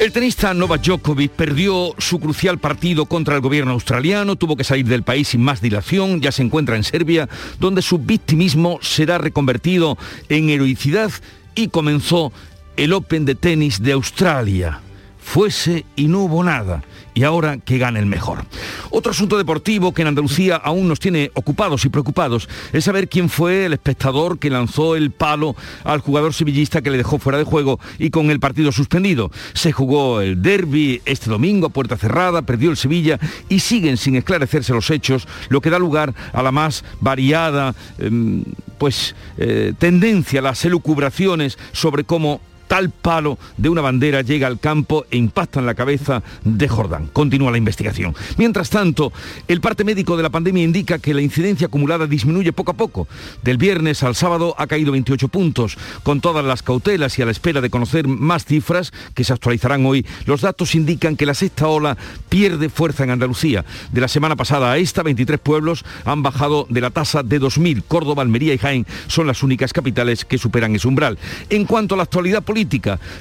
El 0.00 0.12
tenista 0.12 0.54
Novak 0.54 0.80
Djokovic 0.80 1.30
perdió 1.32 1.94
su 1.98 2.18
crucial 2.18 2.58
partido 2.58 3.04
contra 3.04 3.34
el 3.34 3.42
gobierno 3.42 3.72
australiano, 3.72 4.34
tuvo 4.34 4.56
que 4.56 4.64
salir 4.64 4.86
del 4.86 5.02
país 5.02 5.28
sin 5.28 5.42
más 5.42 5.60
dilación, 5.60 6.22
ya 6.22 6.32
se 6.32 6.40
encuentra 6.42 6.76
en 6.76 6.84
Serbia, 6.84 7.28
donde 7.58 7.82
su 7.82 7.98
victimismo 7.98 8.78
será 8.80 9.18
reconvertido 9.18 9.98
en 10.30 10.48
heroicidad 10.48 11.12
y 11.54 11.68
comenzó 11.68 12.32
el 12.78 12.94
Open 12.94 13.26
de 13.26 13.34
tenis 13.34 13.82
de 13.82 13.92
Australia. 13.92 14.80
Fuese 15.20 15.84
y 15.96 16.08
no 16.08 16.20
hubo 16.20 16.42
nada 16.42 16.82
y 17.14 17.24
ahora 17.24 17.58
que 17.58 17.78
gane 17.78 17.98
el 17.98 18.06
mejor. 18.06 18.44
Otro 18.90 19.12
asunto 19.12 19.36
deportivo 19.36 19.92
que 19.92 20.02
en 20.02 20.08
Andalucía 20.08 20.56
aún 20.56 20.88
nos 20.88 21.00
tiene 21.00 21.30
ocupados 21.34 21.84
y 21.84 21.88
preocupados 21.88 22.48
es 22.72 22.84
saber 22.84 23.08
quién 23.08 23.28
fue 23.28 23.66
el 23.66 23.72
espectador 23.72 24.38
que 24.38 24.50
lanzó 24.50 24.96
el 24.96 25.10
palo 25.10 25.56
al 25.84 26.00
jugador 26.00 26.34
sevillista 26.34 26.82
que 26.82 26.90
le 26.90 26.96
dejó 26.96 27.18
fuera 27.18 27.38
de 27.38 27.44
juego 27.44 27.80
y 27.98 28.10
con 28.10 28.30
el 28.30 28.40
partido 28.40 28.72
suspendido. 28.72 29.30
Se 29.52 29.72
jugó 29.72 30.20
el 30.20 30.42
derby 30.42 31.02
este 31.04 31.30
domingo 31.30 31.66
a 31.66 31.70
puerta 31.70 31.96
cerrada, 31.96 32.42
perdió 32.42 32.70
el 32.70 32.76
Sevilla 32.76 33.18
y 33.48 33.60
siguen 33.60 33.96
sin 33.96 34.16
esclarecerse 34.16 34.72
los 34.72 34.90
hechos, 34.90 35.26
lo 35.48 35.60
que 35.60 35.70
da 35.70 35.78
lugar 35.78 36.14
a 36.32 36.42
la 36.42 36.52
más 36.52 36.84
variada 37.00 37.74
em, 37.98 38.44
pues, 38.78 39.14
eh, 39.36 39.74
tendencia, 39.78 40.40
las 40.40 40.64
elucubraciones 40.64 41.58
sobre 41.72 42.04
cómo 42.04 42.40
tal 42.70 42.90
palo 42.90 43.36
de 43.56 43.68
una 43.68 43.80
bandera 43.80 44.22
llega 44.22 44.46
al 44.46 44.60
campo 44.60 45.04
e 45.10 45.16
impacta 45.16 45.58
en 45.58 45.66
la 45.66 45.74
cabeza 45.74 46.22
de 46.44 46.68
Jordán. 46.68 47.08
Continúa 47.12 47.50
la 47.50 47.58
investigación. 47.58 48.14
Mientras 48.36 48.70
tanto, 48.70 49.12
el 49.48 49.60
parte 49.60 49.82
médico 49.82 50.16
de 50.16 50.22
la 50.22 50.30
pandemia 50.30 50.62
indica 50.62 51.00
que 51.00 51.12
la 51.12 51.20
incidencia 51.20 51.66
acumulada 51.66 52.06
disminuye 52.06 52.52
poco 52.52 52.70
a 52.70 52.76
poco. 52.76 53.08
Del 53.42 53.56
viernes 53.56 54.04
al 54.04 54.14
sábado 54.14 54.54
ha 54.56 54.68
caído 54.68 54.92
28 54.92 55.26
puntos. 55.26 55.76
Con 56.04 56.20
todas 56.20 56.44
las 56.44 56.62
cautelas 56.62 57.18
y 57.18 57.22
a 57.22 57.24
la 57.24 57.32
espera 57.32 57.60
de 57.60 57.70
conocer 57.70 58.06
más 58.06 58.44
cifras 58.44 58.92
que 59.14 59.24
se 59.24 59.32
actualizarán 59.32 59.84
hoy, 59.84 60.06
los 60.26 60.42
datos 60.42 60.76
indican 60.76 61.16
que 61.16 61.26
la 61.26 61.34
sexta 61.34 61.66
ola 61.66 61.98
pierde 62.28 62.68
fuerza 62.68 63.02
en 63.02 63.10
Andalucía. 63.10 63.64
De 63.90 64.00
la 64.00 64.06
semana 64.06 64.36
pasada 64.36 64.70
a 64.70 64.78
esta, 64.78 65.02
23 65.02 65.40
pueblos 65.40 65.84
han 66.04 66.22
bajado 66.22 66.68
de 66.70 66.80
la 66.80 66.90
tasa 66.90 67.24
de 67.24 67.40
2.000. 67.40 67.82
Córdoba, 67.88 68.22
Almería 68.22 68.54
y 68.54 68.58
Jaén 68.58 68.86
son 69.08 69.26
las 69.26 69.42
únicas 69.42 69.72
capitales 69.72 70.24
que 70.24 70.38
superan 70.38 70.76
ese 70.76 70.86
umbral. 70.86 71.18
En 71.48 71.64
cuanto 71.64 71.96
a 71.96 71.98
la 71.98 72.04
actualidad 72.04 72.44
política, 72.44 72.59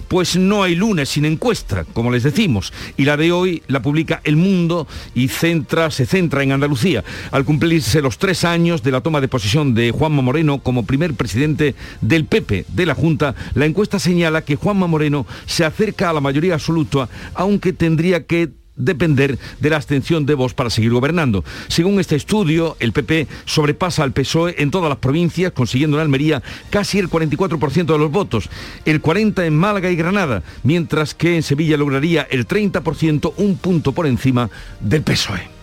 pues 0.07 0.35
no 0.35 0.63
hay 0.63 0.75
lunes 0.75 1.09
sin 1.09 1.25
encuesta, 1.25 1.85
como 1.93 2.11
les 2.11 2.23
decimos, 2.23 2.73
y 2.97 3.05
la 3.05 3.17
de 3.17 3.31
hoy 3.31 3.63
la 3.67 3.81
publica 3.81 4.21
El 4.23 4.35
Mundo 4.35 4.87
y 5.15 5.27
se 5.29 6.05
centra 6.05 6.43
en 6.43 6.51
Andalucía, 6.51 7.03
al 7.31 7.45
cumplirse 7.45 8.01
los 8.01 8.17
tres 8.17 8.43
años 8.43 8.83
de 8.83 8.91
la 8.91 9.01
toma 9.01 9.21
de 9.21 9.27
posesión 9.27 9.73
de 9.73 9.91
Juanma 9.91 10.21
Moreno 10.21 10.59
como 10.59 10.85
primer 10.85 11.13
presidente 11.13 11.75
del 12.01 12.25
PP 12.25 12.65
de 12.67 12.85
la 12.85 12.95
Junta, 12.95 13.35
la 13.53 13.65
encuesta 13.65 13.99
señala 13.99 14.43
que 14.43 14.55
Juanma 14.55 14.87
Moreno 14.87 15.25
se 15.45 15.65
acerca 15.65 16.09
a 16.09 16.13
la 16.13 16.21
mayoría 16.21 16.55
absoluta, 16.55 17.09
aunque 17.33 17.73
tendría 17.73 18.25
que 18.25 18.49
depender 18.79 19.37
de 19.59 19.69
la 19.69 19.75
abstención 19.75 20.25
de 20.25 20.33
voz 20.33 20.55
para 20.55 20.71
seguir 20.71 20.91
gobernando. 20.91 21.43
Según 21.67 21.99
este 21.99 22.15
estudio, 22.15 22.75
el 22.79 22.93
PP 22.93 23.27
sobrepasa 23.45 24.03
al 24.03 24.13
PSOE 24.13 24.55
en 24.57 24.71
todas 24.71 24.89
las 24.89 24.97
provincias, 24.97 25.51
consiguiendo 25.51 25.97
en 25.97 26.01
Almería 26.01 26.41
casi 26.71 26.97
el 26.97 27.09
44% 27.09 27.85
de 27.85 27.97
los 27.99 28.09
votos, 28.09 28.49
el 28.85 29.03
40% 29.03 29.45
en 29.45 29.55
Málaga 29.55 29.91
y 29.91 29.95
Granada, 29.95 30.41
mientras 30.63 31.13
que 31.13 31.35
en 31.35 31.43
Sevilla 31.43 31.77
lograría 31.77 32.27
el 32.31 32.47
30%, 32.47 33.33
un 33.37 33.57
punto 33.57 33.91
por 33.91 34.07
encima 34.07 34.49
del 34.79 35.03
PSOE. 35.03 35.59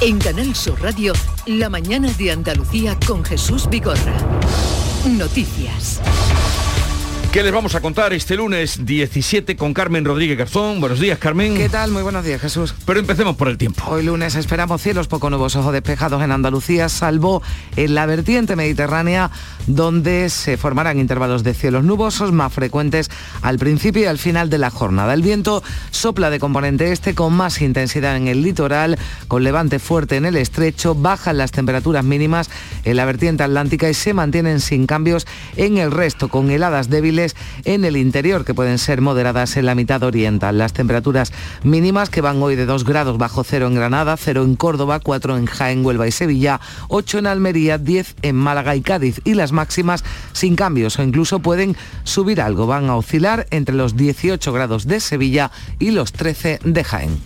En 0.00 0.18
Canal 0.18 0.54
Sur 0.54 0.80
Radio, 0.80 1.12
la 1.46 1.68
mañana 1.68 2.10
de 2.12 2.32
Andalucía 2.32 2.98
con 3.06 3.24
Jesús 3.24 3.68
Vigorra. 3.68 4.14
Noticias. 5.06 6.00
¿Qué 7.32 7.42
les 7.42 7.50
vamos 7.50 7.74
a 7.74 7.80
contar 7.80 8.12
este 8.12 8.36
lunes 8.36 8.84
17 8.84 9.56
con 9.56 9.72
Carmen 9.72 10.04
Rodríguez 10.04 10.36
Garzón? 10.36 10.80
Buenos 10.80 11.00
días, 11.00 11.16
Carmen. 11.16 11.56
¿Qué 11.56 11.70
tal? 11.70 11.90
Muy 11.90 12.02
buenos 12.02 12.26
días, 12.26 12.42
Jesús. 12.42 12.74
Pero 12.84 13.00
empecemos 13.00 13.36
por 13.36 13.48
el 13.48 13.56
tiempo. 13.56 13.84
Hoy 13.86 14.02
lunes 14.02 14.34
esperamos 14.34 14.82
cielos 14.82 15.08
poco 15.08 15.30
nubosos 15.30 15.64
o 15.64 15.72
despejados 15.72 16.22
en 16.22 16.30
Andalucía, 16.30 16.90
salvo 16.90 17.42
en 17.76 17.94
la 17.94 18.04
vertiente 18.04 18.54
mediterránea, 18.54 19.30
donde 19.66 20.28
se 20.28 20.58
formarán 20.58 20.98
intervalos 20.98 21.42
de 21.42 21.54
cielos 21.54 21.84
nubosos 21.84 22.32
más 22.32 22.52
frecuentes 22.52 23.10
al 23.40 23.58
principio 23.58 24.02
y 24.02 24.06
al 24.06 24.18
final 24.18 24.50
de 24.50 24.58
la 24.58 24.68
jornada. 24.68 25.14
El 25.14 25.22
viento 25.22 25.62
sopla 25.90 26.28
de 26.28 26.38
componente 26.38 26.92
este 26.92 27.14
con 27.14 27.32
más 27.32 27.62
intensidad 27.62 28.14
en 28.14 28.28
el 28.28 28.42
litoral, 28.42 28.98
con 29.28 29.42
levante 29.42 29.78
fuerte 29.78 30.16
en 30.16 30.26
el 30.26 30.36
estrecho, 30.36 30.94
bajan 30.94 31.38
las 31.38 31.50
temperaturas 31.50 32.04
mínimas 32.04 32.50
en 32.84 32.94
la 32.94 33.06
vertiente 33.06 33.42
atlántica 33.42 33.88
y 33.88 33.94
se 33.94 34.12
mantienen 34.12 34.60
sin 34.60 34.84
cambios 34.84 35.26
en 35.56 35.78
el 35.78 35.92
resto, 35.92 36.28
con 36.28 36.50
heladas 36.50 36.90
débiles 36.90 37.21
en 37.64 37.84
el 37.84 37.96
interior, 37.96 38.44
que 38.44 38.54
pueden 38.54 38.78
ser 38.78 39.00
moderadas 39.00 39.56
en 39.56 39.66
la 39.66 39.74
mitad 39.74 40.02
oriental. 40.02 40.58
Las 40.58 40.72
temperaturas 40.72 41.32
mínimas 41.62 42.10
que 42.10 42.20
van 42.20 42.42
hoy 42.42 42.56
de 42.56 42.66
2 42.66 42.84
grados 42.84 43.18
bajo 43.18 43.44
cero 43.44 43.66
en 43.66 43.74
Granada, 43.74 44.16
0 44.16 44.44
en 44.44 44.56
Córdoba, 44.56 45.00
4 45.00 45.36
en 45.36 45.46
Jaén, 45.46 45.84
Huelva 45.84 46.08
y 46.08 46.12
Sevilla, 46.12 46.60
8 46.88 47.18
en 47.18 47.26
Almería, 47.26 47.78
10 47.78 48.16
en 48.22 48.36
Málaga 48.36 48.76
y 48.76 48.82
Cádiz. 48.82 49.20
Y 49.24 49.34
las 49.34 49.52
máximas 49.52 50.04
sin 50.32 50.56
cambios 50.56 50.98
o 50.98 51.02
incluso 51.02 51.40
pueden 51.40 51.76
subir 52.04 52.40
algo. 52.40 52.66
Van 52.66 52.88
a 52.88 52.96
oscilar 52.96 53.46
entre 53.50 53.74
los 53.74 53.96
18 53.96 54.52
grados 54.52 54.86
de 54.86 55.00
Sevilla 55.00 55.50
y 55.78 55.90
los 55.90 56.12
13 56.12 56.60
de 56.64 56.84
Jaén. 56.84 57.18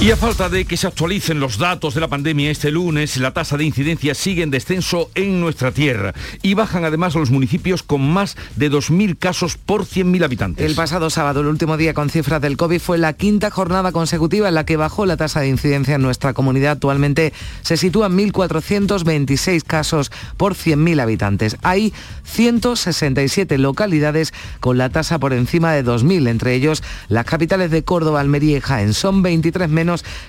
Y 0.00 0.10
a 0.10 0.16
falta 0.16 0.50
de 0.50 0.66
que 0.66 0.76
se 0.76 0.86
actualicen 0.86 1.40
los 1.40 1.56
datos 1.56 1.94
de 1.94 2.00
la 2.00 2.08
pandemia 2.08 2.50
este 2.50 2.70
lunes, 2.70 3.16
la 3.16 3.32
tasa 3.32 3.56
de 3.56 3.64
incidencia 3.64 4.14
sigue 4.14 4.42
en 4.42 4.50
descenso 4.50 5.08
en 5.14 5.40
nuestra 5.40 5.72
tierra 5.72 6.12
y 6.42 6.52
bajan 6.52 6.84
además 6.84 7.14
los 7.14 7.30
municipios 7.30 7.82
con 7.82 8.02
más 8.12 8.36
de 8.56 8.70
2.000 8.70 9.16
casos 9.18 9.56
por 9.56 9.86
100.000 9.86 10.22
habitantes. 10.22 10.66
El 10.66 10.74
pasado 10.74 11.08
sábado, 11.08 11.40
el 11.40 11.46
último 11.46 11.78
día 11.78 11.94
con 11.94 12.10
cifras 12.10 12.42
del 12.42 12.58
COVID, 12.58 12.80
fue 12.80 12.98
la 12.98 13.14
quinta 13.14 13.50
jornada 13.50 13.92
consecutiva 13.92 14.48
en 14.48 14.54
la 14.54 14.66
que 14.66 14.76
bajó 14.76 15.06
la 15.06 15.16
tasa 15.16 15.40
de 15.40 15.48
incidencia 15.48 15.94
en 15.94 16.02
nuestra 16.02 16.34
comunidad. 16.34 16.72
Actualmente 16.72 17.32
se 17.62 17.78
sitúa 17.78 18.08
en 18.08 18.18
1.426 18.18 19.62
casos 19.62 20.12
por 20.36 20.54
100.000 20.54 21.00
habitantes. 21.00 21.56
Hay 21.62 21.94
167 22.24 23.56
localidades 23.56 24.34
con 24.60 24.76
la 24.76 24.90
tasa 24.90 25.18
por 25.18 25.32
encima 25.32 25.72
de 25.72 25.82
2.000, 25.82 26.28
entre 26.28 26.54
ellos 26.54 26.82
las 27.08 27.24
capitales 27.24 27.70
de 27.70 27.84
Córdoba, 27.84 28.20
Almería 28.20 28.58
y 28.58 28.60
Jaén. 28.60 28.92
Son 28.92 29.22
23 29.22 29.70
menos 29.70 29.83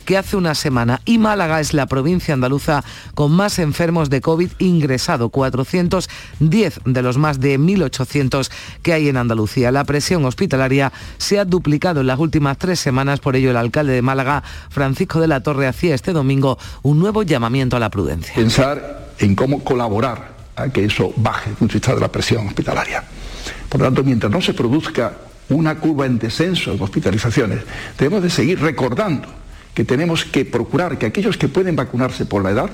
que 0.05 0.17
hace 0.17 0.35
una 0.35 0.55
semana. 0.55 1.01
Y 1.05 1.17
Málaga 1.17 1.59
es 1.59 1.73
la 1.73 1.85
provincia 1.85 2.33
andaluza 2.33 2.83
con 3.13 3.31
más 3.31 3.59
enfermos 3.59 4.09
de 4.09 4.21
COVID 4.21 4.51
ingresado, 4.59 5.29
410 5.29 6.79
de 6.85 7.01
los 7.01 7.17
más 7.17 7.39
de 7.39 7.59
1.800 7.59 8.49
que 8.81 8.93
hay 8.93 9.09
en 9.09 9.17
Andalucía. 9.17 9.71
La 9.71 9.83
presión 9.83 10.25
hospitalaria 10.25 10.91
se 11.17 11.39
ha 11.39 11.45
duplicado 11.45 12.01
en 12.01 12.07
las 12.07 12.19
últimas 12.19 12.57
tres 12.57 12.79
semanas, 12.79 13.19
por 13.19 13.35
ello 13.35 13.51
el 13.51 13.57
alcalde 13.57 13.93
de 13.93 14.01
Málaga, 14.01 14.43
Francisco 14.69 15.19
de 15.19 15.27
la 15.27 15.41
Torre, 15.41 15.67
hacía 15.67 15.95
este 15.95 16.13
domingo 16.13 16.57
un 16.83 16.99
nuevo 16.99 17.23
llamamiento 17.23 17.77
a 17.77 17.79
la 17.79 17.89
prudencia. 17.89 18.33
Pensar 18.35 19.11
en 19.19 19.35
cómo 19.35 19.63
colaborar 19.63 20.35
a 20.55 20.69
que 20.69 20.85
eso 20.85 21.13
baje 21.17 21.49
desde 21.49 21.79
punto 21.79 21.95
de 21.95 22.01
la 22.01 22.11
presión 22.11 22.47
hospitalaria. 22.47 23.03
Por 23.69 23.81
lo 23.81 23.87
tanto, 23.87 24.03
mientras 24.03 24.31
no 24.31 24.41
se 24.41 24.53
produzca 24.53 25.13
una 25.49 25.75
curva 25.75 26.05
en 26.05 26.17
descenso 26.17 26.75
de 26.75 26.83
hospitalizaciones, 26.83 27.59
debemos 27.97 28.23
de 28.23 28.29
seguir 28.29 28.59
recordando 28.59 29.27
que 29.75 29.85
tenemos 29.85 30.25
que 30.25 30.45
procurar 30.45 30.97
que 30.97 31.05
aquellos 31.05 31.37
que 31.37 31.47
pueden 31.47 31.75
vacunarse 31.75 32.25
por 32.25 32.43
la 32.43 32.51
edad, 32.51 32.71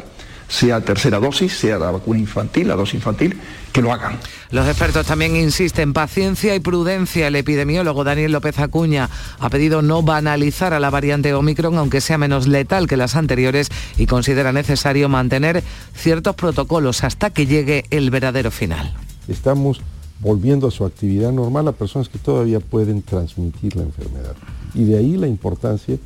sea 0.47 0.81
tercera 0.81 1.17
dosis, 1.17 1.57
sea 1.57 1.79
la 1.79 1.91
vacuna 1.91 2.19
infantil, 2.19 2.67
la 2.67 2.75
dosis 2.75 2.95
infantil, 2.95 3.39
que 3.71 3.81
lo 3.81 3.91
hagan. 3.93 4.19
Los 4.51 4.67
expertos 4.67 5.07
también 5.07 5.35
insisten 5.37 5.93
paciencia 5.93 6.53
y 6.53 6.59
prudencia. 6.59 7.27
El 7.27 7.37
epidemiólogo 7.37 8.03
Daniel 8.03 8.33
López 8.33 8.59
Acuña 8.59 9.09
ha 9.39 9.49
pedido 9.49 9.81
no 9.81 10.03
banalizar 10.03 10.73
a 10.73 10.79
la 10.81 10.89
variante 10.89 11.33
Omicron, 11.33 11.77
aunque 11.77 12.01
sea 12.01 12.17
menos 12.17 12.47
letal 12.47 12.85
que 12.87 12.97
las 12.97 13.15
anteriores, 13.15 13.69
y 13.97 14.07
considera 14.07 14.51
necesario 14.51 15.07
mantener 15.07 15.63
ciertos 15.95 16.35
protocolos 16.35 17.03
hasta 17.05 17.29
que 17.29 17.45
llegue 17.47 17.85
el 17.89 18.11
verdadero 18.11 18.51
final. 18.51 18.93
Estamos 19.29 19.81
volviendo 20.19 20.67
a 20.67 20.71
su 20.71 20.85
actividad 20.85 21.31
normal 21.31 21.69
a 21.69 21.71
personas 21.71 22.09
que 22.09 22.19
todavía 22.19 22.59
pueden 22.59 23.01
transmitir 23.01 23.77
la 23.77 23.83
enfermedad. 23.83 24.35
Y 24.73 24.83
de 24.83 24.97
ahí 24.97 25.15
la 25.15 25.27
importancia 25.27 25.97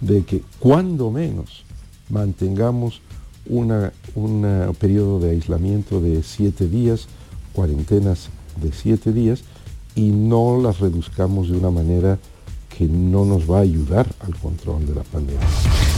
de 0.00 0.24
que 0.24 0.42
cuando 0.58 1.10
menos 1.10 1.64
mantengamos 2.08 3.00
un 3.48 4.74
periodo 4.78 5.20
de 5.20 5.30
aislamiento 5.30 6.00
de 6.00 6.22
siete 6.22 6.68
días, 6.68 7.08
cuarentenas 7.52 8.28
de 8.60 8.72
siete 8.72 9.12
días, 9.12 9.42
y 9.94 10.10
no 10.10 10.60
las 10.60 10.80
reduzcamos 10.80 11.48
de 11.48 11.56
una 11.56 11.70
manera 11.70 12.18
que 12.76 12.86
no 12.86 13.24
nos 13.24 13.50
va 13.50 13.58
a 13.58 13.62
ayudar 13.62 14.06
al 14.20 14.34
control 14.36 14.86
de 14.86 14.94
la 14.94 15.02
pandemia. 15.02 15.40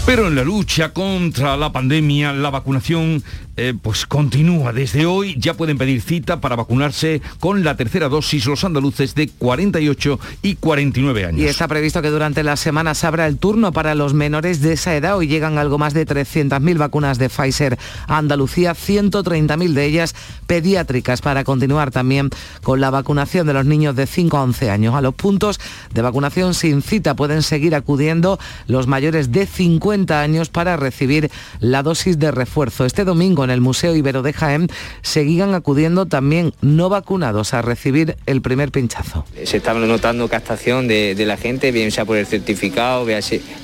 Pero 0.06 0.26
en 0.26 0.34
la 0.34 0.42
lucha 0.42 0.92
contra 0.92 1.56
la 1.56 1.72
pandemia, 1.72 2.32
la 2.32 2.50
vacunación 2.50 3.22
eh, 3.56 3.74
pues 3.80 4.06
continúa. 4.06 4.72
Desde 4.72 5.04
hoy 5.04 5.36
ya 5.38 5.54
pueden 5.54 5.76
pedir 5.76 6.00
cita 6.00 6.40
para 6.40 6.56
vacunarse 6.56 7.20
con 7.38 7.62
la 7.62 7.76
tercera 7.76 8.08
dosis 8.08 8.46
los 8.46 8.64
andaluces 8.64 9.14
de 9.14 9.28
48 9.28 10.18
y 10.42 10.54
49 10.54 11.26
años. 11.26 11.40
Y 11.40 11.46
está 11.46 11.68
previsto 11.68 12.00
que 12.00 12.08
durante 12.08 12.42
la 12.42 12.56
semana 12.56 12.94
se 12.94 13.06
abra 13.06 13.26
el 13.26 13.36
turno 13.36 13.72
para 13.72 13.94
los 13.94 14.14
menores 14.14 14.62
de 14.62 14.72
esa 14.72 14.96
edad. 14.96 15.16
Hoy 15.16 15.28
llegan 15.28 15.58
algo 15.58 15.78
más 15.78 15.92
de 15.92 16.06
300.000 16.06 16.78
vacunas 16.78 17.18
de 17.18 17.28
Pfizer 17.28 17.78
a 18.06 18.16
Andalucía, 18.16 18.72
130.000 18.72 19.72
de 19.74 19.84
ellas 19.84 20.14
pediátricas 20.46 21.20
para 21.20 21.44
continuar 21.44 21.90
también 21.90 22.30
con 22.62 22.80
la 22.80 22.90
vacunación 22.90 23.46
de 23.46 23.52
los 23.52 23.66
niños 23.66 23.94
de 23.94 24.06
5 24.06 24.36
a 24.38 24.42
11 24.44 24.70
años. 24.70 24.94
A 24.94 25.02
los 25.02 25.14
puntos 25.14 25.60
de 25.92 26.02
vacunación 26.02 26.54
sin 26.54 26.82
cita 26.82 27.14
pueden 27.14 27.42
seguir 27.42 27.74
acudiendo 27.74 28.38
los 28.66 28.86
mayores 28.86 29.30
de 29.32 29.46
50 29.46 29.89
años 30.20 30.48
para 30.48 30.76
recibir 30.76 31.30
la 31.58 31.82
dosis 31.82 32.18
de 32.18 32.30
refuerzo. 32.30 32.84
Este 32.84 33.04
domingo 33.04 33.44
en 33.44 33.50
el 33.50 33.60
Museo 33.60 33.94
Ibero 33.96 34.22
de 34.22 34.32
Jaén 34.32 34.68
seguían 35.02 35.54
acudiendo 35.54 36.06
también 36.06 36.52
no 36.60 36.88
vacunados 36.88 37.54
a 37.54 37.62
recibir 37.62 38.16
el 38.26 38.40
primer 38.40 38.70
pinchazo. 38.70 39.24
Se 39.44 39.56
está 39.56 39.74
notando 39.74 40.28
captación 40.28 40.86
de, 40.86 41.14
la 41.26 41.36
gente, 41.36 41.72
bien 41.72 41.90
sea 41.90 42.04
por 42.04 42.16
el 42.16 42.26
certificado, 42.26 43.06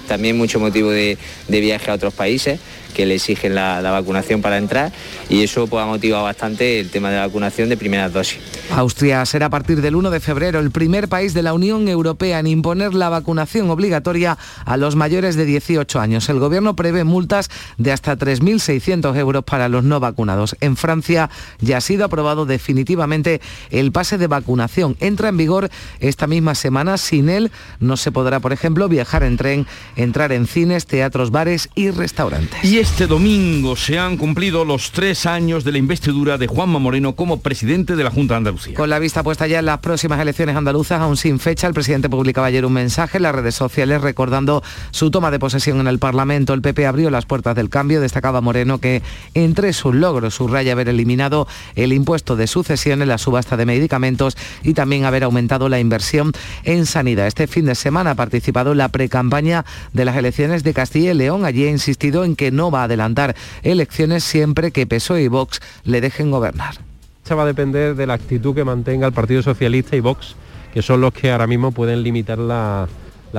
también 0.09 0.37
mucho 0.37 0.59
motivo 0.59 0.91
de 0.91 1.17
viaje 1.49 1.91
a 1.91 1.95
otros 1.95 2.15
países 2.15 2.61
que 2.97 3.05
le 3.05 3.17
exigen 3.17 3.55
la, 3.55 3.83
vacunación 3.91 4.41
para 4.41 4.57
entrar 4.57 4.91
y 5.29 5.43
eso 5.43 5.67
pues, 5.67 5.83
ha 5.83 5.87
motivado 5.87 6.25
bastante 6.25 6.81
el 6.81 6.89
tema 6.89 7.11
de 7.11 7.17
la 7.17 7.27
vacunación 7.27 7.69
de 7.69 7.77
primeras 7.77 8.11
dosis. 8.13 8.39
Austria 8.71 9.25
será 9.27 9.47
a 9.47 9.51
partir 9.51 9.83
del 9.83 9.97
1 9.97 10.11
de 10.11 10.19
febrero 10.19 10.61
el 10.61 10.71
primer 10.71 11.09
país 11.09 11.35
de 11.35 11.43
la 11.43 11.53
Unión 11.53 11.89
Europea 11.89 12.39
en 12.39 12.47
imponer 12.47 12.95
la 12.95 13.11
vacunación 13.11 13.69
obligatoria 13.69 14.39
a 14.65 14.77
los 14.79 14.97
mayores 14.97 15.37
de 15.37 15.45
18 15.45 16.01
años. 16.01 16.29
El 16.31 16.39
gobierno 16.39 16.75
prevé 16.75 17.05
multas 17.05 17.51
de 17.77 17.93
hasta 17.93 18.17
3.600 18.17 19.15
euros 19.17 19.45
para 19.45 19.69
los 19.69 19.85
no 19.85 20.01
vacunados. 20.01 20.57
En 20.61 20.77
Francia 20.77 21.29
ya 21.61 21.77
ha 21.77 21.81
sido 21.83 22.07
aprobado 22.07 22.47
definitivamente 22.47 23.43
el 23.71 23.93
pase 23.93 24.17
de 24.17 24.27
vacunación. 24.27 24.97
Entra 25.01 25.29
en 25.29 25.37
vigor 25.37 25.69
esta 26.01 26.27
misma 26.27 26.55
semana. 26.55 26.97
Sin 26.97 27.29
él 27.29 27.51
no 27.79 27.99
se 27.99 28.11
podrá, 28.11 28.41
por 28.41 28.55
ejemplo, 28.55 28.89
viajar 28.89 29.23
en 29.23 29.37
tren, 29.37 29.67
entrar 29.97 30.33
en 30.33 30.47
cines, 30.47 30.87
teatros, 30.87 31.31
bares 31.31 31.69
y 31.75 31.91
restaurantes. 31.91 32.65
Este 32.87 33.09
domingo 33.09 33.77
se 33.77 33.99
han 33.99 34.17
cumplido 34.17 34.65
los 34.65 34.91
tres 34.91 35.27
años 35.27 35.65
de 35.65 35.73
la 35.73 35.77
investidura 35.77 36.39
de 36.39 36.47
Juanma 36.47 36.79
Moreno 36.79 37.15
como 37.15 37.41
presidente 37.41 37.95
de 37.95 38.03
la 38.03 38.11
Junta 38.11 38.33
de 38.33 38.39
Andalucía. 38.39 38.75
Con 38.75 38.89
la 38.89 38.99
vista 38.99 39.23
puesta 39.23 39.47
ya 39.47 39.59
en 39.59 39.67
las 39.67 39.81
próximas 39.81 40.19
elecciones 40.19 40.57
andaluzas, 40.57 41.03
aún 41.03 41.19
sin 41.19 41.39
fecha, 41.39 41.67
el 41.67 41.75
presidente 41.75 42.09
publicaba 42.09 42.47
ayer 42.47 42.65
un 42.65 42.73
mensaje 42.73 43.19
en 43.19 43.25
las 43.25 43.35
redes 43.35 43.55
sociales 43.55 44.01
recordando 44.01 44.63
su 44.93 45.11
toma 45.11 45.31
de 45.31 45.39
posesión 45.39 45.79
en 45.81 45.89
el 45.89 45.99
Parlamento. 45.99 46.55
El 46.55 46.63
PP 46.63 46.87
abrió 46.87 47.11
las 47.11 47.27
puertas 47.27 47.55
del 47.55 47.69
cambio, 47.69 48.01
destacaba 48.01 48.41
Moreno 48.41 48.79
que 48.79 49.03
entre 49.35 49.75
sus 49.75 49.95
logros 49.95 50.35
subraya 50.35 50.73
haber 50.73 50.89
eliminado 50.89 51.47
el 51.75 51.93
impuesto 51.93 52.35
de 52.35 52.47
sucesión 52.47 53.03
en 53.03 53.09
la 53.09 53.19
subasta 53.19 53.59
de 53.59 53.67
medicamentos 53.67 54.39
y 54.63 54.73
también 54.73 55.05
haber 55.05 55.25
aumentado 55.25 55.69
la 55.69 55.81
inversión 55.81 56.33
en 56.65 56.87
sanidad. 56.87 57.27
Este 57.27 57.47
fin 57.47 57.67
de 57.67 57.75
semana 57.75 58.13
ha 58.13 58.15
participado 58.15 58.73
en 58.73 58.79
la 58.79 58.89
precampaña 58.89 59.67
de 59.93 60.07
las 60.07 60.17
elecciones 60.17 60.63
de 60.63 60.73
Castilla 60.73 61.11
y 61.11 61.15
León. 61.15 61.45
Allí 61.45 61.67
ha 61.67 61.71
insistido 61.71 62.25
en 62.25 62.37
que 62.37 62.51
no 62.51 62.71
va 62.71 62.76
a 62.81 62.85
adelantar 62.85 63.35
elecciones 63.63 64.25
siempre 64.25 64.71
que 64.71 64.87
PSOE 64.87 65.23
y 65.23 65.29
Vox 65.29 65.61
le 65.85 66.01
dejen 66.01 66.31
gobernar. 66.31 66.75
Esto 67.23 67.37
va 67.37 67.43
a 67.43 67.47
depender 67.47 67.95
de 67.97 68.07
la 68.07 68.15
actitud 68.15 68.55
que 68.55 68.65
mantenga 68.65 69.07
el 69.07 69.13
Partido 69.13 69.43
Socialista 69.43 69.97
y 69.97 70.01
Vox, 70.01 70.37
que 70.73 70.83
son 70.83 71.01
los 71.01 71.13
que 71.13 71.33
ahora 71.33 71.47
mismo 71.47 71.73
pueden 71.73 72.03
limitar 72.03 72.39
la 72.39 72.89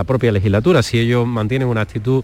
propia 0.06 0.32
legislatura. 0.32 0.84
Si 0.84 1.00
ellos 1.00 1.26
mantienen 1.26 1.68
una 1.68 1.82
actitud 1.82 2.24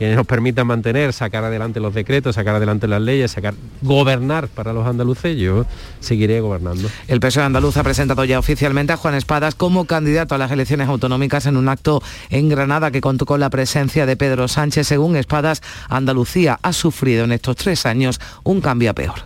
que 0.00 0.14
nos 0.14 0.26
permita 0.26 0.64
mantener, 0.64 1.12
sacar 1.12 1.44
adelante 1.44 1.78
los 1.78 1.92
decretos, 1.92 2.36
sacar 2.36 2.54
adelante 2.54 2.88
las 2.88 3.02
leyes, 3.02 3.32
sacar, 3.32 3.52
gobernar 3.82 4.48
para 4.48 4.72
los 4.72 4.86
andaluces, 4.86 5.36
yo 5.36 5.66
seguiré 6.00 6.40
gobernando. 6.40 6.88
El 7.06 7.20
PSOE 7.20 7.42
andaluz 7.42 7.76
ha 7.76 7.82
presentado 7.82 8.24
ya 8.24 8.38
oficialmente 8.38 8.94
a 8.94 8.96
Juan 8.96 9.14
Espadas 9.14 9.54
como 9.54 9.84
candidato 9.84 10.34
a 10.34 10.38
las 10.38 10.50
elecciones 10.52 10.88
autonómicas 10.88 11.44
en 11.44 11.58
un 11.58 11.68
acto 11.68 12.02
en 12.30 12.48
Granada 12.48 12.90
que 12.90 13.02
contó 13.02 13.26
con 13.26 13.40
la 13.40 13.50
presencia 13.50 14.06
de 14.06 14.16
Pedro 14.16 14.48
Sánchez. 14.48 14.86
Según 14.86 15.16
Espadas, 15.16 15.60
Andalucía 15.90 16.58
ha 16.62 16.72
sufrido 16.72 17.24
en 17.24 17.32
estos 17.32 17.56
tres 17.56 17.84
años 17.84 18.22
un 18.42 18.62
cambio 18.62 18.92
a 18.92 18.94
peor 18.94 19.16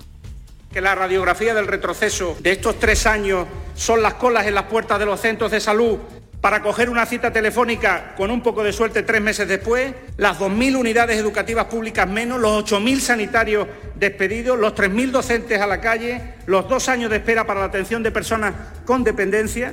que 0.72 0.80
la 0.80 0.96
radiografía 0.96 1.54
del 1.54 1.68
retroceso 1.68 2.36
de 2.40 2.50
estos 2.50 2.80
tres 2.80 3.06
años 3.06 3.46
son 3.76 4.02
las 4.02 4.14
colas 4.14 4.48
en 4.48 4.56
las 4.56 4.64
puertas 4.64 4.98
de 4.98 5.06
los 5.06 5.20
centros 5.20 5.52
de 5.52 5.60
salud 5.60 5.98
para 6.44 6.60
coger 6.60 6.90
una 6.90 7.06
cita 7.06 7.32
telefónica 7.32 8.12
con 8.18 8.30
un 8.30 8.42
poco 8.42 8.62
de 8.62 8.74
suerte 8.74 9.02
tres 9.02 9.22
meses 9.22 9.48
después, 9.48 9.94
las 10.18 10.38
2.000 10.38 10.76
unidades 10.76 11.18
educativas 11.18 11.64
públicas 11.68 12.06
menos, 12.06 12.38
los 12.38 12.70
8.000 12.70 12.98
sanitarios 12.98 13.66
despedidos, 13.94 14.58
los 14.58 14.74
3.000 14.74 15.10
docentes 15.10 15.58
a 15.58 15.66
la 15.66 15.80
calle, 15.80 16.34
los 16.44 16.68
dos 16.68 16.90
años 16.90 17.08
de 17.08 17.16
espera 17.16 17.46
para 17.46 17.60
la 17.60 17.66
atención 17.66 18.02
de 18.02 18.10
personas 18.10 18.52
con 18.84 19.02
dependencia. 19.04 19.72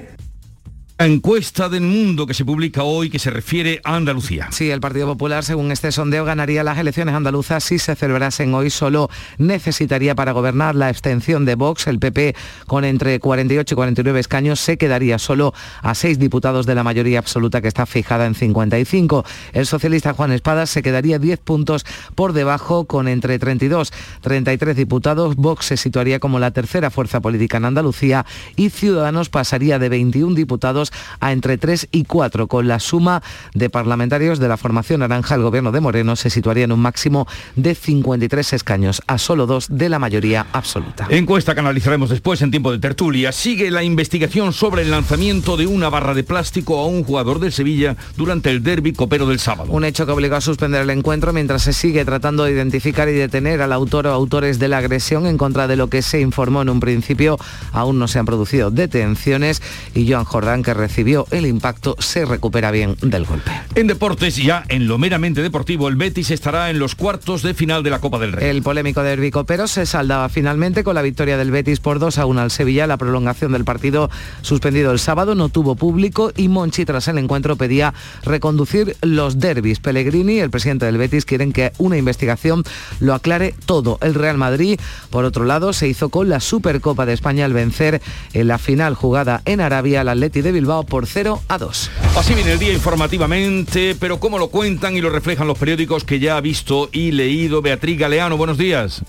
Encuesta 1.06 1.68
del 1.68 1.82
mundo 1.82 2.28
que 2.28 2.36
se 2.36 2.46
publica 2.46 2.84
hoy 2.84 3.10
que 3.10 3.18
se 3.18 3.32
refiere 3.32 3.82
a 3.84 3.96
Andalucía. 3.96 4.50
Sí, 4.52 4.70
el 4.70 4.80
Partido 4.80 5.08
Popular, 5.08 5.44
según 5.44 5.72
este 5.72 5.92
sondeo, 5.92 6.26
ganaría 6.26 6.64
las 6.64 6.78
elecciones 6.78 7.16
andaluzas 7.16 7.64
si 7.64 7.80
se 7.80 7.96
celebrasen 7.96 8.54
hoy. 8.54 8.70
Solo 8.70 9.10
necesitaría 9.40 10.14
para 10.14 10.32
gobernar 10.32 10.76
la 10.76 10.90
abstención 10.90 11.44
de 11.44 11.56
Vox. 11.56 11.88
El 11.88 11.98
PP, 11.98 12.36
con 12.68 12.86
entre 12.86 13.20
48 13.20 13.74
y 13.74 13.76
49 13.76 14.20
escaños, 14.20 14.60
se 14.60 14.78
quedaría 14.78 15.18
solo 15.18 15.56
a 15.82 15.96
seis 15.96 16.20
diputados 16.20 16.68
de 16.68 16.76
la 16.76 16.84
mayoría 16.84 17.18
absoluta 17.18 17.62
que 17.62 17.68
está 17.68 17.88
fijada 17.88 18.28
en 18.28 18.36
55. 18.36 19.26
El 19.54 19.66
socialista 19.66 20.14
Juan 20.14 20.32
Espadas 20.32 20.70
se 20.70 20.84
quedaría 20.84 21.18
10 21.18 21.40
puntos 21.40 21.84
por 22.14 22.34
debajo 22.34 22.86
con 22.86 23.08
entre 23.08 23.40
32 23.40 23.92
33 24.22 24.76
diputados. 24.76 25.36
Vox 25.36 25.66
se 25.66 25.78
situaría 25.78 26.20
como 26.20 26.38
la 26.38 26.52
tercera 26.52 26.92
fuerza 26.92 27.22
política 27.22 27.58
en 27.58 27.66
Andalucía 27.66 28.28
y 28.56 28.70
Ciudadanos 28.70 29.30
pasaría 29.30 29.80
de 29.80 29.90
21 29.90 30.36
diputados 30.36 30.91
a 31.20 31.32
entre 31.32 31.58
3 31.58 31.88
y 31.92 32.04
4. 32.06 32.48
Con 32.48 32.68
la 32.68 32.80
suma 32.80 33.22
de 33.54 33.70
parlamentarios 33.70 34.40
de 34.40 34.48
la 34.48 34.58
formación 34.58 35.02
naranja, 35.02 35.36
el 35.36 35.42
gobierno 35.42 35.72
de 35.72 35.82
Moreno 35.82 36.16
se 36.16 36.30
situaría 36.30 36.66
en 36.66 36.72
un 36.72 36.80
máximo 36.80 37.28
de 37.56 37.76
53 37.76 38.54
escaños, 38.54 39.02
a 39.08 39.18
solo 39.18 39.46
dos 39.46 39.68
de 39.70 39.90
la 39.90 40.00
mayoría 40.00 40.48
absoluta. 40.52 41.08
Encuesta 41.10 41.54
que 41.54 41.60
analizaremos 41.60 42.10
después 42.10 42.42
en 42.42 42.52
tiempo 42.52 42.72
de 42.72 42.80
tertulia. 42.80 43.32
Sigue 43.32 43.72
la 43.72 43.84
investigación 43.84 44.54
sobre 44.54 44.84
el 44.84 44.92
lanzamiento 44.92 45.58
de 45.58 45.68
una 45.68 45.90
barra 45.90 46.14
de 46.14 46.24
plástico 46.24 46.80
a 46.80 46.88
un 46.88 47.04
jugador 47.04 47.40
del 47.40 47.52
Sevilla 47.52 47.96
durante 48.18 48.50
el 48.50 48.64
derby 48.64 48.94
copero 48.94 49.26
del 49.26 49.40
sábado. 49.40 49.72
Un 49.72 49.86
hecho 49.86 50.06
que 50.06 50.12
obligó 50.12 50.36
a 50.36 50.42
suspender 50.42 50.82
el 50.82 50.90
encuentro 50.90 51.34
mientras 51.34 51.64
se 51.64 51.74
sigue 51.74 52.06
tratando 52.06 52.44
de 52.44 52.52
identificar 52.52 53.10
y 53.10 53.14
detener 53.14 53.62
al 53.62 53.74
autor 53.74 54.08
o 54.08 54.12
autores 54.12 54.60
de 54.60 54.68
la 54.68 54.78
agresión 54.78 55.26
en 55.26 55.38
contra 55.38 55.68
de 55.68 55.76
lo 55.76 55.90
que 55.90 56.02
se 56.02 56.22
informó 56.22 56.62
en 56.62 56.70
un 56.70 56.80
principio. 56.80 57.38
Aún 57.72 58.00
no 58.00 58.08
se 58.08 58.20
han 58.20 58.26
producido 58.26 58.72
detenciones 58.72 59.62
y 59.94 60.12
Joan 60.12 60.26
Jordán, 60.26 60.64
que 60.64 60.71
recibió 60.74 61.26
el 61.32 61.46
impacto 61.46 61.96
se 62.00 62.26
recupera 62.26 62.72
bien 62.72 62.96
del 63.02 63.26
golpe. 63.26 63.52
En 63.76 63.88
deportes, 63.88 64.36
ya 64.38 64.64
en 64.70 64.88
lo 64.88 64.98
meramente 64.98 65.42
deportivo, 65.42 65.88
el 65.88 65.96
Betis 65.96 66.32
estará 66.32 66.70
en 66.70 66.80
los 66.80 66.96
cuartos 66.96 67.42
de 67.42 67.54
final 67.54 67.84
de 67.84 67.90
la 67.90 68.00
Copa 68.00 68.20
del 68.20 68.34
Rey. 68.34 68.50
El 68.50 68.62
polémico 68.62 69.04
derbi 69.04 69.32
pero 69.48 69.68
se 69.68 69.86
saldaba 69.86 70.30
finalmente 70.30 70.84
con 70.84 70.96
la 70.96 71.02
victoria 71.02 71.38
del 71.38 71.52
Betis 71.52 71.80
por 71.80 72.00
2 72.00 72.18
a 72.18 72.26
1 72.26 72.42
al 72.42 72.52
Sevilla. 72.52 72.88
La 72.88 72.98
prolongación 72.98 73.54
del 73.54 73.64
partido 73.64 74.10
suspendido 74.42 74.92
el 74.92 75.00
sábado 75.00 75.36
no 75.36 75.50
tuvo 75.50 75.76
público 75.76 76.32
y 76.36 76.48
Monchi 76.48 76.86
tras 76.86 77.08
el 77.08 77.18
encuentro 77.18 77.56
pedía 77.56 77.94
reconducir 78.24 78.96
los 79.02 79.40
derbis. 79.40 79.80
Pellegrini, 79.80 80.40
el 80.40 80.50
presidente 80.50 80.86
del 80.86 80.98
Betis, 80.98 81.26
quieren 81.26 81.54
que 81.54 81.72
una 81.78 81.98
investigación 81.98 82.64
lo 83.00 83.14
aclare 83.14 83.56
todo. 83.66 83.98
El 84.02 84.14
Real 84.14 84.38
Madrid, 84.38 84.80
por 85.10 85.26
otro 85.26 85.46
lado, 85.46 85.74
se 85.74 85.88
hizo 85.88 86.10
con 86.10 86.30
la 86.30 86.40
Supercopa 86.40 87.06
de 87.06 87.14
España 87.14 87.46
al 87.46 87.54
vencer 87.54 88.02
en 88.34 88.48
la 88.48 88.58
final 88.58 88.96
jugada 88.96 89.42
en 89.46 89.62
Arabia 89.62 90.02
al 90.02 90.10
Atleti 90.10 90.42
de 90.42 90.52
Bilbao 90.52 90.61
por 90.88 91.08
0 91.08 91.42
a 91.48 91.58
2. 91.58 91.92
Así 92.18 92.34
viene 92.34 92.54
el 92.54 92.60
día 92.60 92.74
informativamente, 92.74 93.96
pero 94.00 94.20
como 94.20 94.38
lo 94.38 94.50
cuentan 94.50 94.96
y 94.96 95.02
lo 95.02 95.10
reflejan 95.10 95.48
los 95.48 95.58
periódicos 95.58 96.04
que 96.04 96.20
ya 96.20 96.38
ha 96.38 96.42
visto 96.42 96.90
y 96.92 97.12
leído 97.12 97.62
Beatriz 97.62 97.98
Galeano. 97.98 98.38
Buenos 98.38 98.58
días. 98.58 99.04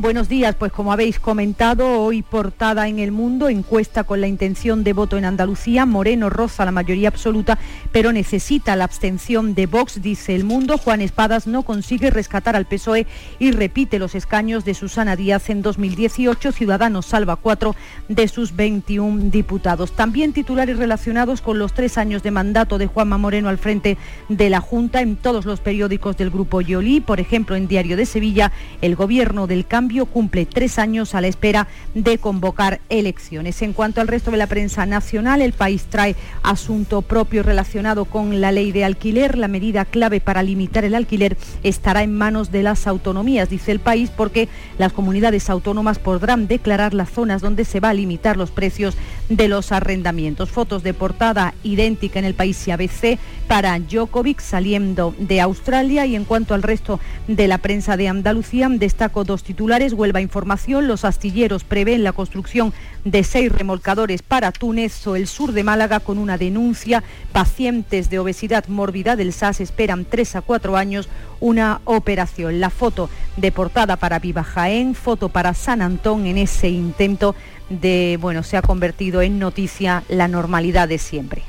Buenos 0.00 0.28
días, 0.28 0.54
pues 0.54 0.70
como 0.70 0.92
habéis 0.92 1.18
comentado, 1.18 2.00
hoy 2.00 2.22
portada 2.22 2.86
en 2.86 3.00
el 3.00 3.10
mundo, 3.10 3.48
encuesta 3.48 4.04
con 4.04 4.20
la 4.20 4.28
intención 4.28 4.84
de 4.84 4.92
voto 4.92 5.16
en 5.16 5.24
Andalucía, 5.24 5.86
Moreno 5.86 6.30
roza 6.30 6.64
la 6.64 6.70
mayoría 6.70 7.08
absoluta, 7.08 7.58
pero 7.90 8.12
necesita 8.12 8.76
la 8.76 8.84
abstención 8.84 9.56
de 9.56 9.66
Vox, 9.66 10.00
dice 10.00 10.36
el 10.36 10.44
mundo. 10.44 10.78
Juan 10.78 11.00
Espadas 11.00 11.48
no 11.48 11.64
consigue 11.64 12.10
rescatar 12.10 12.54
al 12.54 12.66
PSOE 12.66 13.08
y 13.40 13.50
repite 13.50 13.98
los 13.98 14.14
escaños 14.14 14.64
de 14.64 14.74
Susana 14.74 15.16
Díaz 15.16 15.50
en 15.50 15.62
2018. 15.62 16.52
Ciudadanos 16.52 17.06
salva 17.06 17.34
cuatro 17.34 17.74
de 18.08 18.28
sus 18.28 18.54
21 18.54 19.30
diputados. 19.30 19.90
También 19.90 20.32
titulares 20.32 20.78
relacionados 20.78 21.40
con 21.40 21.58
los 21.58 21.72
tres 21.72 21.98
años 21.98 22.22
de 22.22 22.30
mandato 22.30 22.78
de 22.78 22.86
Juanma 22.86 23.18
Moreno 23.18 23.48
al 23.48 23.58
frente 23.58 23.98
de 24.28 24.48
la 24.48 24.60
Junta 24.60 25.00
en 25.00 25.16
todos 25.16 25.44
los 25.44 25.58
periódicos 25.58 26.16
del 26.16 26.30
Grupo 26.30 26.60
Yoli, 26.60 27.00
por 27.00 27.18
ejemplo 27.18 27.56
en 27.56 27.66
Diario 27.66 27.96
de 27.96 28.06
Sevilla, 28.06 28.52
el 28.80 28.94
gobierno 28.94 29.48
del 29.48 29.66
cambio 29.66 29.87
Cambio 29.88 30.04
cumple 30.04 30.44
tres 30.44 30.78
años 30.78 31.14
a 31.14 31.22
la 31.22 31.28
espera 31.28 31.66
de 31.94 32.18
convocar 32.18 32.82
elecciones. 32.90 33.62
En 33.62 33.72
cuanto 33.72 34.02
al 34.02 34.08
resto 34.08 34.30
de 34.30 34.36
la 34.36 34.46
prensa 34.46 34.84
nacional, 34.84 35.40
el 35.40 35.54
país 35.54 35.86
trae 35.88 36.14
asunto 36.42 37.00
propio 37.00 37.42
relacionado 37.42 38.04
con 38.04 38.42
la 38.42 38.52
ley 38.52 38.70
de 38.70 38.84
alquiler. 38.84 39.38
La 39.38 39.48
medida 39.48 39.86
clave 39.86 40.20
para 40.20 40.42
limitar 40.42 40.84
el 40.84 40.94
alquiler 40.94 41.38
estará 41.62 42.02
en 42.02 42.14
manos 42.14 42.52
de 42.52 42.62
las 42.62 42.86
autonomías, 42.86 43.48
dice 43.48 43.72
el 43.72 43.80
país, 43.80 44.10
porque 44.14 44.50
las 44.76 44.92
comunidades 44.92 45.48
autónomas 45.48 45.98
podrán 45.98 46.48
declarar 46.48 46.92
las 46.92 47.08
zonas 47.08 47.40
donde 47.40 47.64
se 47.64 47.80
va 47.80 47.88
a 47.88 47.94
limitar 47.94 48.36
los 48.36 48.50
precios 48.50 48.94
de 49.30 49.48
los 49.48 49.72
arrendamientos. 49.72 50.50
Fotos 50.50 50.82
de 50.82 50.92
portada 50.92 51.54
idéntica 51.62 52.18
en 52.18 52.26
el 52.26 52.34
país 52.34 52.68
y 52.68 52.72
ABC 52.72 53.18
para 53.46 53.78
Djokovic 53.78 54.40
saliendo 54.40 55.14
de 55.18 55.40
Australia 55.40 56.04
y 56.04 56.14
en 56.14 56.26
cuanto 56.26 56.52
al 56.52 56.62
resto 56.62 57.00
de 57.26 57.48
la 57.48 57.56
prensa 57.56 57.96
de 57.96 58.08
Andalucía, 58.08 58.68
destaco 58.68 59.24
dos 59.24 59.42
titulares. 59.42 59.67
Huelva 59.68 60.22
Información, 60.22 60.88
los 60.88 61.04
astilleros 61.04 61.62
prevén 61.62 62.02
la 62.02 62.14
construcción 62.14 62.72
de 63.04 63.22
seis 63.22 63.52
remolcadores 63.52 64.22
para 64.22 64.50
Túnez 64.50 65.06
o 65.06 65.14
el 65.14 65.26
sur 65.26 65.52
de 65.52 65.62
Málaga 65.62 66.00
con 66.00 66.16
una 66.16 66.38
denuncia. 66.38 67.04
Pacientes 67.32 68.08
de 68.08 68.18
obesidad 68.18 68.66
mórbida 68.68 69.14
del 69.14 69.34
SAS 69.34 69.60
esperan 69.60 70.06
tres 70.06 70.36
a 70.36 70.40
cuatro 70.40 70.78
años 70.78 71.10
una 71.38 71.82
operación. 71.84 72.60
La 72.60 72.70
foto 72.70 73.10
de 73.36 73.52
portada 73.52 73.96
para 73.96 74.18
Viva 74.20 74.42
Jaén, 74.42 74.94
foto 74.94 75.28
para 75.28 75.52
San 75.52 75.82
Antón 75.82 76.24
en 76.24 76.38
ese 76.38 76.70
intento 76.70 77.34
de, 77.68 78.16
bueno, 78.22 78.44
se 78.44 78.56
ha 78.56 78.62
convertido 78.62 79.20
en 79.20 79.38
noticia 79.38 80.02
la 80.08 80.28
normalidad 80.28 80.88
de 80.88 80.96
siempre. 80.96 81.42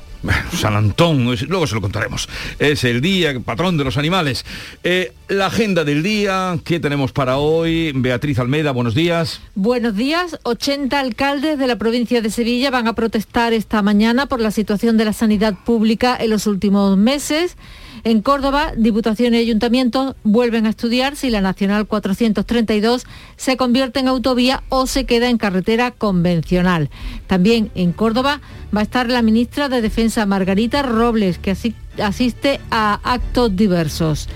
San 0.54 0.76
Antón, 0.76 1.36
luego 1.48 1.68
se 1.68 1.76
lo 1.76 1.82
contaremos. 1.82 2.28
Es 2.60 2.84
el 2.84 3.02
día, 3.02 3.40
patrón 3.40 3.78
de 3.78 3.84
los 3.84 3.98
animales. 3.98 4.46
Eh, 4.84 5.14
la 5.28 5.48
agenda 5.48 5.84
del 5.84 6.04
día, 6.04 6.58
¿qué 6.64 6.80
tenemos 6.80 7.12
para 7.12 7.38
hoy? 7.38 7.92
Beatriz 7.96 8.40
Almeda, 8.40 8.72
buenos 8.72 8.96
días. 8.96 9.42
Buenos 9.56 9.96
días. 9.96 10.38
80 10.44 11.00
alcaldes 11.00 11.58
de 11.58 11.68
la 11.68 11.78
provincia 11.78 12.22
de 12.22 12.30
Sevilla 12.30 12.72
van 12.72 12.88
a 12.88 12.94
protestar 12.94 13.54
esta 13.54 13.82
mañana 13.82 14.26
por 14.26 14.42
la 14.42 14.52
situación 14.52 14.98
de 14.98 15.06
la 15.06 15.14
sanidad 15.14 15.56
pública 15.66 16.18
en 16.20 16.32
los 16.32 16.48
últimos 16.48 16.98
meses. 16.98 17.56
En 18.04 18.22
Córdoba, 18.22 18.72
Diputación 18.78 19.34
y 19.34 19.38
Ayuntamientos 19.38 20.16
vuelven 20.24 20.66
a 20.66 20.70
estudiar 20.70 21.16
si 21.16 21.30
la 21.30 21.42
Nacional 21.42 21.88
432 21.88 23.06
se 23.36 23.58
convierte 23.58 24.00
en 24.00 24.08
autovía 24.08 24.64
o 24.70 24.88
se 24.88 25.06
queda 25.06 25.30
en 25.30 25.38
carretera 25.38 25.92
convencional. 25.92 26.90
También 27.28 27.72
en 27.76 27.92
Córdoba 27.92 28.42
va 28.76 28.82
a 28.82 28.84
estar 28.84 29.10
la 29.10 29.22
ministra 29.22 29.70
de 29.70 29.82
Defensa 29.82 30.26
Margarita 30.26 30.82
Robles, 30.82 31.40
que 31.40 31.56
asiste 31.98 32.60
a 32.72 33.00
actos 33.04 33.56
diversos. 33.56 34.30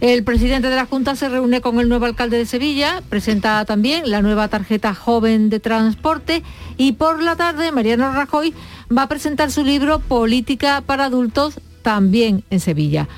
El 0.00 0.24
presidente 0.24 0.70
de 0.70 0.76
la 0.76 0.86
Junta 0.86 1.14
se 1.14 1.28
reúne 1.28 1.60
con 1.60 1.78
el 1.78 1.90
nuevo 1.90 2.06
alcalde 2.06 2.38
de 2.38 2.46
Sevilla, 2.46 3.02
presenta 3.10 3.62
también 3.66 4.10
la 4.10 4.22
nueva 4.22 4.48
tarjeta 4.48 4.94
joven 4.94 5.50
de 5.50 5.60
transporte 5.60 6.42
y 6.78 6.92
por 6.92 7.22
la 7.22 7.36
tarde 7.36 7.70
Mariano 7.70 8.10
Rajoy 8.10 8.54
va 8.96 9.02
a 9.02 9.08
presentar 9.08 9.50
su 9.50 9.62
libro 9.62 9.98
Política 9.98 10.82
para 10.86 11.04
adultos 11.04 11.60
también 11.82 12.44
en 12.50 12.60
Sevilla. 12.60 13.08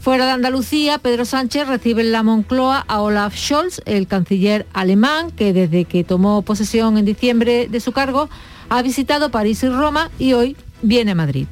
Fuera 0.00 0.24
de 0.24 0.32
Andalucía, 0.32 0.98
Pedro 0.98 1.26
Sánchez 1.26 1.68
recibe 1.68 2.00
en 2.00 2.12
la 2.12 2.22
Moncloa 2.22 2.84
a 2.88 3.02
Olaf 3.02 3.36
Scholz, 3.36 3.82
el 3.84 4.06
canciller 4.06 4.66
alemán, 4.72 5.30
que 5.30 5.52
desde 5.52 5.84
que 5.84 6.04
tomó 6.04 6.40
posesión 6.40 6.96
en 6.96 7.04
diciembre 7.04 7.68
de 7.68 7.80
su 7.80 7.92
cargo 7.92 8.30
ha 8.70 8.80
visitado 8.80 9.30
París 9.30 9.62
y 9.62 9.68
Roma 9.68 10.10
y 10.18 10.32
hoy 10.32 10.56
viene 10.80 11.10
a 11.10 11.14
Madrid. 11.14 11.46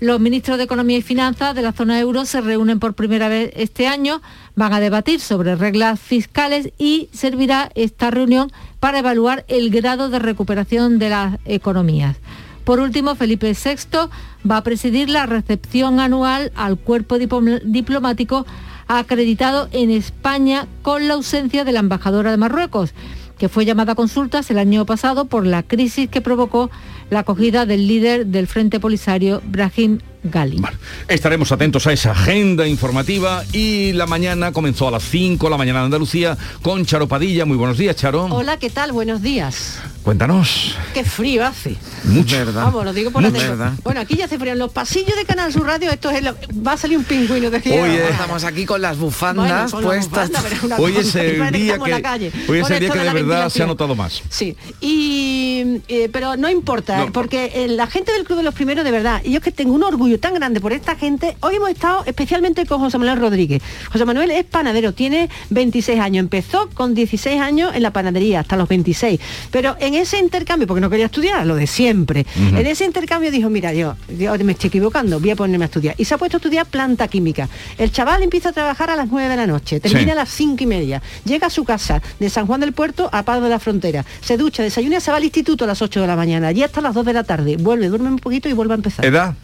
Los 0.00 0.18
ministros 0.18 0.58
de 0.58 0.64
Economía 0.64 0.98
y 0.98 1.02
Finanzas 1.02 1.54
de 1.54 1.62
la 1.62 1.70
zona 1.70 2.00
euro 2.00 2.24
se 2.24 2.40
reúnen 2.40 2.80
por 2.80 2.94
primera 2.94 3.28
vez 3.28 3.52
este 3.54 3.86
año, 3.86 4.20
van 4.56 4.72
a 4.72 4.80
debatir 4.80 5.20
sobre 5.20 5.54
reglas 5.54 6.00
fiscales 6.00 6.70
y 6.76 7.08
servirá 7.12 7.70
esta 7.76 8.10
reunión 8.10 8.50
para 8.80 8.98
evaluar 8.98 9.44
el 9.46 9.70
grado 9.70 10.08
de 10.08 10.18
recuperación 10.18 10.98
de 10.98 11.08
las 11.08 11.38
economías. 11.44 12.16
Por 12.64 12.80
último, 12.80 13.14
Felipe 13.14 13.52
VI 13.52 14.08
va 14.48 14.58
a 14.58 14.62
presidir 14.62 15.08
la 15.08 15.26
recepción 15.26 16.00
anual 16.00 16.52
al 16.54 16.78
cuerpo 16.78 17.18
diplomático 17.18 18.46
acreditado 18.86 19.68
en 19.72 19.90
España 19.90 20.66
con 20.82 21.08
la 21.08 21.14
ausencia 21.14 21.64
de 21.64 21.72
la 21.72 21.80
embajadora 21.80 22.30
de 22.30 22.36
Marruecos, 22.36 22.94
que 23.38 23.48
fue 23.48 23.64
llamada 23.64 23.92
a 23.92 23.96
consultas 23.96 24.50
el 24.50 24.58
año 24.58 24.86
pasado 24.86 25.24
por 25.24 25.46
la 25.46 25.62
crisis 25.62 26.08
que 26.08 26.20
provocó 26.20 26.70
la 27.10 27.20
acogida 27.20 27.66
del 27.66 27.88
líder 27.88 28.26
del 28.26 28.46
Frente 28.46 28.80
Polisario, 28.80 29.42
Brahim 29.44 29.98
Gali. 30.24 30.62
estaremos 31.08 31.50
atentos 31.52 31.86
a 31.86 31.92
esa 31.92 32.12
agenda 32.12 32.66
informativa 32.66 33.44
y 33.52 33.92
la 33.92 34.06
mañana 34.06 34.52
comenzó 34.52 34.88
a 34.88 34.90
las 34.90 35.02
5, 35.04 35.50
la 35.50 35.56
mañana 35.56 35.80
de 35.80 35.86
Andalucía, 35.86 36.38
con 36.62 36.86
Charo 36.86 37.08
Padilla. 37.08 37.44
Muy 37.44 37.56
buenos 37.56 37.78
días, 37.78 37.96
Charo. 37.96 38.26
Hola, 38.26 38.56
¿qué 38.56 38.70
tal? 38.70 38.92
Buenos 38.92 39.22
días. 39.22 39.80
Cuéntanos. 40.02 40.76
Qué 40.94 41.04
frío 41.04 41.46
hace. 41.46 41.76
Mucho. 42.04 42.36
¿Verdad? 42.36 42.64
Vamos, 42.64 42.84
lo 42.84 42.92
digo 42.92 43.10
por 43.10 43.22
la 43.22 43.30
verdad. 43.30 43.72
Bueno, 43.84 44.00
aquí 44.00 44.16
ya 44.16 44.24
hace 44.24 44.38
frío. 44.38 44.52
En 44.52 44.58
los 44.58 44.72
pasillos 44.72 45.16
de 45.16 45.24
Canal 45.24 45.52
Sur 45.52 45.66
Radio 45.66 45.90
esto 45.90 46.10
es 46.10 46.24
va 46.24 46.72
a 46.72 46.76
salir 46.76 46.98
un 46.98 47.04
pingüino 47.04 47.50
de 47.50 47.56
aquí. 47.56 47.70
Hoy 47.70 47.96
estamos 47.96 48.44
aquí 48.44 48.64
con 48.66 48.82
las 48.82 48.98
bufandas 48.98 49.72
puestas. 49.72 50.30
hoy 50.78 50.96
es 50.96 51.14
el 51.14 51.52
día 51.52 51.78
que, 51.78 52.32
hoy 52.48 52.58
es 52.58 52.70
el 52.70 52.80
día 52.80 52.90
que 52.90 52.98
de 52.98 53.12
verdad 53.12 53.48
se 53.48 53.62
ha 53.62 53.66
notado 53.66 53.94
más. 53.94 54.22
Sí. 54.28 54.56
Y 54.80 55.82
eh, 55.88 56.08
pero 56.12 56.36
no 56.36 56.50
importa, 56.50 57.06
porque 57.12 57.52
eh, 57.54 57.68
la 57.68 57.86
gente 57.86 58.12
del 58.12 58.24
Club 58.24 58.38
de 58.38 58.44
los 58.44 58.54
Primeros 58.54 58.84
de 58.84 58.90
verdad, 58.90 59.20
y 59.24 59.30
yo 59.32 59.38
es 59.38 59.44
que 59.44 59.52
tengo 59.52 59.72
un 59.72 59.82
orgullo 59.82 60.11
tan 60.18 60.34
grande 60.34 60.60
por 60.60 60.72
esta 60.72 60.96
gente. 60.96 61.36
Hoy 61.40 61.56
hemos 61.56 61.70
estado 61.70 62.02
especialmente 62.06 62.66
con 62.66 62.80
José 62.80 62.98
Manuel 62.98 63.18
Rodríguez. 63.18 63.62
José 63.90 64.04
Manuel 64.04 64.30
es 64.30 64.44
panadero, 64.44 64.92
tiene 64.92 65.28
26 65.50 66.00
años, 66.00 66.20
empezó 66.20 66.68
con 66.74 66.94
16 66.94 67.40
años 67.40 67.74
en 67.74 67.82
la 67.82 67.92
panadería 67.92 68.40
hasta 68.40 68.56
los 68.56 68.68
26, 68.68 69.20
pero 69.50 69.76
en 69.80 69.94
ese 69.94 70.18
intercambio, 70.18 70.66
porque 70.66 70.80
no 70.80 70.90
quería 70.90 71.06
estudiar, 71.06 71.46
lo 71.46 71.54
de 71.56 71.66
siempre, 71.66 72.26
en 72.36 72.66
ese 72.66 72.84
intercambio 72.84 73.30
dijo, 73.30 73.50
mira, 73.50 73.72
yo, 73.72 73.96
yo 74.08 74.32
me 74.44 74.52
estoy 74.52 74.68
equivocando, 74.68 75.20
voy 75.20 75.30
a 75.30 75.36
ponerme 75.36 75.64
a 75.64 75.66
estudiar. 75.66 75.94
Y 75.98 76.04
se 76.04 76.14
ha 76.14 76.18
puesto 76.18 76.36
a 76.36 76.38
estudiar 76.38 76.66
planta 76.66 77.08
química. 77.08 77.48
El 77.78 77.92
chaval 77.92 78.22
empieza 78.22 78.50
a 78.50 78.52
trabajar 78.52 78.90
a 78.90 78.96
las 78.96 79.08
9 79.08 79.28
de 79.28 79.36
la 79.36 79.46
noche, 79.46 79.80
termina 79.80 80.12
a 80.12 80.16
las 80.16 80.30
5 80.30 80.62
y 80.62 80.66
media, 80.66 81.02
llega 81.24 81.46
a 81.46 81.50
su 81.50 81.64
casa 81.64 82.02
de 82.18 82.30
San 82.30 82.46
Juan 82.46 82.60
del 82.60 82.72
Puerto 82.72 83.08
a 83.12 83.22
Pado 83.22 83.42
de 83.42 83.50
la 83.50 83.58
Frontera, 83.58 84.04
se 84.20 84.36
ducha, 84.36 84.62
desayuna, 84.62 85.00
se 85.00 85.10
va 85.10 85.16
al 85.16 85.24
instituto 85.24 85.64
a 85.64 85.66
las 85.66 85.82
8 85.82 86.00
de 86.00 86.06
la 86.06 86.16
mañana, 86.16 86.52
y 86.52 86.62
hasta 86.62 86.80
las 86.80 86.94
2 86.94 87.06
de 87.06 87.12
la 87.12 87.24
tarde, 87.24 87.56
vuelve, 87.56 87.88
duerme 87.88 88.08
un 88.08 88.18
poquito 88.18 88.48
y 88.48 88.52
vuelve 88.52 88.74
a 88.74 88.76
empezar. 88.76 89.04
¿Edad? 89.04 89.34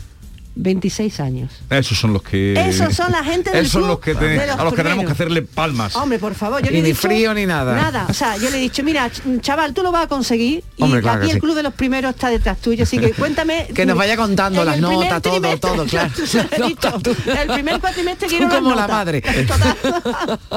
26 0.58 1.20
años. 1.20 1.52
Esos 1.70 1.96
son 1.96 2.12
los 2.12 2.22
que... 2.22 2.52
Esos 2.68 2.94
son 2.94 3.12
la 3.12 3.22
gente 3.22 3.50
del 3.50 3.60
Esos 3.60 3.72
son 3.72 3.86
los 3.86 4.00
que 4.00 4.10
a 4.10 4.64
los 4.64 4.74
que 4.74 4.82
tenemos 4.82 5.06
que 5.06 5.12
hacerle 5.12 5.42
palmas. 5.42 5.94
Hombre, 5.94 6.18
por 6.18 6.34
favor, 6.34 6.60
yo 6.62 6.70
le 6.70 6.80
he 6.80 6.82
ni 6.82 6.94
frío 6.94 7.32
ni 7.32 7.46
nada. 7.46 7.76
Nada, 7.76 8.06
o 8.08 8.12
sea, 8.12 8.36
yo 8.36 8.50
le 8.50 8.56
he 8.56 8.60
dicho, 8.60 8.82
mira, 8.82 9.08
chaval, 9.40 9.72
tú 9.72 9.84
lo 9.84 9.92
vas 9.92 10.04
a 10.04 10.08
conseguir 10.08 10.64
y 10.76 10.84
aquí 10.84 11.30
el 11.30 11.38
club 11.38 11.54
de 11.54 11.62
los 11.62 11.74
primeros 11.74 12.12
está 12.12 12.28
detrás 12.28 12.58
tuyo, 12.58 12.82
así 12.82 12.98
que 12.98 13.12
cuéntame... 13.18 13.68
que 13.72 13.86
nos 13.86 13.96
vaya 13.96 14.16
contando 14.16 14.64
las 14.64 14.78
notas, 14.80 15.22
todo, 15.22 15.58
todo, 15.58 15.84
claro. 15.86 16.10
el 17.40 17.48
primer 17.54 17.80
cuatrimestre 17.80 18.26
quiero 18.26 18.48
como 18.48 18.74
la 18.74 18.88
madre. 18.88 19.22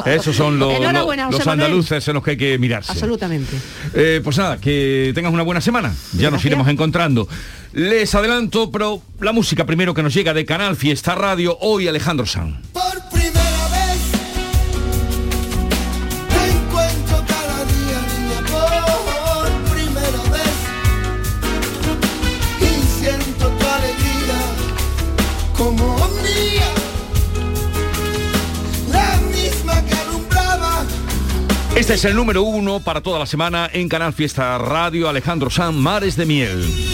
Esos 0.05 0.35
son 0.35 0.57
los, 0.57 0.79
los, 0.79 1.47
andaluces 1.47 2.07
en 2.07 2.13
los 2.15 2.23
que 2.23 2.31
hay 2.31 2.37
que 2.37 2.57
mirarse. 2.57 2.91
Absolutamente. 2.91 3.55
Eh, 3.93 4.21
pues 4.23 4.35
nada, 4.39 4.57
que 4.57 5.11
tengas 5.13 5.31
una 5.31 5.43
buena 5.43 5.61
semana. 5.61 5.93
Ya 6.13 6.31
nos 6.31 6.43
iremos 6.43 6.67
encontrando. 6.67 7.27
Les 7.73 8.13
adelanto, 8.15 8.69
pero 8.69 9.01
la 9.21 9.31
música 9.31 9.65
primero 9.65 9.93
que 9.93 10.03
nos 10.03 10.13
llega 10.13 10.33
de 10.33 10.45
Canal 10.45 10.75
Fiesta 10.75 11.15
Radio, 11.15 11.57
hoy 11.61 11.87
Alejandro 11.87 12.25
San. 12.25 12.61
Por 12.73 13.09
primera 13.09 13.67
vez 13.71 14.11
te 16.27 16.51
encuentro 16.51 17.23
cada 17.25 17.63
día, 17.63 18.01
niña, 18.11 18.41
por 18.51 19.49
primera 19.73 20.21
vez. 20.33 20.55
Y 22.59 22.63
siento 22.99 23.47
tu 23.47 23.65
alegría 23.65 24.41
como 25.55 25.95
mía, 26.23 26.71
la 28.91 29.17
misma 29.31 29.85
que 29.85 29.93
alumbraba. 29.93 30.83
Este 31.77 31.93
es 31.93 32.03
el 32.03 32.17
número 32.17 32.43
uno 32.43 32.81
para 32.81 32.99
toda 32.99 33.17
la 33.17 33.25
semana 33.25 33.69
en 33.71 33.87
Canal 33.87 34.11
Fiesta 34.11 34.57
Radio, 34.57 35.07
Alejandro 35.07 35.49
San, 35.49 35.77
Mares 35.77 36.17
de 36.17 36.25
Miel. 36.25 36.91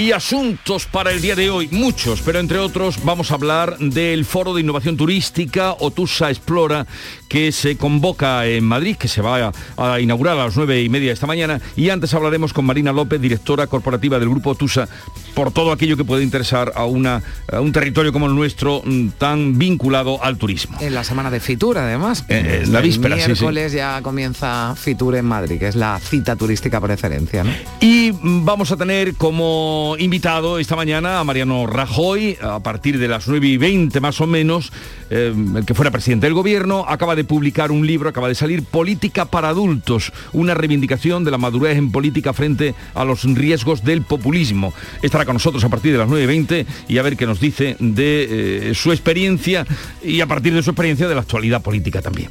Y 0.00 0.12
asuntos 0.12 0.86
para 0.86 1.10
el 1.10 1.20
día 1.20 1.36
de 1.36 1.50
hoy, 1.50 1.68
muchos, 1.70 2.22
pero 2.22 2.38
entre 2.38 2.58
otros 2.58 3.04
vamos 3.04 3.30
a 3.30 3.34
hablar 3.34 3.76
del 3.78 4.24
Foro 4.24 4.54
de 4.54 4.62
Innovación 4.62 4.96
Turística 4.96 5.76
Otusa 5.78 6.30
Explora 6.30 6.86
que 7.30 7.52
se 7.52 7.76
convoca 7.76 8.44
en 8.44 8.64
Madrid, 8.64 8.96
que 8.96 9.06
se 9.06 9.22
va 9.22 9.52
a, 9.76 10.00
inaugurar 10.00 10.36
a 10.36 10.46
las 10.46 10.56
nueve 10.56 10.82
y 10.82 10.88
media 10.88 11.12
esta 11.12 11.28
mañana. 11.28 11.60
Y 11.76 11.88
antes 11.90 12.12
hablaremos 12.12 12.52
con 12.52 12.64
Marina 12.64 12.92
López, 12.92 13.20
directora 13.20 13.68
corporativa 13.68 14.18
del 14.18 14.28
Grupo 14.28 14.50
Otusa, 14.50 14.88
por 15.34 15.52
todo 15.52 15.70
aquello 15.70 15.96
que 15.96 16.04
puede 16.04 16.24
interesar 16.24 16.72
a, 16.74 16.86
una, 16.86 17.22
un 17.52 17.70
territorio 17.70 18.12
como 18.12 18.26
el 18.26 18.34
nuestro 18.34 18.82
mm, 18.84 19.10
tan 19.10 19.56
vinculado 19.56 20.22
al 20.24 20.38
turismo. 20.38 20.76
En 20.80 20.92
la 20.92 21.04
semana 21.04 21.30
de 21.30 21.38
Fitur, 21.38 21.78
además. 21.78 22.24
Eh, 22.28 22.64
la 22.66 22.80
víspera, 22.80 23.14
el 23.14 23.24
miércoles 23.24 23.72
ya 23.72 24.02
comienza 24.02 24.74
Fitur 24.74 25.14
en 25.14 25.26
Madrid, 25.26 25.60
que 25.60 25.68
es 25.68 25.76
la 25.76 26.00
cita 26.00 26.34
turística 26.34 26.80
por 26.80 26.90
excelencia. 26.90 27.44
Y 27.80 28.10
mm, 28.10 28.44
vamos 28.44 28.72
a 28.72 28.76
tener 28.76 29.14
como 29.14 29.94
invitado 30.00 30.58
esta 30.58 30.74
mañana 30.74 31.20
a 31.20 31.24
Mariano 31.24 31.68
Rajoy, 31.68 32.38
a 32.42 32.58
partir 32.58 32.98
de 32.98 33.06
las 33.06 33.28
9 33.28 33.46
y 33.46 33.56
20 33.56 34.00
más 34.00 34.20
o 34.20 34.26
menos, 34.26 34.72
eh, 35.10 35.32
el 35.54 35.64
que 35.64 35.74
fuera 35.74 35.92
presidente 35.92 36.26
del 36.26 36.34
gobierno, 36.34 36.84
acaba 36.88 37.14
de 37.14 37.19
publicar 37.24 37.70
un 37.70 37.86
libro, 37.86 38.08
acaba 38.08 38.28
de 38.28 38.34
salir, 38.34 38.62
Política 38.62 39.24
para 39.24 39.48
adultos, 39.48 40.12
una 40.32 40.54
reivindicación 40.54 41.24
de 41.24 41.30
la 41.30 41.38
madurez 41.38 41.76
en 41.76 41.90
política 41.90 42.32
frente 42.32 42.74
a 42.94 43.04
los 43.04 43.24
riesgos 43.24 43.84
del 43.84 44.02
populismo. 44.02 44.72
Estará 45.02 45.24
con 45.24 45.34
nosotros 45.34 45.62
a 45.64 45.68
partir 45.68 45.92
de 45.92 45.98
las 45.98 46.08
9.20 46.08 46.66
y 46.88 46.98
a 46.98 47.02
ver 47.02 47.16
qué 47.16 47.26
nos 47.26 47.40
dice 47.40 47.76
de 47.78 48.70
eh, 48.70 48.74
su 48.74 48.92
experiencia 48.92 49.66
y 50.02 50.20
a 50.20 50.26
partir 50.26 50.54
de 50.54 50.62
su 50.62 50.70
experiencia 50.70 51.08
de 51.08 51.14
la 51.14 51.22
actualidad 51.22 51.62
política 51.62 52.00
también. 52.00 52.30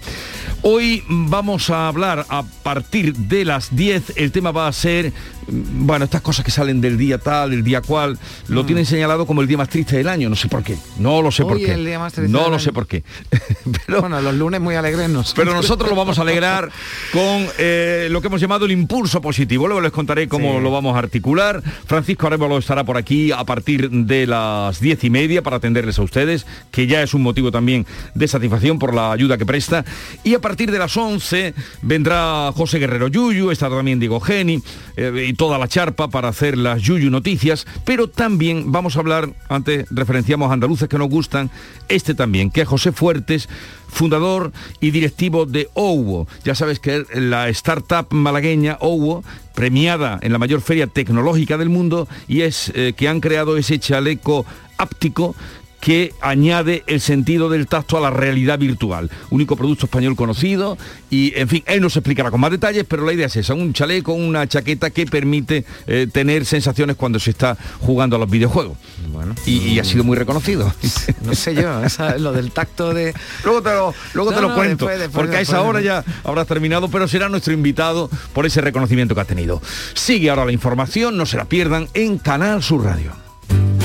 Hoy 0.62 1.04
vamos 1.08 1.70
a 1.70 1.88
hablar 1.88 2.26
a 2.30 2.44
partir 2.44 3.16
de 3.16 3.46
las 3.46 3.76
10, 3.76 4.14
el 4.18 4.32
tema 4.32 4.52
va 4.52 4.68
a 4.68 4.74
ser, 4.74 5.14
bueno, 5.52 6.06
estas 6.06 6.22
cosas 6.22 6.46
que 6.46 6.52
salen 6.52 6.82
del 6.82 6.98
día 6.98 7.18
tal, 7.18 7.54
el 7.54 7.64
día 7.64 7.82
cual, 7.82 8.18
lo 8.48 8.66
tienen 8.66 8.86
señalado 8.86 9.26
como 9.26 9.42
el 9.42 9.48
día 9.48 9.58
más 9.58 9.70
triste 9.70 9.98
del 9.98 10.08
año, 10.08 10.30
no 10.30 10.36
sé 10.36 10.48
por 10.48 10.64
qué, 10.64 10.78
no 10.98 11.22
lo 11.22 11.32
sé 11.32 11.44
por 11.44 11.58
qué. 11.58 11.74
el 11.74 11.86
día 11.86 12.00
más 12.00 12.14
triste 12.14 12.32
no 12.32 12.44
del 12.44 12.52
lo 12.52 12.60
sé 12.60 12.72
por 12.74 12.88
qué. 12.88 13.04
bueno, 13.88 14.22
los 14.22 14.34
lunes 14.36 14.62
muy 14.62 14.76
alegres 14.76 15.10
no. 15.10 15.24
Pero 15.36 15.54
nosotros 15.54 15.90
lo 15.90 15.96
vamos 15.96 16.20
a 16.20 16.22
alegrar 16.22 16.72
con 17.12 17.48
eh, 17.58 18.08
lo 18.12 18.22
que 18.22 18.28
hemos 18.28 18.42
llamado 18.42 18.66
el 18.66 18.72
impulso 18.72 19.22
positivo. 19.22 19.68
Luego 19.68 19.82
les 19.82 19.92
contaré 19.92 20.28
cómo 20.28 20.58
Sí. 20.58 20.64
lo 20.64 20.72
vamos 20.72 20.96
a 20.96 21.00
articular. 21.00 21.62
Francisco 21.86 22.28
Arevalo 22.28 22.58
estará 22.58 22.84
por 22.84 22.98
aquí 22.98 23.32
a 23.32 23.44
partir 23.44 23.90
de 23.90 24.26
las 24.28 24.80
diez 24.80 25.04
y 25.04 25.10
media 25.10 25.42
para 25.44 25.58
atenderles 25.58 26.00
a 26.00 26.02
ustedes, 26.04 26.46
que 26.72 26.88
ya 26.88 27.02
es 27.04 27.14
un 27.14 27.22
motivo 27.22 27.52
también 27.52 27.86
de 28.16 28.28
satisfacción 28.28 28.80
por 28.80 28.94
la 28.94 29.12
ayuda 29.12 29.38
que 29.38 29.46
presta. 29.46 29.84
Y 30.24 30.34
a 30.34 30.42
partir 30.42 30.72
de 30.72 30.80
las 30.80 30.96
11 30.96 31.54
vendrá 31.82 32.52
José 32.56 32.80
Guerrero 32.80 33.08
Yuyu, 33.08 33.52
estará 33.52 33.76
también 33.76 34.00
Diego 34.00 34.20
Geni 34.20 34.62
eh, 34.98 35.26
y 35.28 35.34
toda 35.40 35.58
la 35.58 35.70
charpa 35.70 36.10
para 36.10 36.28
hacer 36.28 36.58
las 36.58 36.82
Yuyu 36.82 37.10
noticias. 37.10 37.66
Pero 37.86 38.10
también 38.10 38.74
vamos 38.74 38.98
a 38.98 39.00
hablar, 39.00 39.30
antes 39.48 39.86
referenciamos 39.90 40.50
a 40.50 40.54
andaluces 40.54 40.90
que 40.90 40.98
nos 40.98 41.08
gustan, 41.08 41.50
este 41.88 42.14
también, 42.14 42.52
que 42.52 42.60
es 42.60 42.68
José 42.68 42.92
Fuertes, 42.92 43.48
fundador 43.88 44.52
y 44.82 44.92
directivo 44.92 45.46
de 45.46 45.70
OWO. 45.76 46.28
Ya 46.44 46.56
sabes 46.56 46.82
que 46.82 46.98
es 46.98 47.16
la 47.16 47.48
startup 47.48 48.08
malagueña 48.10 48.76
OWO, 48.82 49.24
premiada 49.56 50.20
en 50.22 50.34
la 50.34 50.40
mayor 50.40 50.60
feria 50.60 50.88
tecnológica 50.88 51.58
del 51.58 51.70
mundo, 51.70 52.10
y 52.28 52.42
es 52.42 52.74
eh, 52.76 52.92
que 52.92 53.08
han 53.08 53.22
creado 53.22 53.56
ese 53.56 53.80
chaleco 53.80 54.46
áptico 54.78 55.38
que 55.80 56.14
añade 56.22 56.84
el 56.88 57.02
sentido 57.02 57.50
del 57.50 57.68
tacto 57.68 57.98
a 57.98 58.02
la 58.02 58.10
realidad 58.10 58.60
virtual. 58.60 59.10
Único 59.30 59.56
producto 59.56 59.86
español 59.86 60.16
conocido 60.16 60.78
y, 61.10 61.34
en 61.40 61.48
fin, 61.48 61.64
él 61.68 61.82
nos 61.82 61.96
explicará 61.96 62.32
con 62.32 62.42
más 62.42 62.52
detalles, 62.52 62.86
pero 62.88 63.06
la 63.06 63.14
idea 63.14 63.28
es 63.28 63.36
esa, 63.36 63.54
un 63.54 63.74
chaleco, 63.74 64.14
una 64.14 64.48
chaqueta 64.48 64.90
que 64.90 65.06
permite 65.06 65.66
eh, 65.88 66.08
tener 66.12 66.46
sensaciones 66.46 66.96
cuando 66.96 67.20
se 67.20 67.32
está 67.32 67.58
jugando 67.80 68.16
a 68.16 68.20
los 68.20 68.30
videojuegos. 68.30 68.78
Bueno. 69.12 69.36
Y, 69.46 69.58
y 69.60 69.80
ha 69.80 69.84
sido 69.84 70.04
muy 70.04 70.18
reconocido. 70.18 70.74
No 71.24 71.34
sé 71.36 71.54
yo, 71.54 71.84
esa- 71.84 72.18
lo 72.18 72.32
del 72.32 72.52
tacto 72.52 72.94
de... 72.94 73.14
Luego 73.44 73.62
te 73.62 73.70
lo, 73.70 73.94
luego 74.14 74.32
te 74.32 74.42
lo 74.42 74.50
no, 74.50 74.56
cuento, 74.56 74.86
después, 74.86 75.00
después, 75.00 75.16
porque 75.26 75.38
a 75.38 75.42
esa 75.42 75.62
hora 75.62 75.82
ya 75.82 76.04
habrás 76.24 76.48
terminado, 76.48 76.90
pero 76.90 77.08
será 77.08 77.30
nuestro 77.30 77.54
invitado 77.54 78.10
por 78.34 78.46
ese 78.46 78.62
reconocimiento 78.62 79.16
que 79.16 79.22
ha 79.22 79.26
tenido. 79.26 79.62
Sigue 79.94 80.30
ahora 80.30 80.46
la 80.46 80.52
información, 80.52 81.18
no 81.18 81.26
se 81.26 81.38
la 81.38 81.46
pierdan 81.46 81.88
en 81.94 82.18
Canal 82.18 82.64
Sur 82.64 82.84
Radio. 82.84 83.29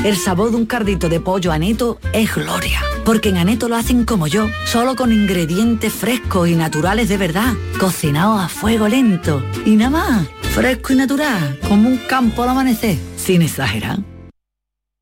El 0.04 0.16
sabor 0.16 0.50
de 0.50 0.56
un 0.56 0.66
cardito 0.66 1.08
de 1.08 1.18
pollo 1.18 1.50
aneto 1.50 1.98
es 2.12 2.34
gloria, 2.34 2.82
porque 3.06 3.30
en 3.30 3.38
Aneto 3.38 3.68
lo 3.70 3.76
hacen 3.76 4.04
como 4.04 4.26
yo, 4.26 4.48
solo 4.66 4.96
con 4.96 5.12
ingredientes 5.12 5.94
frescos 5.94 6.48
y 6.48 6.54
naturales 6.54 7.08
de 7.08 7.16
verdad, 7.16 7.54
cocinados 7.80 8.44
a 8.44 8.48
fuego 8.48 8.86
lento. 8.86 9.42
Y 9.64 9.76
nada 9.76 9.90
más, 9.90 10.28
fresco 10.54 10.92
y 10.92 10.96
natural, 10.96 11.58
como 11.66 11.88
un 11.88 11.96
campo 11.96 12.42
al 12.42 12.50
amanecer, 12.50 12.98
sin 13.16 13.40
exagerar. 13.40 14.13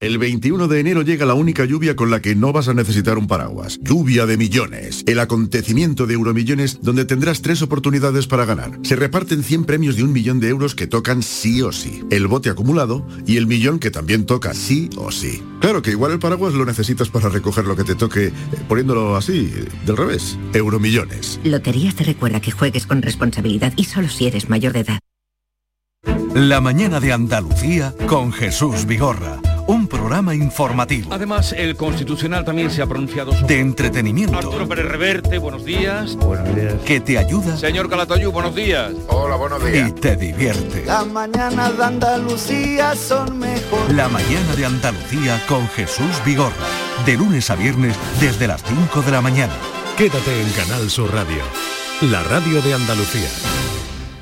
El 0.02 0.18
21 0.18 0.66
de 0.66 0.80
enero 0.80 1.02
llega 1.02 1.24
la 1.26 1.34
única 1.34 1.64
lluvia 1.64 1.94
con 1.94 2.10
la 2.10 2.20
que 2.20 2.34
no 2.34 2.52
vas 2.52 2.66
a 2.66 2.74
necesitar 2.74 3.18
un 3.18 3.28
paraguas. 3.28 3.78
Lluvia 3.80 4.26
de 4.26 4.36
millones. 4.36 5.04
El 5.06 5.20
acontecimiento 5.20 6.08
de 6.08 6.14
Euromillones 6.14 6.80
donde 6.82 7.04
tendrás 7.04 7.40
tres 7.40 7.62
oportunidades 7.62 8.26
para 8.26 8.44
ganar. 8.44 8.80
Se 8.82 8.96
reparten 8.96 9.44
100 9.44 9.64
premios 9.64 9.94
de 9.94 10.02
un 10.02 10.12
millón 10.12 10.40
de 10.40 10.48
euros 10.48 10.74
que 10.74 10.88
tocan 10.88 11.22
sí 11.22 11.62
o 11.62 11.70
sí. 11.70 12.02
El 12.10 12.26
bote 12.26 12.50
acumulado 12.50 13.06
y 13.28 13.36
el 13.36 13.46
millón 13.46 13.78
que 13.78 13.92
también 13.92 14.26
toca 14.26 14.54
sí 14.54 14.90
o 14.96 15.12
sí. 15.12 15.40
Claro 15.60 15.82
que 15.82 15.92
igual 15.92 16.10
el 16.10 16.18
paraguas 16.18 16.54
lo 16.54 16.64
necesitas 16.64 17.08
para 17.08 17.28
recoger 17.28 17.64
lo 17.66 17.76
que 17.76 17.84
te 17.84 17.94
toque 17.94 18.26
eh, 18.26 18.32
poniéndolo 18.66 19.14
así, 19.14 19.52
eh, 19.54 19.68
del 19.86 19.96
revés. 19.96 20.36
Euromillones. 20.52 21.38
Loterías 21.44 21.94
te 21.94 22.02
recuerda 22.02 22.40
que 22.40 22.50
juegues 22.50 22.88
con 22.88 23.02
responsabilidad 23.02 23.72
y 23.76 23.84
solo 23.84 24.08
si 24.08 24.26
eres 24.26 24.48
mayor 24.48 24.72
de 24.72 24.80
edad. 24.80 24.98
La 26.34 26.60
mañana 26.60 26.98
de 26.98 27.12
Andalucía 27.12 27.94
con 28.08 28.32
Jesús 28.32 28.84
Vigorra. 28.84 29.40
Un 29.66 29.86
programa 29.86 30.34
informativo. 30.34 31.12
Además, 31.12 31.52
el 31.56 31.76
Constitucional 31.76 32.44
también 32.44 32.70
se 32.70 32.82
ha 32.82 32.86
pronunciado 32.86 33.32
sobre... 33.32 33.54
De 33.54 33.60
entretenimiento. 33.60 34.36
Arturo 34.36 34.68
Pérez 34.68 34.86
Reverte, 34.86 35.38
buenos 35.38 35.64
días. 35.64 36.16
Buenos 36.16 36.54
días. 36.54 36.74
Que 36.84 37.00
te 37.00 37.18
ayuda 37.18 37.56
Señor 37.56 37.88
Calatayú, 37.88 38.32
buenos 38.32 38.54
días. 38.54 38.92
Hola, 39.08 39.36
buenos 39.36 39.62
y 39.62 39.92
te 39.92 40.16
divierte. 40.16 40.84
Las 40.84 41.06
mañanas 41.06 41.76
de 41.76 41.84
Andalucía 41.84 42.94
son 42.96 43.38
mejor. 43.38 43.92
La 43.92 44.08
mañana 44.08 44.54
de 44.56 44.66
Andalucía 44.66 45.40
con 45.48 45.66
Jesús 45.68 46.22
Vigorra. 46.24 46.52
De 47.06 47.16
lunes 47.16 47.50
a 47.50 47.56
viernes 47.56 47.96
desde 48.20 48.46
las 48.46 48.62
5 48.62 49.02
de 49.02 49.10
la 49.10 49.20
mañana. 49.20 49.54
Quédate 49.96 50.40
en 50.40 50.50
Canal 50.50 50.90
Sur 50.90 51.12
Radio, 51.12 51.42
la 52.00 52.22
radio 52.24 52.60
de 52.62 52.74
Andalucía. 52.74 53.28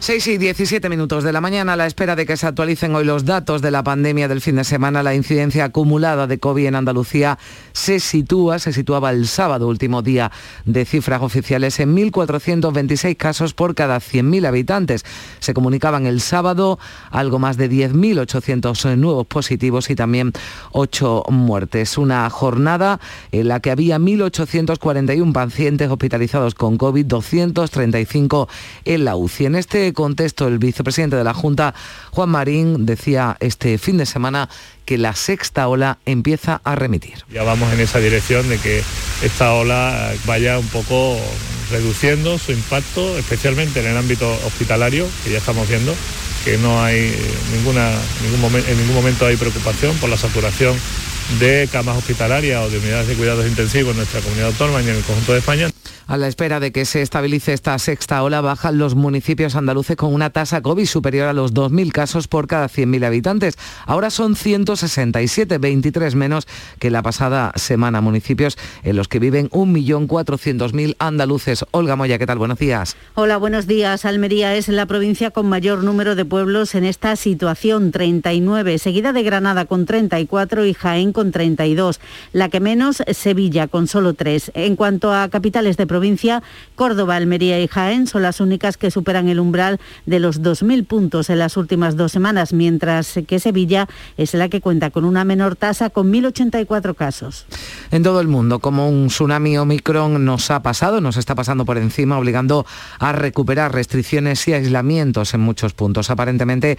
6 0.03 0.27
y 0.29 0.39
17 0.39 0.89
minutos 0.89 1.25
de 1.25 1.33
la 1.33 1.43
mañana, 1.43 1.75
a 1.75 1.77
la 1.77 1.87
espera 1.87 2.17
de 2.17 2.25
que 2.25 2.39
se 2.39 2.47
actualicen 2.47 2.95
hoy 2.95 3.05
los 3.05 3.27
datos 3.27 3.61
de 3.61 3.71
la 3.71 3.85
pandemia 3.85 4.29
del 4.29 4.41
fin 4.41 4.57
de 4.57 4.65
semana, 4.65 5.03
la 5.03 5.15
incidencia 5.15 5.67
acumulada 5.67 6.27
de 6.27 6.39
COVID 6.39 6.69
en 6.69 6.75
Andalucía 6.75 7.39
se 7.73 8.01
sitúa, 8.01 8.59
se 8.59 8.73
situaba 8.73 9.11
el 9.11 9.29
sábado, 9.29 9.69
último 9.69 10.01
día 10.01 10.33
de 10.65 10.87
cifras 10.87 11.21
oficiales, 11.21 11.79
en 11.81 11.95
1.426 11.95 13.15
casos 13.19 13.53
por 13.53 13.75
cada 13.75 13.99
100.000 13.99 14.47
habitantes. 14.47 15.05
Se 15.39 15.53
comunicaban 15.53 16.07
el 16.07 16.23
sábado 16.23 16.79
algo 17.11 17.39
más 17.39 17.59
de 17.59 17.71
10.800 17.71 18.97
nuevos 18.97 19.27
positivos 19.27 19.91
y 19.91 19.97
también 19.97 20.33
8 20.73 21.25
muertes. 21.29 21.99
Una 21.99 22.31
jornada 22.31 23.01
en 23.33 23.49
la 23.49 23.61
que 23.61 23.71
había 23.71 23.99
1.841 23.99 25.33
pacientes 25.35 25.91
hospitalizados 25.91 26.55
con 26.55 26.79
COVID, 26.79 27.05
235 27.05 28.49
en 28.87 29.05
la 29.05 29.17
UCI. 29.17 29.45
En 29.45 29.57
este 29.57 29.90
contexto, 29.93 30.49
el 30.49 30.59
vicepresidente 30.59 31.17
de 31.17 31.25
la 31.25 31.35
Junta, 31.35 31.75
Juan 32.11 32.29
Marín, 32.29 32.87
decía 32.87 33.37
este 33.41 33.79
fin 33.79 33.97
de 33.97 34.07
semana 34.07 34.49
que 34.85 34.99
la 34.99 35.15
sexta 35.15 35.69
ola 35.69 35.99
empieza 36.07 36.61
a 36.65 36.75
remitir. 36.75 37.25
Ya 37.33 37.43
vamos 37.43 37.73
en 37.73 37.81
esa 37.81 37.99
dirección 38.01 38.49
de 38.49 38.59
que 38.59 38.83
esta 39.23 39.53
ola 39.55 40.13
vaya 40.27 40.59
un 40.59 40.67
poco 40.69 41.17
reduciendo 41.71 42.39
su 42.39 42.53
impacto, 42.53 43.17
especialmente 43.17 43.81
en 43.81 43.87
el 43.87 43.97
ámbito 43.97 44.29
hospitalario, 44.47 45.07
que 45.25 45.31
ya 45.31 45.39
estamos 45.39 45.69
viendo 45.69 45.95
que 46.45 46.57
no 46.57 46.83
hay 46.83 46.97
eh, 46.97 47.17
ninguna, 47.55 47.91
ningún 48.23 48.41
momen- 48.41 48.67
en 48.67 48.79
ningún 48.79 48.95
momento 48.95 49.27
hay 49.27 49.37
preocupación 49.37 49.95
por 49.99 50.09
la 50.09 50.17
saturación 50.17 50.75
de 51.39 51.69
camas 51.71 51.99
hospitalarias 51.99 52.65
o 52.65 52.71
de 52.71 52.79
unidades 52.79 53.07
de 53.09 53.15
cuidados 53.15 53.47
intensivos 53.47 53.91
en 53.93 53.99
nuestra 53.99 54.21
comunidad 54.21 54.49
autónoma 54.49 54.81
y 54.83 54.89
en 54.89 54.97
el 54.97 55.03
conjunto 55.03 55.33
de 55.35 55.39
España. 55.39 55.71
A 56.11 56.17
la 56.17 56.27
espera 56.27 56.59
de 56.59 56.73
que 56.73 56.87
se 56.87 57.03
estabilice 57.03 57.53
esta 57.53 57.79
sexta 57.79 58.21
ola, 58.25 58.41
bajan 58.41 58.79
los 58.79 58.97
municipios 58.97 59.55
andaluces 59.55 59.95
con 59.95 60.13
una 60.13 60.31
tasa 60.31 60.61
COVID 60.61 60.85
superior 60.85 61.29
a 61.29 61.33
los 61.33 61.55
2.000 61.55 61.93
casos 61.93 62.27
por 62.27 62.49
cada 62.49 62.69
100.000 62.69 63.07
habitantes. 63.07 63.57
Ahora 63.87 64.11
son 64.11 64.35
167, 64.35 65.59
23 65.59 66.17
menos 66.17 66.49
que 66.81 66.91
la 66.91 67.03
pasada 67.03 67.53
semana. 67.55 68.01
Municipios 68.01 68.59
en 68.83 68.97
los 68.97 69.07
que 69.07 69.21
viven 69.21 69.51
1.400.000 69.51 70.97
andaluces. 70.99 71.65
Olga 71.71 71.95
Moya, 71.95 72.19
¿qué 72.19 72.27
tal? 72.27 72.39
Buenos 72.39 72.59
días. 72.59 72.97
Hola, 73.15 73.37
buenos 73.37 73.69
días. 73.69 74.05
Almería 74.05 74.57
es 74.57 74.67
la 74.67 74.87
provincia 74.87 75.31
con 75.31 75.49
mayor 75.49 75.85
número 75.85 76.17
de 76.17 76.25
pueblos 76.25 76.75
en 76.75 76.87
esta 76.87 77.15
situación, 77.15 77.93
39, 77.93 78.79
seguida 78.79 79.13
de 79.13 79.23
Granada 79.23 79.67
con 79.67 79.87
34 79.87 80.67
y 80.67 80.75
Jaén 80.75 81.13
con 81.13 81.31
32. 81.31 82.01
La 82.33 82.49
que 82.49 82.59
menos, 82.59 83.01
Sevilla 83.13 83.69
con 83.69 83.87
solo 83.87 84.15
3. 84.15 84.51
En 84.55 84.75
cuanto 84.75 85.15
a 85.15 85.29
capitales 85.29 85.77
de 85.77 85.87
provincia, 85.87 86.00
Córdoba, 86.75 87.17
Almería 87.17 87.61
y 87.61 87.69
Jaén 87.69 88.07
son 88.07 88.23
las 88.23 88.41
únicas 88.41 88.77
que 88.77 88.91
superan 88.91 89.29
el 89.29 89.41
umbral 89.41 89.79
de 90.07 90.19
los 90.19 90.43
2.000 90.43 90.87
puntos 90.87 91.31
en 91.31 91.39
las 91.39 91.57
últimas 91.57 91.97
dos 91.97 92.13
semanas, 92.13 92.53
mientras 92.53 93.19
que 93.27 93.39
Sevilla 93.39 93.89
es 94.17 94.35
la 94.35 94.49
que 94.49 94.61
cuenta 94.61 94.91
con 94.91 95.05
una 95.05 95.25
menor 95.25 95.57
tasa 95.57 95.91
con 95.91 96.13
1.084 96.13 96.95
casos. 96.95 97.47
En 97.91 98.03
todo 98.03 98.21
el 98.21 98.29
mundo, 98.29 98.61
como 98.61 98.89
un 98.89 99.09
tsunami 99.09 99.59
Omicron 99.59 100.25
nos 100.25 100.51
ha 100.51 100.63
pasado, 100.63 101.01
nos 101.01 101.17
está 101.17 101.35
pasando 101.35 101.65
por 101.65 101.79
encima, 101.79 102.19
obligando 102.19 102.67
a 102.99 103.13
recuperar 103.13 103.75
restricciones 103.75 104.47
y 104.49 104.55
aislamientos 104.55 105.35
en 105.35 105.41
muchos 105.41 105.75
puntos. 105.75 106.11
Aparentemente 106.11 106.79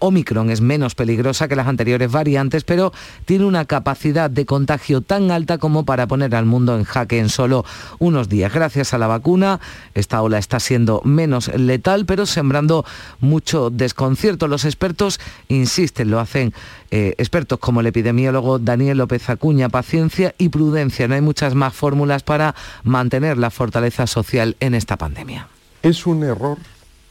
Omicron 0.00 0.50
es 0.50 0.60
menos 0.60 0.94
peligrosa 0.94 1.48
que 1.48 1.56
las 1.56 1.66
anteriores 1.66 2.10
variantes, 2.10 2.64
pero 2.64 2.92
tiene 3.24 3.44
una 3.44 3.64
capacidad 3.64 4.30
de 4.30 4.46
contagio 4.46 5.00
tan 5.00 5.30
alta 5.30 5.58
como 5.58 5.84
para 5.84 6.06
poner 6.06 6.34
al 6.34 6.46
mundo 6.46 6.76
en 6.76 6.84
jaque 6.84 7.18
en 7.18 7.28
solo 7.28 7.64
unos 7.98 8.28
días. 8.28 8.52
Gracias 8.52 8.94
a 8.94 8.98
la 8.98 9.06
vacuna, 9.06 9.60
esta 9.94 10.22
ola 10.22 10.38
está 10.38 10.60
siendo 10.60 11.00
menos 11.04 11.48
letal, 11.54 12.06
pero 12.06 12.26
sembrando 12.26 12.84
mucho 13.20 13.70
desconcierto. 13.70 14.48
Los 14.48 14.64
expertos 14.64 15.20
insisten, 15.48 16.10
lo 16.10 16.20
hacen 16.20 16.52
eh, 16.90 17.14
expertos 17.18 17.58
como 17.58 17.80
el 17.80 17.86
epidemiólogo 17.86 18.58
Daniel 18.58 18.98
López 18.98 19.28
Acuña, 19.28 19.68
paciencia 19.68 20.34
y 20.38 20.48
prudencia. 20.48 21.08
No 21.08 21.14
hay 21.14 21.20
muchas 21.20 21.54
más 21.54 21.74
fórmulas 21.74 22.22
para 22.22 22.54
mantener 22.82 23.38
la 23.38 23.50
fortaleza 23.50 24.06
social 24.06 24.56
en 24.60 24.74
esta 24.74 24.96
pandemia. 24.96 25.48
Es 25.82 26.06
un 26.06 26.24
error 26.24 26.58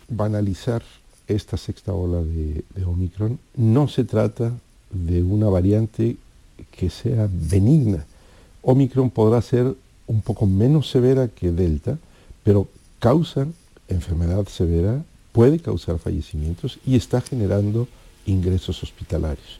banalizar 0.09 0.81
esta 1.27 1.57
sexta 1.57 1.93
ola 1.93 2.21
de, 2.21 2.63
Omicron. 2.85 3.39
No 3.55 3.87
se 3.87 4.03
trata 4.03 4.53
de 4.91 5.23
una 5.23 5.47
variante 5.49 6.17
que 6.71 6.89
sea 6.89 7.27
benigna. 7.31 8.05
Omicron 8.61 9.09
podrá 9.09 9.41
ser 9.41 9.75
un 10.07 10.21
poco 10.21 10.45
menos 10.45 10.89
severa 10.89 11.27
que 11.27 11.51
Delta, 11.51 11.97
pero 12.43 12.67
causa 12.99 13.47
enfermedad 13.87 14.47
severa, 14.47 15.03
puede 15.31 15.59
causar 15.59 15.99
fallecimientos 15.99 16.79
y 16.85 16.95
está 16.95 17.21
generando 17.21 17.87
ingresos 18.25 18.81
hospitalarios. 18.83 19.59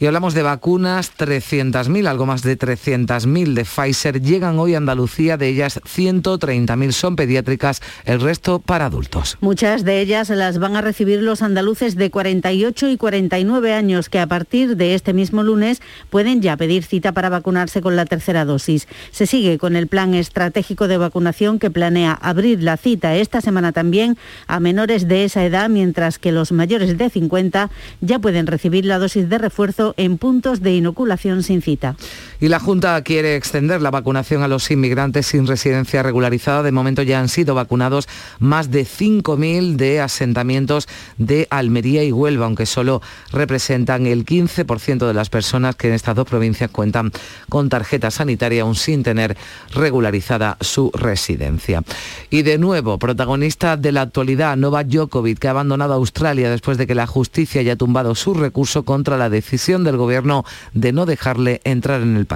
Y 0.00 0.06
hablamos 0.06 0.34
de 0.34 0.42
vacunas, 0.42 1.12
300.000, 1.16 2.08
algo 2.08 2.26
más 2.26 2.42
de 2.42 2.58
300.000 2.58 3.54
de 3.54 3.64
Pfizer 3.64 4.20
llegan 4.20 4.58
hoy 4.58 4.74
a 4.74 4.78
Andalucía, 4.78 5.36
de 5.36 5.48
ellas 5.48 5.80
130.000 5.82 6.92
son 6.92 7.16
pediátricas, 7.16 7.80
el 8.04 8.20
resto 8.20 8.58
para 8.58 8.86
adultos. 8.86 9.38
Muchas 9.40 9.84
de 9.84 10.00
ellas 10.00 10.30
las 10.30 10.58
van 10.58 10.76
a 10.76 10.80
recibir 10.80 11.22
los 11.22 11.42
andaluces 11.42 11.94
de 11.96 12.10
48 12.10 12.88
y 12.88 12.96
49 12.96 13.72
años 13.72 14.08
que 14.08 14.18
a 14.18 14.26
partir 14.26 14.76
de 14.76 14.94
este 14.94 15.12
mismo 15.12 15.42
lunes 15.42 15.80
pueden 16.10 16.42
ya 16.42 16.56
pedir 16.56 16.82
cita 16.82 17.12
para 17.12 17.28
vacunarse 17.28 17.80
con 17.80 17.94
la 17.96 18.04
tercera 18.04 18.44
dosis. 18.44 18.88
Se 19.10 19.26
sigue 19.26 19.58
con 19.58 19.76
el 19.76 19.86
plan 19.86 20.14
estratégico 20.14 20.88
de 20.88 20.98
vacunación 20.98 21.58
que 21.58 21.70
planea 21.70 22.12
abrir 22.12 22.62
la 22.62 22.76
cita 22.76 23.14
esta 23.14 23.40
semana 23.40 23.72
también 23.72 24.16
a 24.46 24.60
menores 24.60 25.06
de 25.08 25.24
esa 25.24 25.44
edad, 25.44 25.68
mientras 25.68 26.18
que 26.18 26.32
los 26.32 26.52
mayores 26.52 26.98
de 26.98 27.10
50 27.10 27.70
ya 28.00 28.18
pueden 28.18 28.46
recibir 28.46 28.84
la 28.84 28.98
dosis 28.98 29.28
de 29.28 29.38
refuerzo 29.38 29.83
en 29.98 30.16
puntos 30.16 30.62
de 30.62 30.74
inoculación 30.74 31.42
sin 31.42 31.60
cita. 31.60 31.96
Y 32.40 32.48
la 32.48 32.60
Junta 32.60 33.00
quiere 33.02 33.36
extender 33.36 33.80
la 33.80 33.90
vacunación 33.90 34.42
a 34.42 34.48
los 34.48 34.70
inmigrantes 34.70 35.26
sin 35.26 35.46
residencia 35.46 36.02
regularizada. 36.02 36.62
De 36.62 36.72
momento 36.72 37.02
ya 37.02 37.20
han 37.20 37.28
sido 37.28 37.54
vacunados 37.54 38.08
más 38.38 38.70
de 38.70 38.84
5.000 38.84 39.76
de 39.76 40.00
asentamientos 40.00 40.88
de 41.16 41.46
Almería 41.50 42.04
y 42.04 42.12
Huelva, 42.12 42.46
aunque 42.46 42.66
solo 42.66 43.02
representan 43.32 44.06
el 44.06 44.24
15% 44.24 45.06
de 45.06 45.14
las 45.14 45.30
personas 45.30 45.76
que 45.76 45.88
en 45.88 45.94
estas 45.94 46.16
dos 46.16 46.26
provincias 46.26 46.70
cuentan 46.70 47.12
con 47.48 47.68
tarjeta 47.68 48.10
sanitaria 48.10 48.62
aún 48.62 48.74
sin 48.74 49.02
tener 49.02 49.36
regularizada 49.72 50.56
su 50.60 50.90
residencia. 50.92 51.82
Y 52.30 52.42
de 52.42 52.58
nuevo, 52.58 52.98
protagonista 52.98 53.76
de 53.76 53.92
la 53.92 54.02
actualidad, 54.02 54.56
Novak 54.56 54.88
Djokovic, 54.88 55.38
que 55.38 55.48
ha 55.48 55.52
abandonado 55.52 55.94
Australia 55.94 56.50
después 56.50 56.78
de 56.78 56.86
que 56.86 56.94
la 56.94 57.06
justicia 57.06 57.60
haya 57.60 57.76
tumbado 57.76 58.14
su 58.14 58.34
recurso 58.34 58.84
contra 58.84 59.16
la 59.16 59.30
decisión 59.30 59.84
del 59.84 59.96
gobierno 59.96 60.44
de 60.72 60.92
no 60.92 61.06
dejarle 61.06 61.60
entrar 61.64 62.02
en 62.02 62.16
el 62.16 62.26
país. 62.26 62.33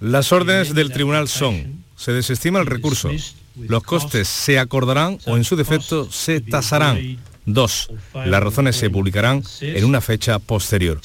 Las 0.00 0.32
órdenes 0.32 0.74
del 0.74 0.92
tribunal 0.92 1.28
son, 1.28 1.84
se 1.96 2.12
desestima 2.12 2.58
el 2.58 2.66
recurso, 2.66 3.10
los 3.56 3.82
costes 3.82 4.28
se 4.28 4.58
acordarán 4.58 5.18
o 5.26 5.36
en 5.36 5.44
su 5.44 5.56
defecto 5.56 6.10
se 6.10 6.40
tasarán. 6.40 7.18
Dos, 7.46 7.90
las 8.12 8.42
razones 8.42 8.76
se 8.76 8.90
publicarán 8.90 9.42
en 9.60 9.84
una 9.84 10.00
fecha 10.00 10.38
posterior. 10.38 11.00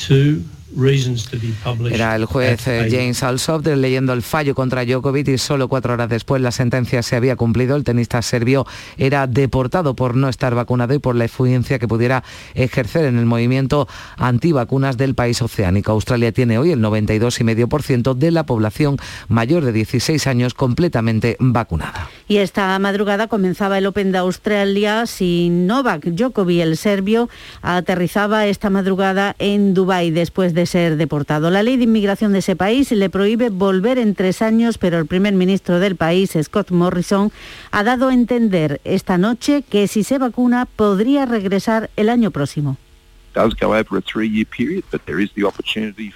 Era 1.92 2.16
el 2.16 2.26
juez 2.26 2.68
eh, 2.68 2.88
James 2.90 3.22
Alsop 3.24 3.66
leyendo 3.68 4.14
el 4.14 4.22
fallo 4.22 4.56
contra 4.56 4.86
Djokovic 4.86 5.28
y 5.28 5.38
solo 5.38 5.68
cuatro 5.68 5.94
horas 5.94 6.10
después 6.10 6.42
la 6.42 6.52
sentencia 6.52 7.04
se 7.04 7.16
había 7.16 7.36
cumplido. 7.36 7.76
El 7.76 7.84
tenista 7.84 8.22
serbio 8.22 8.66
era 8.98 9.28
deportado 9.28 9.96
por 9.96 10.16
no 10.16 10.30
estar 10.30 10.56
vacunado 10.56 10.94
y 10.94 11.00
por 11.00 11.16
la 11.16 11.26
influencia 11.26 11.80
que 11.80 11.88
pudiera 11.88 12.24
ejercer 12.54 13.06
en 13.06 13.18
el 13.18 13.26
movimiento 13.26 13.88
antivacunas 14.18 14.98
del 14.98 15.16
país 15.16 15.42
oceánico. 15.42 15.92
Australia 15.92 16.32
tiene 16.32 16.58
hoy 16.58 16.72
el 16.72 16.80
92,5% 16.80 18.16
de 18.16 18.32
la 18.32 18.46
población 18.46 18.98
mayor 19.28 19.66
de 19.66 19.72
16 19.72 20.28
años 20.28 20.54
completamente 20.54 21.38
vacunada. 21.40 22.10
Y 22.28 22.38
esta 22.38 22.78
madrugada 22.80 23.28
comenzaba 23.28 23.78
el 23.78 23.86
Open 23.86 24.12
de 24.12 24.20
Australia 24.20 25.06
sin 25.06 25.68
Novak 25.68 26.06
Djokovic, 26.06 26.62
el 26.62 26.78
serbio, 26.78 27.30
aterrizaba 27.62 28.48
esta 28.48 28.70
madrugada 28.70 29.36
en 29.40 29.74
Dubái 29.74 30.12
después 30.12 30.54
de 30.54 30.61
ser 30.65 30.97
deportado. 30.97 31.50
La 31.50 31.63
ley 31.63 31.78
de 31.78 31.84
inmigración 31.84 32.34
de 32.34 32.39
ese 32.39 32.56
país 32.56 32.91
le 32.91 33.10
prohíbe 33.10 33.50
volver 33.50 33.97
en 33.97 34.15
tres 34.15 34.41
años, 34.41 34.78
pero 34.78 34.97
el 34.97 35.06
primer 35.06 35.34
ministro 35.34 35.80
del 35.80 35.95
país, 35.95 36.38
Scott 36.41 36.71
Morrison, 36.71 37.32
ha 37.71 37.84
dado 37.84 38.10
a 38.10 38.13
entender 38.13 38.82
esta 38.84 39.17
noche 39.17 39.63
que 39.69 39.88
si 39.88 40.04
se 40.04 40.17
vacuna 40.17 40.65
podría 40.65 41.26
regresar 41.26 41.89
el 41.95 42.10
año 42.10 42.32
próximo. 42.32 42.78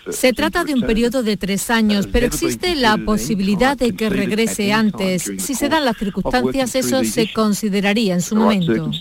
Se 0.10 0.34
trata 0.34 0.65
de 0.65 0.73
un 0.73 0.81
periodo 0.81 1.23
de 1.23 1.38
tres 1.38 1.69
años, 1.69 2.08
pero 2.12 2.25
existe 2.25 2.75
la 2.75 2.97
posibilidad 2.97 3.77
de 3.77 3.95
que 3.95 4.10
regrese 4.10 4.73
antes. 4.73 5.31
Si 5.38 5.55
se 5.55 5.69
dan 5.69 5.86
las 5.86 5.97
circunstancias, 5.97 6.75
eso 6.75 7.03
se 7.05 7.31
consideraría 7.31 8.15
en 8.15 8.21
su 8.21 8.36
momento. 8.36 8.91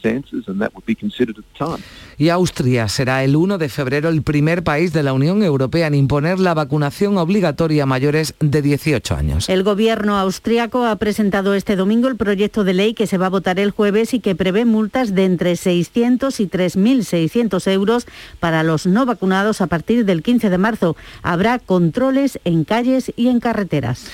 Y 2.16 2.29
Austria 2.29 2.88
será 2.88 3.24
el 3.24 3.37
1 3.37 3.59
de 3.59 3.68
febrero 3.68 4.09
el 4.09 4.22
primer 4.22 4.62
país 4.62 4.92
de 4.92 5.03
la 5.03 5.12
Unión 5.12 5.42
Europea 5.42 5.87
en 5.87 5.94
imponer 5.94 6.38
la 6.38 6.55
vacunación 6.55 7.18
obligatoria 7.18 7.83
a 7.83 7.87
mayores 7.87 8.35
de 8.40 8.62
18 8.62 9.14
años. 9.14 9.48
El 9.48 9.62
gobierno 9.62 10.18
austriaco 10.18 10.87
ha 10.87 10.96
presentado 10.96 11.55
este 11.55 11.77
domingo 11.77 12.09
el 12.09 12.16
proyecto 12.16 12.64
de 12.64 12.74
ley 12.74 12.94
que 12.94 13.07
se 13.07 13.18
va 13.18 13.27
a 13.27 13.31
votar 13.31 13.59
el 13.59 13.70
jueves 13.70 14.14
y 14.14 14.20
que 14.20 14.35
prevé 14.35 14.64
multas 14.64 15.14
de 15.14 15.24
entre 15.24 15.57
600 15.57 16.40
y 16.40 16.48
3.600 16.48 17.70
euros 17.72 18.07
para 18.40 18.62
los 18.62 18.87
no 18.87 19.07
vacunados 19.07 19.61
a 19.61 19.66
partir 19.66 20.05
del 20.05 20.22
15 20.22 20.50
de 20.50 20.59
marzo. 20.59 20.96
Habrá 21.22 21.59
controles 21.59 22.38
en 22.44 22.64
calles 22.64 23.12
y 23.16 23.29
en 23.29 23.40
carreteras. 23.40 24.07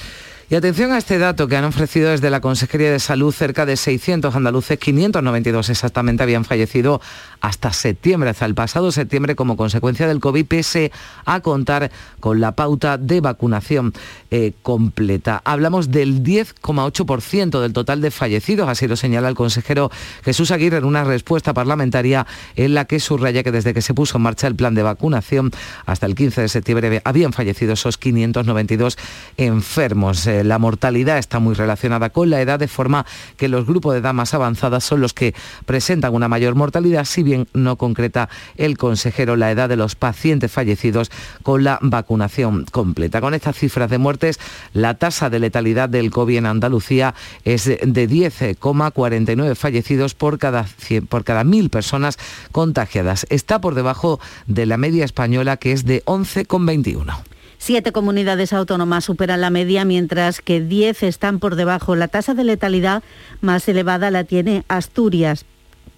Y 0.51 0.57
atención 0.57 0.91
a 0.91 0.99
este 0.99 1.19
dato 1.19 1.47
que 1.47 1.57
han 1.57 1.65
ofrecido 1.65 2.11
desde 2.11 2.29
la 2.29 2.41
Consejería 2.41 2.91
de 2.91 2.99
Salud, 2.99 3.33
cerca 3.33 3.67
de 3.67 3.77
600 3.77 4.35
andaluces, 4.35 4.81
592 4.81 5.69
exactamente, 5.71 6.25
habían 6.25 6.45
fallecido 6.45 7.01
hasta 7.41 7.73
septiembre, 7.73 8.31
hasta 8.31 8.47
el 8.47 8.55
pasado 8.55 8.93
septiembre, 8.93 9.35
como 9.35 9.57
consecuencia 9.57 10.07
del 10.07 10.21
COVID, 10.21 10.47
pese 10.47 10.93
a 11.25 11.41
contar 11.41 11.91
con 12.21 12.41
la 12.41 12.53
pauta 12.53 12.99
de 12.99 13.21
vacunación 13.21 13.93
eh, 14.31 14.53
completa. 14.63 15.41
Hablamos 15.45 15.91
del 15.91 16.23
10,8% 16.23 17.61
del 17.61 17.73
total 17.73 18.01
de 18.01 18.11
fallecidos, 18.11 18.69
así 18.69 18.87
lo 18.87 18.97
señala 18.97 19.29
el 19.29 19.35
consejero 19.35 19.91
Jesús 20.25 20.51
Aguirre 20.51 20.79
en 20.79 20.85
una 20.85 21.05
respuesta 21.05 21.55
parlamentaria 21.55 22.27
en 22.57 22.75
la 22.75 22.85
que 22.85 23.01
subraya 23.01 23.43
que 23.43 23.53
desde 23.53 23.75
que 23.75 23.83
se 23.83 23.95
puso 23.95 24.19
en 24.19 24.23
marcha 24.23 24.47
el 24.47 24.55
plan 24.55 24.75
de 24.75 24.83
vacunación 24.83 25.51
hasta 25.87 26.07
el 26.07 26.15
15 26.15 26.43
de 26.43 26.49
septiembre 26.49 27.03
habían 27.05 27.33
fallecido 27.33 27.73
esos 27.73 27.99
592 27.99 28.99
enfermos. 29.37 30.27
Eh, 30.27 30.45
la 30.45 30.59
mortalidad 30.59 31.19
está 31.19 31.39
muy 31.39 31.55
relacionada 31.55 32.11
con 32.11 32.31
la 32.31 32.41
edad, 32.41 32.59
de 32.59 32.69
forma 32.69 33.07
que 33.37 33.49
los 33.49 33.67
grupos 33.67 33.95
de 33.95 34.01
edad 34.01 34.15
más 34.15 34.35
avanzadas 34.35 34.85
son 34.85 35.01
los 35.01 35.15
que 35.15 35.35
presentan 35.67 36.15
una 36.15 36.29
mayor 36.29 36.55
mortalidad, 36.55 37.05
si 37.05 37.23
no 37.53 37.77
concreta 37.77 38.29
el 38.57 38.77
consejero 38.79 39.37
la 39.37 39.51
edad 39.51 39.69
de 39.69 39.77
los 39.77 39.95
pacientes 39.95 40.51
fallecidos 40.51 41.11
con 41.43 41.65
la 41.65 41.79
vacunación 41.83 42.67
completa. 42.71 43.21
Con 43.21 43.35
estas 43.35 43.57
cifras 43.57 43.91
de 43.91 43.99
muertes, 43.99 44.39
la 44.73 44.95
tasa 44.95 45.31
de 45.31 45.39
letalidad 45.39 45.89
del 45.89 46.11
COVID 46.11 46.39
en 46.39 46.47
Andalucía 46.47 47.15
es 47.45 47.65
de 47.65 47.79
10,49 48.09 49.55
fallecidos 49.55 50.15
por 50.15 50.39
cada, 50.39 50.65
100, 50.65 51.07
por 51.07 51.25
cada 51.25 51.45
mil 51.45 51.71
personas 51.71 52.19
contagiadas. 52.53 53.27
Está 53.31 53.61
por 53.61 53.75
debajo 53.75 54.21
de 54.47 54.67
la 54.67 54.77
media 54.77 55.05
española 55.05 55.57
que 55.57 55.73
es 55.73 55.85
de 55.85 56.05
11,21. 56.05 57.17
Siete 57.63 57.93
comunidades 57.93 58.55
autónomas 58.55 59.05
superan 59.05 59.43
la 59.43 59.51
media, 59.51 59.85
mientras 59.85 60.41
que 60.41 60.63
diez 60.63 61.03
están 61.03 61.41
por 61.41 61.57
debajo. 61.57 61.95
La 61.95 62.09
tasa 62.09 62.33
de 62.33 62.43
letalidad 62.43 63.03
más 63.43 63.69
elevada 63.69 64.11
la 64.11 64.25
tiene 64.25 64.65
Asturias, 64.69 65.45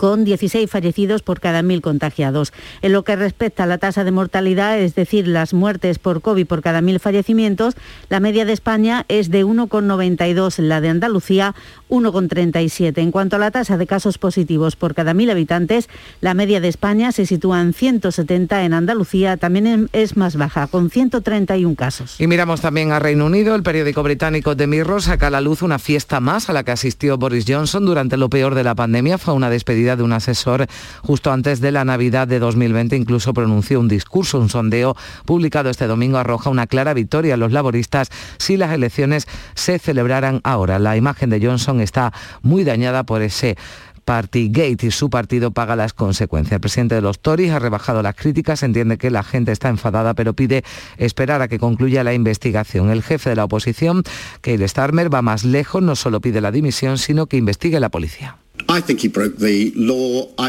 con 0.03 0.25
16 0.25 0.69
fallecidos 0.69 1.23
por 1.23 1.38
cada 1.38 1.62
mil 1.62 1.81
contagiados. 1.81 2.53
En 2.81 2.91
lo 2.91 3.05
que 3.05 3.15
respecta 3.15 3.62
a 3.62 3.67
la 3.67 3.79
tasa 3.79 4.03
de 4.03 4.11
mortalidad, 4.11 4.77
es 4.81 4.97
decir, 4.97 5.29
las 5.29 5.55
muertes 5.55 6.01
por 6.01 6.23
COVID 6.23 6.45
por 6.45 6.61
cada 6.61 6.81
mil 6.81 6.99
fallecimientos, 6.99 7.77
la 8.09 8.19
media 8.19 8.45
de 8.45 8.53
España 8.53 9.05
es 9.07 9.31
de 9.31 9.45
1,92, 9.45 10.59
la 10.59 10.81
de 10.81 10.88
Andalucía 10.88 11.55
1,37. 11.93 12.99
En 13.03 13.13
cuanto 13.13 13.37
a 13.37 13.39
la 13.39 13.51
tasa 13.51 13.77
de 13.77 13.87
casos 13.87 14.17
positivos 14.17 14.77
por 14.77 14.95
cada 14.95 15.13
mil 15.13 15.31
habitantes, 15.31 15.91
la 16.23 16.33
media 16.33 16.59
de 16.61 16.69
España 16.69 17.13
se 17.13 17.27
sitúa 17.27 17.61
en 17.61 17.75
170, 17.75 18.65
en 18.65 18.73
Andalucía 18.73 19.37
también 19.37 19.91
es 19.93 20.17
más 20.17 20.37
baja, 20.37 20.69
con 20.69 20.89
131 20.89 21.77
casos. 21.77 22.19
Y 22.19 22.27
miramos 22.27 22.63
también 22.63 22.93
a 22.93 22.99
Reino 22.99 23.27
Unido, 23.27 23.55
el 23.55 23.63
periódico 23.63 24.03
británico 24.03 24.57
The 24.57 24.67
Mirror 24.67 25.03
saca 25.03 25.27
a 25.27 25.31
la 25.31 25.43
luz 25.43 25.61
una 25.61 25.79
fiesta 25.79 26.19
más 26.21 26.49
a 26.49 26.55
la 26.55 26.65
que 26.65 26.71
asistió 26.71 27.19
Boris 27.19 27.45
Johnson 27.47 27.85
durante 27.85 28.17
lo 28.17 28.31
peor 28.31 28.55
de 28.55 28.65
la 28.65 28.75
pandemia. 28.75 29.19
Fue 29.19 29.35
una 29.35 29.51
despedida 29.51 29.95
de 29.95 30.03
un 30.03 30.15
asesor 30.15 30.67
justo 31.03 31.31
antes 31.31 31.61
de 31.61 31.73
la 31.73 31.85
Navidad 31.85 32.27
de 32.27 32.39
2020, 32.39 32.97
incluso 32.97 33.35
pronunció 33.35 33.79
un 33.79 33.89
discurso, 33.89 34.39
un 34.39 34.49
sondeo 34.49 34.97
publicado 35.27 35.69
este 35.69 35.87
domingo 35.87 36.17
arroja 36.17 36.49
una 36.49 36.67
clara 36.67 36.95
victoria 36.95 37.35
a 37.35 37.37
los 37.37 37.53
laboristas 37.53 38.09
si 38.39 38.57
las 38.57 38.73
elecciones 38.73 39.27
se 39.55 39.79
celebraran 39.79 40.41
ahora. 40.43 40.79
La 40.79 40.97
imagen 40.97 41.29
de 41.29 41.45
Johnson 41.45 41.82
está 41.83 42.12
muy 42.42 42.64
dañada 42.64 43.05
por 43.05 43.23
ese 43.23 43.57
Partygate 44.05 44.87
y 44.87 44.90
su 44.90 45.11
partido 45.11 45.53
paga 45.53 45.77
las 45.77 45.92
consecuencias. 45.92 46.55
El 46.55 46.61
presidente 46.61 46.97
de 46.97 47.03
los 47.03 47.21
Tories 47.21 47.53
ha 47.53 47.59
rebajado 47.59 48.03
las 48.03 48.16
críticas, 48.16 48.62
entiende 48.62 48.99
que 48.99 49.11
la 49.11 49.23
gente 49.23 49.53
está 49.53 49.68
enfadada, 49.68 50.14
pero 50.14 50.35
pide 50.35 50.64
esperar 50.97 51.40
a 51.42 51.49
que 51.49 51.59
concluya 51.59 52.03
la 52.03 52.12
investigación. 52.12 52.90
El 52.90 53.03
jefe 53.03 53.31
de 53.31 53.37
la 53.37 53.45
oposición, 53.45 54.03
Keir 54.40 54.68
Starmer, 54.68 55.12
va 55.12 55.23
más 55.23 55.45
lejos, 55.45 55.83
no 55.83 55.95
solo 55.95 56.21
pide 56.21 56.40
la 56.40 56.51
dimisión, 56.51 56.99
sino 56.99 57.27
que 57.27 57.37
investigue 57.37 57.79
la 57.79 57.90
policía. 57.90 58.42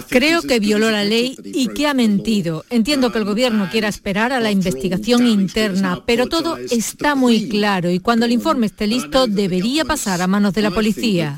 Creo 0.10 0.42
que 0.42 0.60
violó 0.60 0.92
la 0.92 1.04
ley 1.04 1.36
y 1.44 1.68
que 1.68 1.88
ha 1.88 1.94
mentido. 1.94 2.66
Entiendo 2.70 3.12
que 3.12 3.20
el 3.20 3.26
gobierno 3.26 3.70
quiera 3.72 3.88
esperar 3.88 4.34
a 4.34 4.40
la 4.40 4.52
investigación 4.52 5.28
interna, 5.28 6.04
pero 6.06 6.28
todo 6.28 6.58
está 6.58 7.16
muy 7.16 7.50
claro 7.50 7.92
y 7.92 8.00
cuando 8.00 8.26
el 8.26 8.32
informe 8.32 8.68
esté 8.68 8.88
listo 8.88 9.28
debería 9.28 9.86
pasar 9.86 10.22
a 10.22 10.28
manos 10.28 10.54
de 10.54 10.62
la 10.62 10.72
policía. 10.72 11.36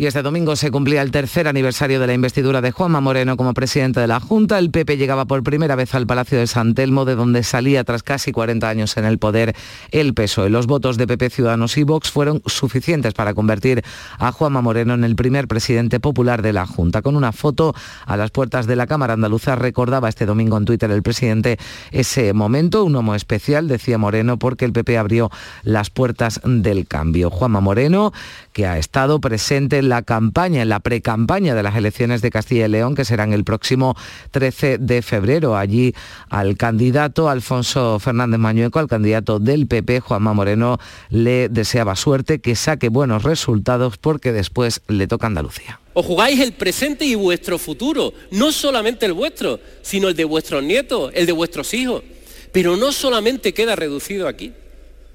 Y 0.00 0.06
este 0.06 0.22
domingo 0.22 0.54
se 0.54 0.70
cumplía 0.70 1.02
el 1.02 1.10
tercer 1.10 1.48
aniversario 1.48 1.98
de 1.98 2.06
la 2.06 2.14
investidura 2.14 2.60
de 2.60 2.70
Juanma 2.70 3.00
Moreno 3.00 3.36
como 3.36 3.52
presidente 3.52 3.98
de 3.98 4.06
la 4.06 4.20
Junta. 4.20 4.60
El 4.60 4.70
PP 4.70 4.96
llegaba 4.96 5.24
por 5.24 5.42
primera 5.42 5.74
vez 5.74 5.92
al 5.92 6.06
Palacio 6.06 6.38
de 6.38 6.46
San 6.46 6.74
Telmo, 6.74 7.04
de 7.04 7.16
donde 7.16 7.42
salía 7.42 7.82
tras 7.82 8.04
casi 8.04 8.30
40 8.30 8.68
años 8.68 8.96
en 8.96 9.04
el 9.04 9.18
poder 9.18 9.56
el 9.90 10.14
PSOE. 10.14 10.50
Los 10.50 10.68
votos 10.68 10.98
de 10.98 11.08
PP, 11.08 11.30
Ciudadanos 11.30 11.76
y 11.78 11.82
Vox 11.82 12.12
fueron 12.12 12.42
suficientes 12.46 13.12
para 13.12 13.34
convertir 13.34 13.82
a 14.20 14.30
Juanma 14.30 14.62
Moreno 14.62 14.94
en 14.94 15.02
el 15.02 15.16
primer 15.16 15.48
presidente 15.48 15.98
popular 15.98 16.42
de 16.42 16.52
la 16.52 16.64
Junta. 16.64 17.02
Con 17.02 17.16
una 17.16 17.32
foto 17.32 17.74
a 18.06 18.16
las 18.16 18.30
puertas 18.30 18.68
de 18.68 18.76
la 18.76 18.86
Cámara 18.86 19.14
Andaluza 19.14 19.56
recordaba 19.56 20.08
este 20.08 20.26
domingo 20.26 20.56
en 20.58 20.64
Twitter 20.64 20.92
el 20.92 21.02
presidente 21.02 21.58
ese 21.90 22.32
momento, 22.34 22.84
un 22.84 22.94
homo 22.94 23.16
especial, 23.16 23.66
decía 23.66 23.98
Moreno, 23.98 24.38
porque 24.38 24.64
el 24.64 24.72
PP 24.72 24.96
abrió 24.96 25.28
las 25.64 25.90
puertas 25.90 26.40
del 26.44 26.86
cambio. 26.86 27.30
Juanma 27.30 27.60
Moreno, 27.60 28.12
que 28.58 28.66
ha 28.66 28.76
estado 28.76 29.20
presente 29.20 29.78
en 29.78 29.88
la 29.88 30.02
campaña, 30.02 30.62
en 30.62 30.68
la 30.68 30.80
precampaña 30.80 31.54
de 31.54 31.62
las 31.62 31.76
elecciones 31.76 32.22
de 32.22 32.30
Castilla 32.32 32.66
y 32.66 32.68
León, 32.68 32.96
que 32.96 33.04
serán 33.04 33.32
el 33.32 33.44
próximo 33.44 33.94
13 34.32 34.78
de 34.78 35.00
febrero. 35.00 35.56
Allí 35.56 35.94
al 36.28 36.56
candidato 36.56 37.28
Alfonso 37.28 38.00
Fernández 38.00 38.40
Mañueco, 38.40 38.80
al 38.80 38.88
candidato 38.88 39.38
del 39.38 39.68
PP, 39.68 40.00
Juanma 40.00 40.32
Moreno, 40.32 40.80
le 41.08 41.48
deseaba 41.48 41.94
suerte, 41.94 42.40
que 42.40 42.56
saque 42.56 42.88
buenos 42.88 43.22
resultados 43.22 43.96
porque 43.96 44.32
después 44.32 44.80
le 44.88 45.06
toca 45.06 45.28
Andalucía. 45.28 45.78
Os 45.94 46.04
jugáis 46.04 46.40
el 46.40 46.52
presente 46.52 47.04
y 47.04 47.14
vuestro 47.14 47.58
futuro, 47.58 48.12
no 48.32 48.50
solamente 48.50 49.06
el 49.06 49.12
vuestro, 49.12 49.60
sino 49.82 50.08
el 50.08 50.16
de 50.16 50.24
vuestros 50.24 50.64
nietos, 50.64 51.12
el 51.14 51.26
de 51.26 51.32
vuestros 51.32 51.72
hijos. 51.74 52.02
Pero 52.50 52.76
no 52.76 52.90
solamente 52.90 53.54
queda 53.54 53.76
reducido 53.76 54.26
aquí. 54.26 54.52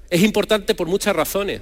Es 0.08 0.22
importante 0.22 0.74
por 0.74 0.86
muchas 0.86 1.14
razones. 1.14 1.60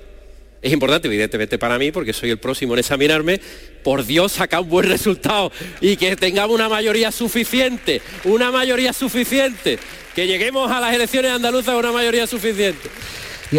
Es 0.62 0.72
importante, 0.72 1.08
evidentemente, 1.08 1.58
para 1.58 1.76
mí, 1.76 1.90
porque 1.90 2.12
soy 2.12 2.30
el 2.30 2.38
próximo 2.38 2.74
en 2.74 2.78
examinarme, 2.78 3.40
por 3.82 4.06
Dios, 4.06 4.30
sacar 4.30 4.60
un 4.60 4.68
buen 4.68 4.88
resultado 4.88 5.50
y 5.80 5.96
que 5.96 6.14
tengamos 6.14 6.54
una 6.54 6.68
mayoría 6.68 7.10
suficiente, 7.10 8.00
una 8.22 8.52
mayoría 8.52 8.92
suficiente, 8.92 9.80
que 10.14 10.28
lleguemos 10.28 10.70
a 10.70 10.80
las 10.80 10.94
elecciones 10.94 11.32
andaluzas 11.32 11.74
con 11.74 11.84
una 11.84 11.92
mayoría 11.92 12.28
suficiente. 12.28 12.88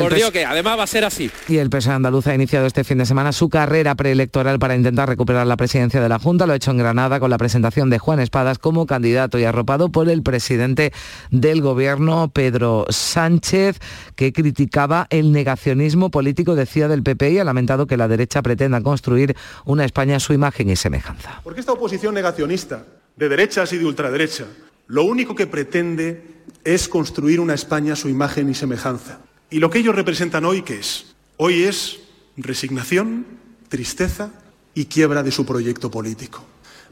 Por 0.02 0.14
Dios 0.14 0.32
que 0.32 0.46
además 0.46 0.78
va 0.78 0.84
a 0.84 0.88
ser 0.88 1.06
así. 1.06 1.30
Y 1.48 1.58
el 1.58 1.70
PSOE 1.70 1.94
andaluz 1.94 2.28
ha 2.28 2.36
iniciado 2.36 2.66
este 2.66 2.84
fin 2.84 2.98
de 2.98 3.06
semana 3.06 3.32
su 3.32 3.50
carrera 3.50 3.96
preelectoral 3.96 4.60
para 4.60 4.76
intentar 4.76 5.08
recuperar 5.08 5.48
la 5.48 5.58
presidencia 5.58 6.02
de 6.02 6.10
la 6.10 6.20
Junta. 6.20 6.46
Lo 6.48 6.54
ha 6.54 6.56
hecho 6.56 6.72
en 6.72 6.78
Granada 6.78 7.20
con 7.20 7.30
la 7.30 7.38
presentación 7.38 7.90
de 7.90 8.00
Juan 8.00 8.20
Espadas 8.20 8.60
como 8.60 8.86
candidato 8.86 9.38
y 9.40 9.44
arropado 9.44 9.90
por 9.90 10.10
el 10.10 10.24
presidente 10.24 10.92
del 11.32 11.62
gobierno, 11.62 12.30
Pedro 12.34 12.86
Sánchez, 12.90 13.80
que 14.16 14.34
criticaba 14.34 15.08
el 15.10 15.32
negacionismo 15.32 16.10
político, 16.10 16.56
decía 16.56 16.88
del 16.88 17.04
PP, 17.04 17.32
y 17.32 17.40
ha 17.40 17.44
lamentado 17.44 17.88
que 17.88 17.98
la 17.98 18.08
derecha 18.08 18.42
pretenda 18.42 18.82
construir 18.82 19.36
una 19.66 19.86
España 19.86 20.18
a 20.18 20.20
su 20.20 20.34
imagen 20.34 20.70
y 20.70 20.76
semejanza. 20.76 21.42
Porque 21.44 21.60
esta 21.60 21.74
oposición 21.74 22.14
negacionista 22.14 22.86
de 23.16 23.30
derechas 23.30 23.72
y 23.74 23.78
de 23.78 23.86
ultraderecha 23.86 24.46
lo 24.88 25.04
único 25.06 25.36
que 25.36 25.48
pretende 25.48 26.22
es 26.64 26.88
construir 26.88 27.40
una 27.40 27.54
España 27.54 27.94
a 27.94 27.96
su 27.96 28.10
imagen 28.10 28.50
y 28.50 28.54
semejanza. 28.54 29.20
¿Y 29.54 29.60
lo 29.60 29.70
que 29.70 29.78
ellos 29.78 29.94
representan 29.94 30.46
hoy 30.46 30.64
qué 30.64 30.80
es? 30.80 31.14
Hoy 31.38 31.62
es 31.62 32.00
resignación, 32.38 33.28
tristeza 33.70 34.32
y 34.74 34.86
quiebra 34.86 35.22
de 35.22 35.32
su 35.32 35.46
proyecto 35.46 35.92
político. 35.92 36.44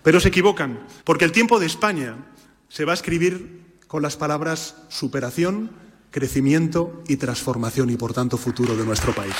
Pero 0.03 0.19
se 0.19 0.27
equivocan, 0.27 0.79
porque 1.03 1.25
el 1.25 1.31
tiempo 1.31 1.59
de 1.59 1.65
España 1.65 2.17
se 2.69 2.85
va 2.85 2.91
a 2.91 2.93
escribir 2.93 3.63
con 3.87 4.03
las 4.03 4.15
palabras 4.15 4.75
superación, 4.89 5.71
crecimiento 6.11 7.01
y 7.07 7.15
transformación 7.15 7.89
y 7.89 7.97
por 7.97 8.13
tanto 8.13 8.37
futuro 8.37 8.77
de 8.77 8.85
nuestro 8.85 9.15
país. 9.15 9.33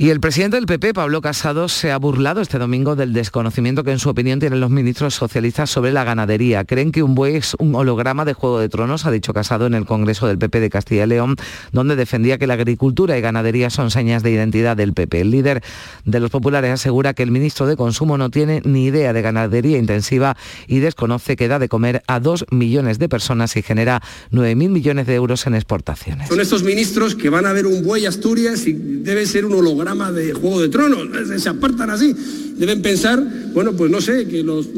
Y 0.00 0.08
el 0.08 0.18
presidente 0.18 0.56
del 0.56 0.64
PP, 0.64 0.94
Pablo 0.94 1.20
Casado, 1.20 1.68
se 1.68 1.92
ha 1.92 1.98
burlado 1.98 2.40
este 2.40 2.56
domingo 2.56 2.96
del 2.96 3.12
desconocimiento 3.12 3.84
que 3.84 3.90
en 3.90 3.98
su 3.98 4.08
opinión 4.08 4.40
tienen 4.40 4.58
los 4.58 4.70
ministros 4.70 5.12
socialistas 5.12 5.68
sobre 5.68 5.92
la 5.92 6.04
ganadería. 6.04 6.64
Creen 6.64 6.90
que 6.90 7.02
un 7.02 7.14
buey 7.14 7.36
es 7.36 7.54
un 7.58 7.74
holograma 7.74 8.24
de 8.24 8.32
Juego 8.32 8.60
de 8.60 8.70
Tronos, 8.70 9.04
ha 9.04 9.10
dicho 9.10 9.34
Casado 9.34 9.66
en 9.66 9.74
el 9.74 9.84
Congreso 9.84 10.26
del 10.26 10.38
PP 10.38 10.58
de 10.60 10.70
Castilla 10.70 11.04
y 11.04 11.06
León, 11.06 11.36
donde 11.72 11.96
defendía 11.96 12.38
que 12.38 12.46
la 12.46 12.54
agricultura 12.54 13.18
y 13.18 13.20
ganadería 13.20 13.68
son 13.68 13.90
señas 13.90 14.22
de 14.22 14.30
identidad 14.30 14.74
del 14.74 14.94
PP. 14.94 15.20
El 15.20 15.32
líder 15.32 15.62
de 16.06 16.18
los 16.18 16.30
populares 16.30 16.72
asegura 16.72 17.12
que 17.12 17.22
el 17.22 17.30
ministro 17.30 17.66
de 17.66 17.76
Consumo 17.76 18.16
no 18.16 18.30
tiene 18.30 18.62
ni 18.64 18.86
idea 18.86 19.12
de 19.12 19.20
ganadería 19.20 19.76
intensiva 19.76 20.34
y 20.66 20.78
desconoce 20.78 21.36
que 21.36 21.46
da 21.46 21.58
de 21.58 21.68
comer 21.68 22.02
a 22.06 22.20
dos 22.20 22.46
millones 22.50 22.98
de 22.98 23.10
personas 23.10 23.54
y 23.58 23.60
genera 23.60 24.00
9.000 24.32 24.70
millones 24.70 25.06
de 25.06 25.14
euros 25.14 25.46
en 25.46 25.56
exportaciones. 25.56 26.28
Son 26.28 26.40
estos 26.40 26.62
ministros 26.62 27.14
que 27.14 27.28
van 27.28 27.44
a 27.44 27.52
ver 27.52 27.66
un 27.66 27.84
buey 27.84 28.06
Asturias 28.06 28.66
y 28.66 28.72
debe 28.72 29.26
ser 29.26 29.44
un 29.44 29.52
holograma 29.52 29.89
de 29.90 30.32
Juego 30.32 30.60
de 30.60 30.68
Tronos, 30.68 31.08
se 31.42 31.48
apartan 31.48 31.90
así. 31.90 32.14
Deben 32.56 32.80
pensar, 32.80 33.22
bueno, 33.52 33.72
pues 33.72 33.90
no 33.90 34.00
sé, 34.00 34.28
que 34.28 34.42
los, 34.42 34.68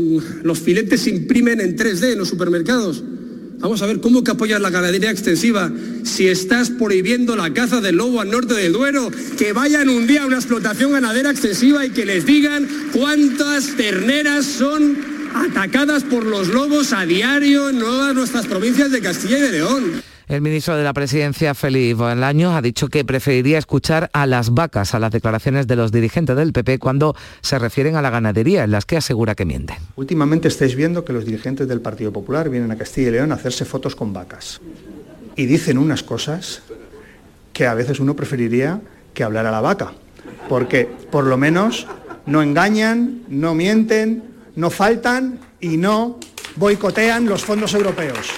los 0.43 0.59
filetes 0.59 1.03
se 1.03 1.11
imprimen 1.11 1.61
en 1.61 1.77
3D 1.77 2.13
en 2.13 2.19
los 2.19 2.29
supermercados. 2.29 3.03
Vamos 3.59 3.83
a 3.83 3.87
ver 3.87 4.01
cómo 4.01 4.25
que 4.25 4.31
apoyas 4.31 4.61
la 4.61 4.71
ganadería 4.71 5.11
extensiva 5.11 5.71
si 6.03 6.27
estás 6.27 6.71
prohibiendo 6.71 7.37
la 7.37 7.53
caza 7.53 7.81
del 7.81 7.97
lobo 7.97 8.21
al 8.21 8.31
norte 8.31 8.55
del 8.55 8.73
Duero. 8.73 9.11
Que 9.39 9.53
vayan 9.53 9.89
un 9.89 10.07
día 10.07 10.25
a 10.25 10.27
una 10.27 10.37
explotación 10.37 10.93
ganadera 10.93 11.31
extensiva 11.31 11.85
y 11.87 11.91
que 11.91 12.07
les 12.07 12.27
digan 12.27 12.67
cuántas 12.93 13.77
terneras 13.77 14.47
son 14.47 14.97
atacadas 15.35 16.03
por 16.05 16.25
los 16.25 16.49
lobos 16.49 16.93
a 16.93 17.05
diario 17.05 17.71
en 17.71 17.79
todas 17.79 18.15
nuestras 18.15 18.47
provincias 18.47 18.91
de 18.91 19.01
Castilla 19.01 19.39
y 19.39 19.43
de 19.43 19.53
León. 19.53 20.12
El 20.33 20.41
ministro 20.41 20.79
de 20.79 20.83
la 20.83 20.95
Presidencia, 20.95 21.55
Félix 21.55 21.95
Bolaños, 21.95 22.55
ha 22.55 22.63
dicho 22.63 22.89
que 22.89 23.05
preferiría 23.05 23.59
escuchar 23.59 24.09
a 24.15 24.27
las 24.27 24.55
vacas 24.55 24.95
a 24.95 24.99
las 24.99 25.13
declaraciones 25.13 25.67
de 25.67 25.77
los 25.77 25.93
dirigentes 25.93 26.35
del 26.35 26.55
PP 26.55 26.79
cuando 26.79 27.15
se 27.43 27.59
refieren 27.59 27.97
a 27.97 28.03
la 28.03 28.09
ganadería, 28.09 28.65
en 28.65 28.71
las 28.71 28.87
que 28.87 28.97
asegura 28.97 29.35
que 29.35 29.45
mienten. 29.45 29.77
Últimamente 29.95 30.49
estáis 30.49 30.75
viendo 30.75 31.05
que 31.05 31.13
los 31.13 31.27
dirigentes 31.27 31.69
del 31.69 31.83
Partido 31.83 32.15
Popular 32.15 32.49
vienen 32.49 32.71
a 32.71 32.79
Castilla 32.79 33.09
y 33.09 33.11
León 33.11 33.31
a 33.31 33.35
hacerse 33.35 33.67
fotos 33.67 33.95
con 33.95 34.15
vacas. 34.15 34.63
Y 35.37 35.45
dicen 35.45 35.77
unas 35.77 36.03
cosas 36.03 36.63
que 37.53 37.67
a 37.67 37.75
veces 37.75 38.01
uno 38.01 38.17
preferiría 38.17 38.81
que 39.13 39.25
hablara 39.25 39.51
la 39.51 39.61
vaca. 39.61 39.93
Porque 40.49 40.89
por 41.11 41.25
lo 41.25 41.37
menos 41.37 41.87
no 42.25 42.41
engañan, 42.41 43.21
no 43.29 43.55
mienten, 43.55 44.23
no 44.57 44.71
faltan 44.71 45.41
y 45.61 45.77
no 45.77 46.19
boicotean 46.57 47.27
los 47.27 47.45
fondos 47.45 47.75
europeos. 47.75 48.31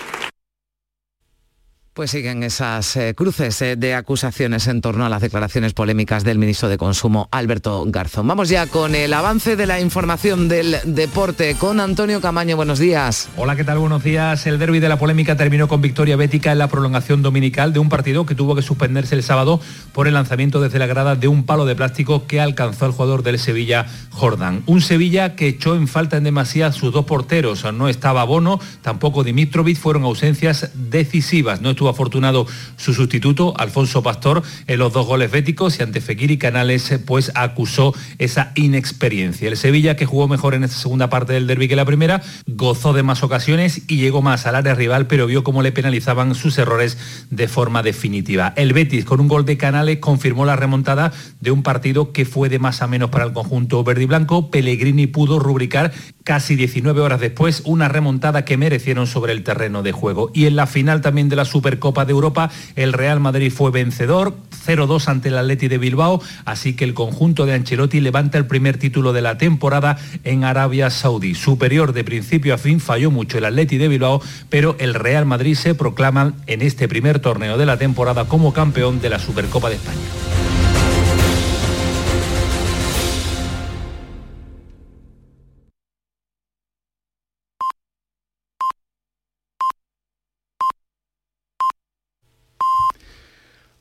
Pues 1.94 2.10
siguen 2.10 2.42
esas 2.42 2.96
eh, 2.96 3.14
cruces 3.14 3.62
eh, 3.62 3.76
de 3.76 3.94
acusaciones 3.94 4.66
en 4.66 4.80
torno 4.80 5.06
a 5.06 5.08
las 5.08 5.22
declaraciones 5.22 5.74
polémicas 5.74 6.24
del 6.24 6.38
ministro 6.38 6.68
de 6.68 6.76
Consumo, 6.76 7.28
Alberto 7.30 7.84
Garzón. 7.86 8.26
Vamos 8.26 8.48
ya 8.48 8.66
con 8.66 8.96
el 8.96 9.12
avance 9.12 9.54
de 9.54 9.64
la 9.64 9.80
información 9.80 10.48
del 10.48 10.76
deporte 10.86 11.54
con 11.54 11.78
Antonio 11.78 12.20
Camaño. 12.20 12.56
Buenos 12.56 12.80
días. 12.80 13.28
Hola, 13.36 13.54
¿qué 13.54 13.62
tal? 13.62 13.78
Buenos 13.78 14.02
días. 14.02 14.44
El 14.48 14.58
derby 14.58 14.80
de 14.80 14.88
la 14.88 14.98
polémica 14.98 15.36
terminó 15.36 15.68
con 15.68 15.82
victoria 15.82 16.16
bética 16.16 16.50
en 16.50 16.58
la 16.58 16.66
prolongación 16.66 17.22
dominical 17.22 17.72
de 17.72 17.78
un 17.78 17.88
partido 17.88 18.26
que 18.26 18.34
tuvo 18.34 18.56
que 18.56 18.62
suspenderse 18.62 19.14
el 19.14 19.22
sábado 19.22 19.60
por 19.92 20.08
el 20.08 20.14
lanzamiento 20.14 20.60
desde 20.60 20.80
la 20.80 20.88
grada 20.88 21.14
de 21.14 21.28
un 21.28 21.46
palo 21.46 21.64
de 21.64 21.76
plástico 21.76 22.26
que 22.26 22.40
alcanzó 22.40 22.86
al 22.86 22.90
jugador 22.90 23.22
del 23.22 23.38
Sevilla, 23.38 23.86
Jordan. 24.10 24.64
Un 24.66 24.80
Sevilla 24.80 25.36
que 25.36 25.46
echó 25.46 25.76
en 25.76 25.86
falta 25.86 26.16
en 26.16 26.24
demasía 26.24 26.72
sus 26.72 26.92
dos 26.92 27.04
porteros. 27.04 27.72
No 27.72 27.88
estaba 27.88 28.24
Bono, 28.24 28.58
tampoco 28.82 29.22
Dimitrovic, 29.22 29.78
fueron 29.78 30.02
ausencias 30.02 30.72
decisivas. 30.74 31.60
No 31.60 31.70
estuvo 31.70 31.83
afortunado 31.88 32.46
su 32.76 32.94
sustituto, 32.94 33.54
Alfonso 33.56 34.02
Pastor, 34.02 34.42
en 34.66 34.78
los 34.78 34.92
dos 34.92 35.06
goles 35.06 35.30
béticos 35.30 35.78
y 35.78 35.82
ante 35.82 36.00
Fekir 36.00 36.30
y 36.30 36.38
Canales 36.38 37.00
pues 37.06 37.32
acusó 37.34 37.94
esa 38.18 38.52
inexperiencia. 38.54 39.48
El 39.48 39.56
Sevilla, 39.56 39.96
que 39.96 40.06
jugó 40.06 40.28
mejor 40.28 40.54
en 40.54 40.64
esta 40.64 40.76
segunda 40.76 41.10
parte 41.10 41.32
del 41.32 41.46
derby 41.46 41.68
que 41.68 41.76
la 41.76 41.84
primera, 41.84 42.22
gozó 42.46 42.92
de 42.92 43.02
más 43.02 43.22
ocasiones 43.22 43.82
y 43.88 43.96
llegó 43.96 44.22
más 44.22 44.46
al 44.46 44.56
área 44.56 44.74
rival, 44.74 45.06
pero 45.06 45.26
vio 45.26 45.44
cómo 45.44 45.62
le 45.62 45.72
penalizaban 45.72 46.34
sus 46.34 46.58
errores 46.58 46.98
de 47.30 47.48
forma 47.48 47.82
definitiva. 47.82 48.52
El 48.56 48.72
Betis, 48.72 49.04
con 49.04 49.20
un 49.20 49.28
gol 49.28 49.44
de 49.44 49.56
Canales, 49.56 49.98
confirmó 49.98 50.44
la 50.44 50.56
remontada 50.56 51.12
de 51.40 51.50
un 51.50 51.62
partido 51.62 52.12
que 52.12 52.24
fue 52.24 52.48
de 52.48 52.58
más 52.58 52.82
a 52.82 52.86
menos 52.86 53.10
para 53.10 53.24
el 53.24 53.32
conjunto 53.32 53.84
verde 53.84 54.04
y 54.04 54.06
blanco. 54.06 54.50
Pellegrini 54.50 55.06
pudo 55.06 55.38
rubricar 55.38 55.92
casi 56.24 56.56
19 56.56 57.00
horas 57.00 57.20
después 57.20 57.62
una 57.64 57.88
remontada 57.88 58.44
que 58.44 58.56
merecieron 58.56 59.06
sobre 59.06 59.32
el 59.32 59.44
terreno 59.44 59.82
de 59.82 59.92
juego. 59.92 60.30
Y 60.34 60.46
en 60.46 60.56
la 60.56 60.66
final 60.66 61.00
también 61.00 61.28
de 61.28 61.36
la 61.36 61.44
Supercopa 61.74 62.04
de 62.04 62.12
Europa, 62.12 62.50
el 62.76 62.92
Real 62.92 63.18
Madrid 63.18 63.52
fue 63.52 63.72
vencedor, 63.72 64.36
0-2 64.64 65.08
ante 65.08 65.28
el 65.28 65.36
Atleti 65.36 65.66
de 65.66 65.78
Bilbao, 65.78 66.22
así 66.44 66.74
que 66.74 66.84
el 66.84 66.94
conjunto 66.94 67.46
de 67.46 67.54
Ancelotti 67.54 68.00
levanta 68.00 68.38
el 68.38 68.46
primer 68.46 68.78
título 68.78 69.12
de 69.12 69.22
la 69.22 69.38
temporada 69.38 69.98
en 70.22 70.44
Arabia 70.44 70.88
Saudí. 70.90 71.34
Superior 71.34 71.92
de 71.92 72.04
principio 72.04 72.54
a 72.54 72.58
fin, 72.58 72.78
falló 72.78 73.10
mucho 73.10 73.38
el 73.38 73.44
Atleti 73.44 73.76
de 73.76 73.88
Bilbao, 73.88 74.22
pero 74.50 74.76
el 74.78 74.94
Real 74.94 75.26
Madrid 75.26 75.56
se 75.56 75.74
proclama 75.74 76.34
en 76.46 76.62
este 76.62 76.86
primer 76.86 77.18
torneo 77.18 77.58
de 77.58 77.66
la 77.66 77.76
temporada 77.76 78.26
como 78.26 78.52
campeón 78.52 79.00
de 79.00 79.10
la 79.10 79.18
Supercopa 79.18 79.68
de 79.68 79.74
España. 79.74 80.53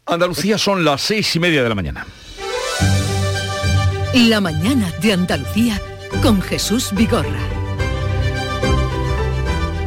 Andalucía 0.06 0.58
son 0.58 0.84
las 0.84 1.02
seis 1.02 1.36
y 1.36 1.40
media 1.40 1.64
de 1.64 1.70
la 1.70 1.76
mañana. 1.76 2.06
La 4.14 4.42
mañana 4.42 4.92
de 5.02 5.14
Andalucía 5.14 5.82
con 6.22 6.42
Jesús 6.42 6.92
Vigorra. 6.94 7.40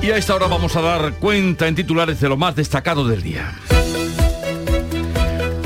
Y 0.02 0.10
a 0.10 0.16
esta 0.16 0.34
hora 0.34 0.46
vamos 0.46 0.74
a 0.76 0.80
dar 0.80 1.14
cuenta 1.14 1.68
en 1.68 1.74
titulares 1.74 2.20
de 2.20 2.28
lo 2.28 2.36
más 2.36 2.56
destacado 2.56 3.06
del 3.06 3.22
día. 3.22 3.54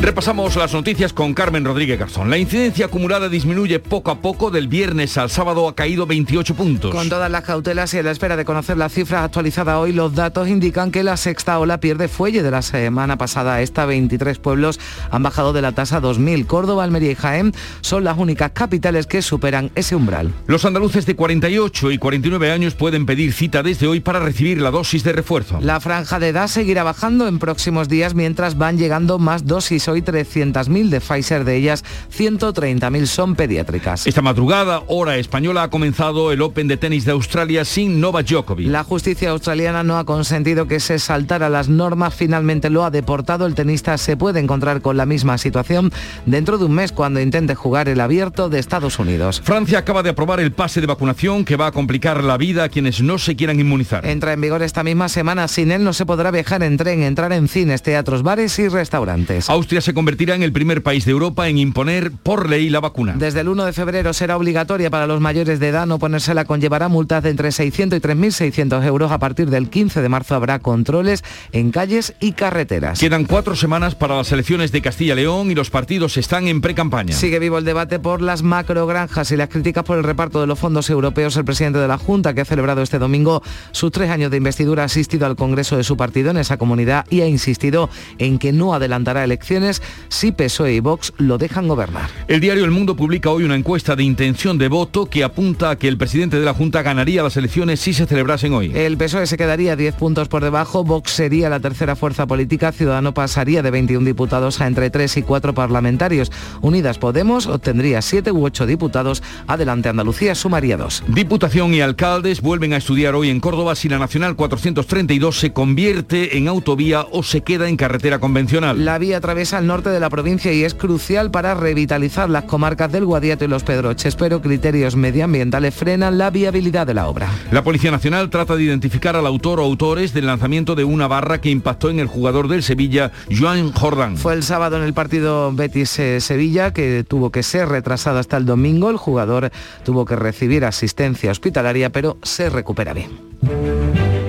Repasamos 0.02 0.56
las 0.56 0.72
noticias 0.72 1.12
con 1.12 1.34
Carmen 1.34 1.62
Rodríguez 1.62 1.98
Garzón. 1.98 2.30
La 2.30 2.38
incidencia 2.38 2.86
acumulada 2.86 3.28
disminuye 3.28 3.80
poco 3.80 4.10
a 4.10 4.22
poco. 4.22 4.50
Del 4.50 4.66
viernes 4.66 5.18
al 5.18 5.28
sábado 5.28 5.68
ha 5.68 5.74
caído 5.74 6.06
28 6.06 6.54
puntos. 6.54 6.94
Con 6.94 7.10
todas 7.10 7.30
las 7.30 7.44
cautelas 7.44 7.92
y 7.92 7.98
a 7.98 8.02
la 8.02 8.10
espera 8.10 8.34
de 8.34 8.46
conocer 8.46 8.78
las 8.78 8.94
cifras 8.94 9.24
actualizadas 9.24 9.76
hoy, 9.76 9.92
los 9.92 10.14
datos 10.14 10.48
indican 10.48 10.90
que 10.90 11.04
la 11.04 11.18
sexta 11.18 11.58
ola 11.58 11.80
pierde 11.80 12.08
fuelle 12.08 12.42
de 12.42 12.50
la 12.50 12.62
semana 12.62 13.18
pasada. 13.18 13.56
A 13.56 13.62
esta 13.62 13.84
23 13.84 14.38
pueblos 14.38 14.80
han 15.10 15.22
bajado 15.22 15.52
de 15.52 15.60
la 15.60 15.72
tasa 15.72 16.00
2000. 16.00 16.46
Córdoba, 16.46 16.84
Almería 16.84 17.10
y 17.10 17.14
Jaén 17.14 17.52
son 17.82 18.02
las 18.02 18.16
únicas 18.16 18.52
capitales 18.54 19.06
que 19.06 19.20
superan 19.20 19.70
ese 19.74 19.96
umbral. 19.96 20.32
Los 20.46 20.64
andaluces 20.64 21.04
de 21.04 21.14
48 21.14 21.90
y 21.90 21.98
49 21.98 22.50
años 22.50 22.74
pueden 22.74 23.04
pedir 23.04 23.34
cita 23.34 23.62
desde 23.62 23.86
hoy 23.86 24.00
para 24.00 24.18
recibir 24.18 24.62
la 24.62 24.70
dosis 24.70 25.04
de 25.04 25.12
refuerzo. 25.12 25.58
La 25.60 25.78
franja 25.78 26.18
de 26.18 26.28
edad 26.28 26.48
seguirá 26.48 26.84
bajando 26.84 27.28
en 27.28 27.38
próximos 27.38 27.90
días 27.90 28.14
mientras 28.14 28.56
van 28.56 28.78
llegando 28.78 29.18
más 29.18 29.44
dosis 29.44 29.89
hoy 29.90 30.02
300.000 30.02 30.88
de 30.88 31.00
Pfizer, 31.00 31.44
de 31.44 31.56
ellas 31.56 31.84
130.000 32.16 33.06
son 33.06 33.34
pediátricas. 33.34 34.06
Esta 34.06 34.22
madrugada, 34.22 34.82
hora 34.86 35.16
española, 35.16 35.64
ha 35.64 35.70
comenzado 35.70 36.32
el 36.32 36.42
Open 36.42 36.68
de 36.68 36.76
tenis 36.76 37.04
de 37.04 37.12
Australia 37.12 37.64
sin 37.64 38.00
Novak 38.00 38.26
Djokovic. 38.26 38.68
La 38.68 38.84
justicia 38.84 39.30
australiana 39.30 39.82
no 39.82 39.98
ha 39.98 40.04
consentido 40.04 40.66
que 40.66 40.80
se 40.80 40.98
saltara 40.98 41.48
las 41.48 41.68
normas, 41.68 42.14
finalmente 42.14 42.70
lo 42.70 42.84
ha 42.84 42.90
deportado. 42.90 43.46
El 43.46 43.54
tenista 43.54 43.98
se 43.98 44.16
puede 44.16 44.40
encontrar 44.40 44.80
con 44.80 44.96
la 44.96 45.06
misma 45.06 45.38
situación 45.38 45.92
dentro 46.26 46.58
de 46.58 46.64
un 46.64 46.72
mes 46.72 46.92
cuando 46.92 47.20
intente 47.20 47.54
jugar 47.54 47.88
el 47.88 48.00
abierto 48.00 48.48
de 48.48 48.58
Estados 48.58 48.98
Unidos. 48.98 49.40
Francia 49.44 49.78
acaba 49.78 50.02
de 50.02 50.10
aprobar 50.10 50.40
el 50.40 50.52
pase 50.52 50.80
de 50.80 50.86
vacunación 50.86 51.44
que 51.44 51.56
va 51.56 51.66
a 51.66 51.72
complicar 51.72 52.22
la 52.24 52.36
vida 52.36 52.64
a 52.64 52.68
quienes 52.68 53.02
no 53.02 53.18
se 53.18 53.36
quieran 53.36 53.60
inmunizar. 53.60 54.06
Entra 54.06 54.32
en 54.32 54.40
vigor 54.40 54.62
esta 54.62 54.82
misma 54.82 55.08
semana. 55.08 55.48
Sin 55.48 55.72
él 55.72 55.84
no 55.84 55.92
se 55.92 56.06
podrá 56.06 56.30
viajar 56.30 56.62
en 56.62 56.76
tren, 56.76 57.02
entrar 57.02 57.32
en 57.32 57.48
cines, 57.48 57.82
teatros, 57.82 58.22
bares 58.22 58.58
y 58.58 58.68
restaurantes. 58.68 59.48
Austria 59.50 59.79
se 59.80 59.94
convertirá 59.94 60.34
en 60.34 60.42
el 60.42 60.52
primer 60.52 60.82
país 60.82 61.04
de 61.04 61.12
Europa 61.12 61.48
en 61.48 61.58
imponer 61.58 62.12
por 62.12 62.48
ley 62.48 62.70
la 62.70 62.80
vacuna. 62.80 63.14
Desde 63.16 63.40
el 63.40 63.48
1 63.48 63.64
de 63.64 63.72
febrero 63.72 64.12
será 64.12 64.36
obligatoria 64.36 64.90
para 64.90 65.06
los 65.06 65.20
mayores 65.20 65.60
de 65.60 65.68
edad 65.68 65.86
no 65.86 65.98
ponérsela 65.98 66.44
conllevará 66.44 66.88
multas 66.88 67.22
de 67.22 67.30
entre 67.30 67.52
600 67.52 67.98
y 67.98 68.02
3.600 68.02 68.84
euros. 68.84 69.12
A 69.12 69.18
partir 69.18 69.50
del 69.50 69.68
15 69.68 70.02
de 70.02 70.08
marzo 70.08 70.34
habrá 70.34 70.58
controles 70.58 71.24
en 71.52 71.70
calles 71.70 72.14
y 72.20 72.32
carreteras. 72.32 72.98
Quedan 72.98 73.24
cuatro 73.24 73.56
semanas 73.56 73.94
para 73.94 74.16
las 74.16 74.32
elecciones 74.32 74.72
de 74.72 74.82
Castilla 74.82 75.14
y 75.14 75.16
León 75.16 75.50
y 75.50 75.54
los 75.54 75.70
partidos 75.70 76.16
están 76.16 76.48
en 76.48 76.60
pre-campaña. 76.60 77.14
Sigue 77.14 77.38
vivo 77.38 77.58
el 77.58 77.64
debate 77.64 77.98
por 77.98 78.22
las 78.22 78.42
macrogranjas 78.42 79.30
y 79.30 79.36
las 79.36 79.48
críticas 79.48 79.84
por 79.84 79.98
el 79.98 80.04
reparto 80.04 80.40
de 80.40 80.46
los 80.46 80.58
fondos 80.58 80.90
europeos. 80.90 81.36
El 81.36 81.44
presidente 81.44 81.78
de 81.78 81.88
la 81.88 81.98
Junta, 81.98 82.34
que 82.34 82.40
ha 82.40 82.44
celebrado 82.44 82.82
este 82.82 82.98
domingo 82.98 83.42
sus 83.72 83.92
tres 83.92 84.10
años 84.10 84.30
de 84.30 84.38
investidura, 84.38 84.82
ha 84.82 84.86
asistido 84.86 85.26
al 85.26 85.36
Congreso 85.36 85.76
de 85.76 85.84
su 85.84 85.96
partido 85.96 86.30
en 86.30 86.38
esa 86.38 86.56
comunidad 86.56 87.06
y 87.10 87.20
ha 87.20 87.26
insistido 87.26 87.88
en 88.18 88.38
que 88.38 88.52
no 88.52 88.74
adelantará 88.74 89.22
elecciones 89.22 89.69
si 90.08 90.32
PSOE 90.32 90.74
y 90.74 90.80
Vox 90.80 91.12
lo 91.18 91.38
dejan 91.38 91.68
gobernar. 91.68 92.10
El 92.28 92.40
diario 92.40 92.64
El 92.64 92.70
Mundo 92.70 92.96
publica 92.96 93.30
hoy 93.30 93.44
una 93.44 93.54
encuesta 93.54 93.96
de 93.96 94.04
intención 94.04 94.58
de 94.58 94.68
voto 94.68 95.06
que 95.06 95.24
apunta 95.24 95.70
a 95.70 95.76
que 95.76 95.88
el 95.88 95.98
presidente 95.98 96.38
de 96.38 96.44
la 96.44 96.54
Junta 96.54 96.82
ganaría 96.82 97.22
las 97.22 97.36
elecciones 97.36 97.80
si 97.80 97.92
se 97.92 98.06
celebrasen 98.06 98.52
hoy. 98.52 98.72
El 98.74 98.96
PSOE 98.96 99.26
se 99.26 99.36
quedaría 99.36 99.76
10 99.76 99.94
puntos 99.94 100.28
por 100.28 100.42
debajo, 100.42 100.84
Vox 100.84 101.12
sería 101.12 101.48
la 101.48 101.60
tercera 101.60 101.96
fuerza 101.96 102.26
política, 102.26 102.72
Ciudadano 102.72 103.14
pasaría 103.14 103.62
de 103.62 103.70
21 103.70 104.04
diputados 104.06 104.60
a 104.60 104.66
entre 104.66 104.90
3 104.90 105.18
y 105.18 105.22
4 105.22 105.54
parlamentarios. 105.54 106.32
Unidas 106.60 106.98
Podemos 106.98 107.46
obtendría 107.46 108.02
7 108.02 108.32
u 108.32 108.44
8 108.44 108.66
diputados, 108.66 109.22
adelante 109.46 109.88
Andalucía 109.88 110.34
sumaría 110.34 110.76
2. 110.76 111.04
Diputación 111.08 111.74
y 111.74 111.80
alcaldes 111.80 112.40
vuelven 112.40 112.72
a 112.72 112.76
estudiar 112.76 113.14
hoy 113.14 113.30
en 113.30 113.40
Córdoba 113.40 113.74
si 113.74 113.88
la 113.88 113.98
Nacional 113.98 114.36
432 114.36 115.38
se 115.38 115.52
convierte 115.52 116.36
en 116.38 116.48
autovía 116.48 117.06
o 117.10 117.22
se 117.22 117.42
queda 117.42 117.68
en 117.68 117.76
carretera 117.76 118.18
convencional. 118.18 118.84
La 118.84 118.98
vía 118.98 119.18
atraviesa 119.18 119.59
el 119.60 119.66
norte 119.66 119.90
de 119.90 120.00
la 120.00 120.10
provincia 120.10 120.52
y 120.52 120.64
es 120.64 120.74
crucial 120.74 121.30
para 121.30 121.54
revitalizar 121.54 122.28
las 122.28 122.44
comarcas 122.44 122.90
del 122.90 123.04
Guadiato 123.04 123.44
y 123.44 123.48
los 123.48 123.62
Pedroches, 123.62 124.16
pero 124.16 124.42
criterios 124.42 124.96
medioambientales 124.96 125.74
frenan 125.74 126.18
la 126.18 126.30
viabilidad 126.30 126.86
de 126.86 126.94
la 126.94 127.06
obra. 127.08 127.28
La 127.52 127.62
Policía 127.62 127.90
Nacional 127.90 128.30
trata 128.30 128.56
de 128.56 128.64
identificar 128.64 129.14
al 129.14 129.26
autor 129.26 129.60
o 129.60 129.64
autores 129.64 130.12
del 130.12 130.26
lanzamiento 130.26 130.74
de 130.74 130.84
una 130.84 131.06
barra 131.06 131.40
que 131.40 131.50
impactó 131.50 131.90
en 131.90 132.00
el 132.00 132.06
jugador 132.06 132.48
del 132.48 132.62
Sevilla, 132.62 133.12
Joan 133.30 133.72
Jordán. 133.72 134.16
Fue 134.16 134.34
el 134.34 134.42
sábado 134.42 134.76
en 134.76 134.82
el 134.82 134.94
partido 134.94 135.52
Betis-Sevilla 135.52 136.72
que 136.72 137.04
tuvo 137.06 137.30
que 137.30 137.42
ser 137.42 137.68
retrasado 137.68 138.18
hasta 138.18 138.36
el 138.36 138.46
domingo. 138.46 138.90
El 138.90 138.96
jugador 138.96 139.50
tuvo 139.84 140.04
que 140.04 140.16
recibir 140.16 140.64
asistencia 140.64 141.30
hospitalaria, 141.30 141.90
pero 141.90 142.18
se 142.22 142.50
recupera 142.50 142.94
bien. 142.94 144.19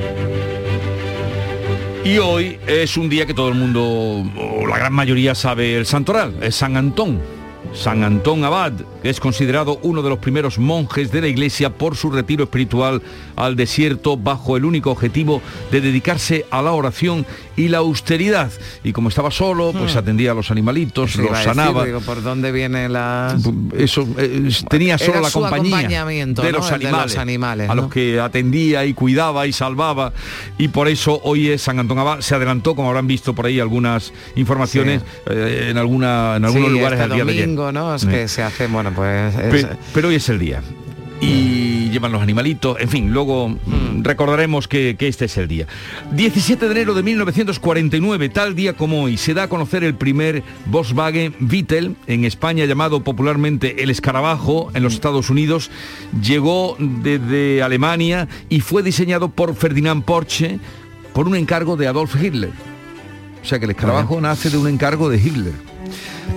Y 2.04 2.18
hoy 2.18 2.58
es 2.66 2.98
un 2.98 3.10
día 3.10 3.28
que 3.28 3.34
todo 3.36 3.50
el 3.50 3.56
mundo, 3.56 3.84
o 3.84 4.66
la 4.66 4.78
gran 4.78 4.92
mayoría 4.92 5.36
sabe 5.36 5.78
el 5.78 5.86
santoral, 5.86 6.34
es 6.42 6.56
San 6.56 6.76
Antón. 6.76 7.22
San 7.74 8.04
Antón 8.04 8.44
Abad, 8.44 8.74
es 9.04 9.20
considerado 9.20 9.80
uno 9.84 10.02
de 10.02 10.10
los 10.10 10.20
primeros 10.20 10.60
monjes 10.60 11.12
de 11.12 11.22
la 11.22 11.28
iglesia 11.28 11.70
por 11.72 11.96
su 11.96 12.12
retiro 12.12 12.44
espiritual 12.44 13.02
al 13.36 13.56
desierto 13.56 14.18
bajo 14.18 14.58
el 14.58 14.66
único 14.66 14.92
objetivo 14.92 15.42
de 15.72 15.82
dedicarse 15.82 16.46
a 16.52 16.62
la 16.62 16.72
oración 16.72 17.26
y 17.56 17.68
la 17.68 17.80
austeridad. 17.80 18.52
Y 18.84 18.92
como 18.94 19.10
estaba 19.10 19.32
solo, 19.32 19.72
pues 19.74 19.96
Hmm. 19.96 20.00
atendía 20.00 20.32
a 20.32 20.34
los 20.34 20.52
animalitos, 20.52 21.16
Iba 21.16 21.24
los 21.26 21.32
decir, 21.40 21.46
sanaba. 21.54 21.86
digo, 21.86 22.02
¿Por 22.02 22.22
dónde 22.24 22.52
viene 22.52 22.90
la...? 22.90 23.38
Eso 23.78 24.08
eh, 24.18 24.50
tenía 24.70 24.98
solo 24.98 25.14
Era 25.14 25.22
la 25.22 25.32
compañía 25.32 26.06
de 26.06 26.26
¿no? 26.26 26.32
los 26.32 26.40
El 26.40 26.46
de 26.46 26.52
los 26.52 26.72
animales, 26.72 27.18
animales, 27.18 27.70
a 27.70 27.76
¿no? 27.76 27.82
los 27.84 27.92
que 27.92 28.20
atendía 28.20 28.86
y 28.86 28.94
cuidaba 28.94 29.48
y 29.48 29.54
salvaba 29.54 30.14
y 30.58 30.68
por 30.70 30.88
eso 30.88 31.20
hoy 31.24 31.50
es 31.50 31.62
San 31.62 31.80
Antón 31.80 32.00
Abad. 32.00 32.22
Se 32.22 32.36
adelantó, 32.36 32.76
como 32.76 32.90
habrán 32.90 33.08
visto 33.08 33.34
por 33.34 33.46
ahí 33.46 33.60
algunas 33.60 34.14
informaciones 34.36 35.02
eh, 35.28 35.68
en 35.72 35.78
alguna 35.78 36.36
en 36.38 36.46
algunos 36.46 36.70
Sí, 36.70 36.74
lugares 36.76 37.00
este 37.00 37.04
al 37.04 37.16
día 37.16 37.26
de 37.26 37.32
ayer. 37.32 37.48
¿no? 37.50 37.96
Es 37.96 38.02
Sí. 38.02 38.08
que 38.08 38.28
se 38.28 38.44
hace, 38.44 38.68
bueno, 38.68 38.91
pues... 38.94 39.36
es- 39.36 39.66
Pe- 39.66 39.76
pero 39.94 40.08
hoy 40.10 40.16
es 40.16 40.30
el 40.30 40.40
día. 40.40 40.62
Y 41.24 41.92
llevan 41.92 42.12
los 42.12 42.22
animalitos, 42.24 42.80
en 42.80 42.90
fin, 42.90 43.14
luego 43.14 43.50
mm, 43.50 44.02
recordaremos 44.02 44.68
que, 44.68 44.96
que 44.98 45.08
este 45.08 45.26
es 45.26 45.38
el 45.38 45.48
día. 45.48 45.68
17 46.14 46.66
de 46.66 46.72
enero 46.72 46.96
de 46.96 47.04
1949, 47.04 48.30
tal 48.30 48.56
día 48.56 48.74
como 48.74 49.04
hoy, 49.04 49.18
se 49.18 49.36
da 49.36 49.44
a 49.44 49.48
conocer 49.48 49.84
el 49.84 49.94
primer 49.94 50.42
Volkswagen 50.66 51.36
Beetle 51.40 51.92
en 52.08 52.26
España, 52.26 52.66
llamado 52.66 53.04
popularmente 53.04 53.84
el 53.84 53.92
escarabajo 53.92 54.72
en 54.74 54.82
los 54.82 54.94
Estados 54.96 55.30
Unidos. 55.30 55.70
Llegó 56.24 56.76
desde 56.80 57.62
Alemania 57.62 58.28
y 58.50 58.62
fue 58.62 58.82
diseñado 58.82 59.30
por 59.30 59.54
Ferdinand 59.54 60.04
Porsche 60.04 60.60
por 61.14 61.28
un 61.28 61.36
encargo 61.36 61.78
de 61.78 61.88
Adolf 61.88 62.16
Hitler. 62.20 62.50
O 63.44 63.46
sea 63.46 63.60
que 63.60 63.66
el 63.66 63.72
escarabajo 63.72 64.20
nace 64.22 64.50
de 64.50 64.58
un 64.58 64.68
encargo 64.68 65.08
de 65.08 65.18
Hitler. 65.18 65.54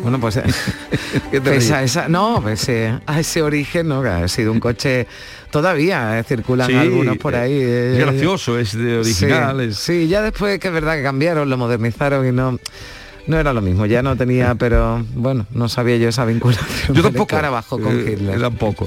Bueno, 0.03 0.21
pues 0.21 0.37
a 1.73 1.83
esa, 1.83 2.09
no, 2.09 2.43
pese 2.45 2.99
a 3.07 3.21
ese 3.21 3.43
origen, 3.43 3.89
no, 3.89 4.03
que 4.03 4.09
ha 4.09 4.29
sido 4.29 4.53
un 4.53 4.61
coche 4.61 5.07
todavía, 5.51 6.19
eh, 6.19 6.25
circulan 6.25 6.69
Sí, 6.69 6.75
algunos 6.75 7.17
por 7.19 7.35
ahí. 7.35 7.53
es 7.55 7.97
eh, 7.97 7.97
gracioso, 7.99 8.59
es 8.59 8.77
de 8.77 8.99
original, 8.99 9.59
Sí, 9.61 9.65
es- 9.69 9.77
sí, 9.79 10.09
ya 10.09 10.23
después 10.23 10.59
que 10.59 10.69
es 10.69 10.75
verdad 10.75 10.97
que 10.97 11.03
cambiaron, 11.03 11.49
lo 11.49 11.57
modernizaron 11.57 12.27
y 12.27 12.33
no 12.33 12.59
no 13.27 13.39
era 13.39 13.55
lo 13.55 13.63
mismo, 13.63 13.87
ya 13.87 14.03
no 14.03 14.17
tenía, 14.17 14.55
pero 14.59 15.03
bueno, 15.15 15.47
no 15.53 15.69
sabía 15.71 15.97
yo 15.97 16.11
esa 16.11 16.27
vinculación. 16.27 16.95
Yo 16.95 17.03
tampoco. 17.03 17.27
con 17.81 17.99
Eh, 17.99 18.13
Hitler. 18.13 18.39
tampoco. 18.39 18.87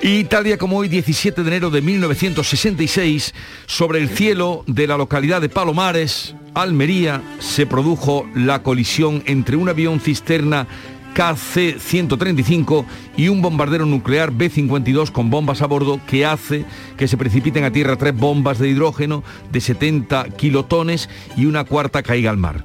Y 0.00 0.24
tal 0.24 0.44
día 0.44 0.58
como 0.58 0.78
hoy, 0.78 0.88
17 0.88 1.42
de 1.42 1.48
enero 1.48 1.70
de 1.70 1.82
1966, 1.82 3.34
sobre 3.66 3.98
el 3.98 4.08
cielo 4.08 4.62
de 4.68 4.86
la 4.86 4.96
localidad 4.96 5.40
de 5.40 5.48
Palomares, 5.48 6.36
Almería, 6.54 7.20
se 7.40 7.66
produjo 7.66 8.24
la 8.32 8.62
colisión 8.62 9.24
entre 9.26 9.56
un 9.56 9.68
avión 9.68 9.98
cisterna 9.98 10.68
KC-135 11.16 12.84
y 13.16 13.28
un 13.28 13.42
bombardero 13.42 13.86
nuclear 13.86 14.30
B-52 14.30 15.10
con 15.10 15.30
bombas 15.30 15.62
a 15.62 15.66
bordo 15.66 16.00
que 16.06 16.24
hace 16.24 16.64
que 16.96 17.08
se 17.08 17.16
precipiten 17.16 17.64
a 17.64 17.72
tierra 17.72 17.96
tres 17.96 18.14
bombas 18.14 18.60
de 18.60 18.68
hidrógeno 18.68 19.24
de 19.50 19.60
70 19.60 20.28
kilotones 20.36 21.08
y 21.36 21.46
una 21.46 21.64
cuarta 21.64 22.04
caiga 22.04 22.30
al 22.30 22.36
mar. 22.36 22.64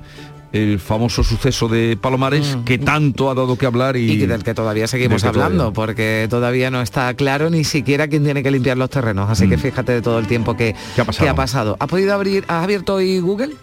El 0.54 0.80
famoso 0.80 1.24
suceso 1.24 1.68
de 1.68 1.98
Palomares 2.00 2.58
que 2.64 2.78
tanto 2.78 3.30
ha 3.30 3.34
dado 3.36 3.58
que 3.58 3.66
hablar 3.66 3.98
y, 3.98 4.06
Mm. 4.08 4.12
y 4.22 4.26
del 4.28 4.44
que 4.44 4.54
todavía 4.54 4.88
seguimos 4.88 5.22
que 5.24 5.28
hablando, 5.28 5.58
todavía- 5.58 5.74
porque 5.74 6.28
todavía 6.30 6.70
no 6.72 6.82
está 6.82 7.12
claro 7.16 7.50
ni 7.50 7.64
siquiera 7.64 8.08
quién 8.08 8.24
tiene 8.24 8.44
que 8.44 8.52
limpiar 8.52 8.78
los 8.78 8.90
terrenos. 8.92 9.30
Así 9.30 9.50
que 9.50 9.58
fíjate 9.58 9.92
de 9.94 10.02
todo 10.04 10.20
el 10.20 10.28
tiempo 10.28 10.56
que, 10.56 10.74
Mm. 10.74 11.02
ha 11.02 11.06
pasado? 11.06 11.26
que 11.26 11.30
ha 11.30 11.36
pasado. 11.36 11.78
¿Has 11.80 11.88
podido 11.90 12.14
abrir, 12.14 12.46
has 12.48 12.64
abierto 12.64 12.94
hoy 12.96 13.20
Google? 13.20 13.56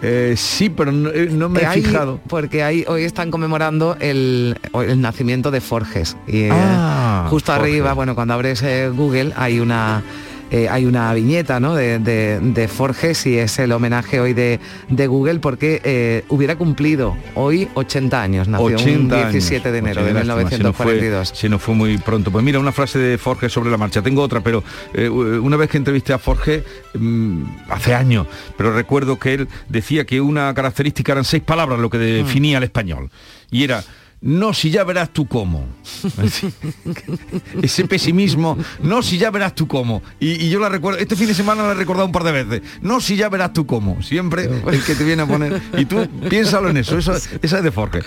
Eh, 0.00 0.34
sí, 0.36 0.68
pero 0.70 0.92
no, 0.92 1.10
eh, 1.10 1.28
no 1.32 1.48
me 1.48 1.58
Eh, 1.58 1.62
he 1.64 1.66
hay- 1.66 1.82
fijado. 1.82 2.20
Porque 2.28 2.62
ahí 2.62 2.84
hoy 2.86 3.02
están 3.02 3.32
conmemorando 3.32 3.96
el, 3.98 4.56
el 4.72 5.00
nacimiento 5.00 5.50
de 5.50 5.60
Forges. 5.60 6.16
Y 6.28 6.42
eh, 6.42 6.50
Ah, 6.52 7.26
justo 7.28 7.50
Forges. 7.52 7.68
arriba, 7.72 7.92
bueno, 7.94 8.14
cuando 8.14 8.34
abres 8.34 8.62
eh, 8.62 8.88
Google 8.94 9.32
hay 9.36 9.58
una 9.58 10.04
eh, 10.50 10.68
hay 10.68 10.84
una 10.86 11.12
viñeta 11.14 11.60
¿no? 11.60 11.74
de, 11.74 11.98
de- 11.98 12.40
de 12.40 12.68
Forges 12.68 13.26
y 13.26 13.38
es 13.38 13.58
el 13.58 13.72
homenaje 13.72 14.20
hoy 14.20 14.32
de, 14.32 14.60
de 14.88 15.06
Google 15.06 15.38
porque 15.40 15.80
eh, 15.84 16.24
hubiera 16.28 16.56
cumplido 16.56 17.16
hoy 17.34 17.68
80 17.74 18.22
años, 18.22 18.48
nació 18.48 18.76
80 18.76 18.90
un 18.90 19.12
años. 19.20 19.32
17 19.32 19.72
de 19.72 19.78
enero 19.78 20.02
de 20.04 20.10
Oye, 20.12 20.24
lástima, 20.24 20.50
se 20.50 20.58
nos 20.62 20.76
fue- 20.76 20.86
1942. 20.94 21.28
Se 21.34 21.48
nos 21.48 21.62
fue 21.62 21.74
muy 21.74 21.98
pronto. 21.98 22.30
Pues 22.30 22.44
mira, 22.44 22.58
una 22.58 22.72
frase 22.72 22.98
de 22.98 23.18
Forge 23.18 23.48
sobre 23.48 23.70
la 23.70 23.76
marcha. 23.76 24.02
Tengo 24.02 24.22
otra, 24.22 24.40
pero 24.40 24.62
eh, 24.94 25.08
una 25.08 25.56
vez 25.56 25.68
que 25.70 25.76
entrevisté 25.76 26.12
a 26.12 26.18
Forge, 26.18 26.64
mm, 26.94 27.42
hace 27.70 27.94
años, 27.94 28.26
pero 28.56 28.72
recuerdo 28.74 29.18
que 29.18 29.34
él 29.34 29.48
decía 29.68 30.04
que 30.04 30.20
una 30.20 30.52
característica 30.54 31.12
eran 31.12 31.24
seis 31.24 31.42
palabras 31.42 31.78
lo 31.78 31.90
que 31.90 31.98
definía 31.98 32.58
el 32.58 32.64
español. 32.64 33.10
Y 33.50 33.64
era, 33.64 33.82
no 34.20 34.52
si 34.52 34.70
ya 34.70 34.84
verás 34.84 35.10
tú 35.12 35.26
cómo. 35.26 35.66
Ese 37.62 37.86
pesimismo, 37.86 38.58
no 38.82 39.02
si 39.02 39.18
ya 39.18 39.30
verás 39.30 39.54
tú 39.54 39.66
cómo. 39.68 40.02
Y, 40.18 40.44
y 40.44 40.50
yo 40.50 40.58
la 40.58 40.68
recuerdo, 40.68 40.98
este 40.98 41.16
fin 41.16 41.28
de 41.28 41.34
semana 41.34 41.62
la 41.62 41.72
he 41.72 41.74
recordado 41.74 42.06
un 42.06 42.12
par 42.12 42.24
de 42.24 42.32
veces. 42.32 42.62
No 42.82 43.00
si 43.00 43.16
ya 43.16 43.28
verás 43.28 43.52
tú 43.52 43.66
cómo. 43.66 44.02
Siempre 44.02 44.44
el 44.44 44.82
que 44.82 44.94
te 44.94 45.04
viene 45.04 45.22
a 45.22 45.26
poner. 45.26 45.60
Y 45.76 45.84
tú 45.84 46.08
piénsalo 46.28 46.70
en 46.70 46.78
eso, 46.78 46.98
eso 46.98 47.12
esa 47.14 47.58
es 47.58 47.62
de 47.62 47.70
Forge. 47.70 48.00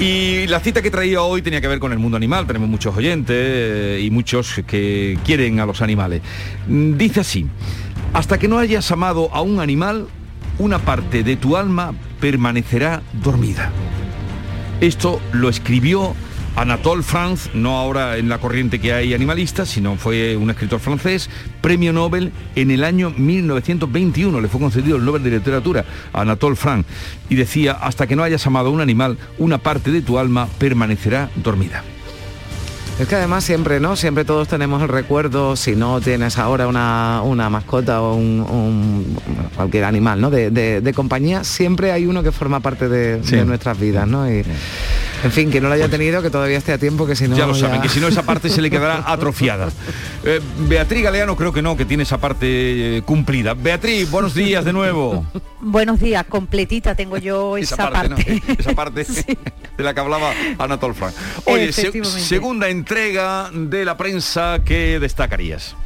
Y 0.00 0.46
la 0.46 0.60
cita 0.60 0.82
que 0.82 0.90
traía 0.90 1.22
hoy 1.22 1.42
tenía 1.42 1.60
que 1.60 1.68
ver 1.68 1.78
con 1.78 1.92
el 1.92 1.98
mundo 1.98 2.16
animal. 2.16 2.46
Tenemos 2.46 2.68
muchos 2.68 2.96
oyentes 2.96 3.36
eh, 3.38 4.00
y 4.02 4.10
muchos 4.10 4.60
que 4.66 5.18
quieren 5.24 5.60
a 5.60 5.66
los 5.66 5.82
animales. 5.82 6.22
Mm, 6.66 6.96
Dice 6.96 7.20
así, 7.20 7.46
hasta 8.12 8.38
que 8.38 8.48
no 8.48 8.58
hayas 8.58 8.90
amado 8.90 9.28
a 9.32 9.42
un 9.42 9.60
animal, 9.60 10.08
una 10.58 10.78
parte 10.78 11.22
de 11.22 11.36
tu 11.36 11.56
alma 11.56 11.92
permanecerá 12.20 13.02
dormida. 13.12 13.70
Esto 14.80 15.20
lo 15.32 15.48
escribió 15.48 16.14
Anatole 16.56 17.02
France, 17.02 17.50
no 17.54 17.78
ahora 17.78 18.16
en 18.16 18.28
la 18.28 18.38
corriente 18.38 18.80
que 18.80 18.92
hay 18.92 19.14
animalista, 19.14 19.66
sino 19.66 19.96
fue 19.96 20.36
un 20.36 20.50
escritor 20.50 20.80
francés, 20.80 21.30
premio 21.60 21.92
Nobel 21.92 22.32
en 22.54 22.70
el 22.70 22.84
año 22.84 23.10
1921. 23.10 24.40
Le 24.40 24.48
fue 24.48 24.60
concedido 24.60 24.96
el 24.96 25.04
Nobel 25.04 25.22
de 25.22 25.30
Literatura 25.30 25.84
a 26.12 26.20
Anatole 26.20 26.56
France. 26.56 26.88
Y 27.28 27.36
decía, 27.36 27.72
hasta 27.72 28.06
que 28.06 28.16
no 28.16 28.22
hayas 28.22 28.46
amado 28.46 28.68
a 28.68 28.72
un 28.72 28.80
animal, 28.80 29.16
una 29.38 29.58
parte 29.58 29.90
de 29.90 30.02
tu 30.02 30.18
alma 30.18 30.48
permanecerá 30.58 31.30
dormida. 31.36 31.82
Es 32.98 33.08
que 33.08 33.16
además 33.16 33.42
siempre, 33.42 33.80
¿no? 33.80 33.96
Siempre 33.96 34.24
todos 34.24 34.46
tenemos 34.46 34.80
el 34.80 34.88
recuerdo, 34.88 35.56
si 35.56 35.74
no 35.74 36.00
tienes 36.00 36.38
ahora 36.38 36.68
una, 36.68 37.22
una 37.24 37.50
mascota 37.50 38.00
o 38.00 38.14
un, 38.14 38.40
un- 38.40 39.16
cualquier 39.56 39.82
animal, 39.84 40.20
¿no? 40.20 40.30
De, 40.30 40.50
de- 40.50 40.80
de 40.80 40.94
compañía, 40.94 41.42
siempre 41.42 41.90
hay 41.90 42.06
uno 42.06 42.22
que 42.22 42.30
forma 42.30 42.60
parte 42.60 42.88
de, 42.88 43.20
Sí. 43.24 43.34
de 43.34 43.44
nuestras 43.46 43.80
vidas, 43.80 44.06
¿no? 44.06 44.30
Y, 44.30 44.44
en 45.22 45.30
fin, 45.32 45.50
que 45.50 45.60
no 45.60 45.68
lo 45.68 45.74
haya 45.74 45.88
tenido, 45.88 46.22
que 46.22 46.30
todavía 46.30 46.58
esté 46.58 46.72
a 46.72 46.78
tiempo, 46.78 47.06
que 47.06 47.14
si 47.16 47.28
no... 47.28 47.36
ya 47.36 47.46
lo 47.46 47.54
saben, 47.54 47.80
que 47.80 47.88
si 47.88 48.00
no 48.00 48.08
esa 48.08 48.22
parte 48.22 48.48
se 48.48 48.60
le 48.60 48.70
quedará 48.70 49.04
atrofiada. 49.06 49.70
Eh, 50.24 50.40
Beatriz 50.60 51.02
Galeano 51.02 51.36
creo 51.36 51.52
que 51.52 51.62
no, 51.62 51.76
que 51.76 51.84
tiene 51.84 52.02
esa 52.02 52.18
parte 52.18 52.98
eh, 52.98 53.02
cumplida. 53.02 53.54
Beatriz, 53.54 54.10
buenos 54.10 54.34
días 54.34 54.64
de 54.64 54.72
nuevo. 54.72 55.24
Buenos 55.60 56.00
días, 56.00 56.24
completita 56.28 56.94
tengo 56.94 57.16
yo 57.18 57.56
esa, 57.56 57.74
esa 57.74 57.90
parte, 57.90 58.42
¿no? 58.46 58.54
esa 58.58 58.72
parte 58.74 59.04
de 59.76 59.84
la 59.84 59.94
que 59.94 60.00
hablaba 60.00 60.32
Anatole 60.58 60.94
France. 60.94 61.18
Oye, 61.46 61.72
se- 61.72 62.04
segunda 62.04 62.68
entrega 62.68 63.50
de 63.52 63.84
la 63.84 63.96
prensa 63.96 64.60
que 64.64 64.98
destacarías. 64.98 65.76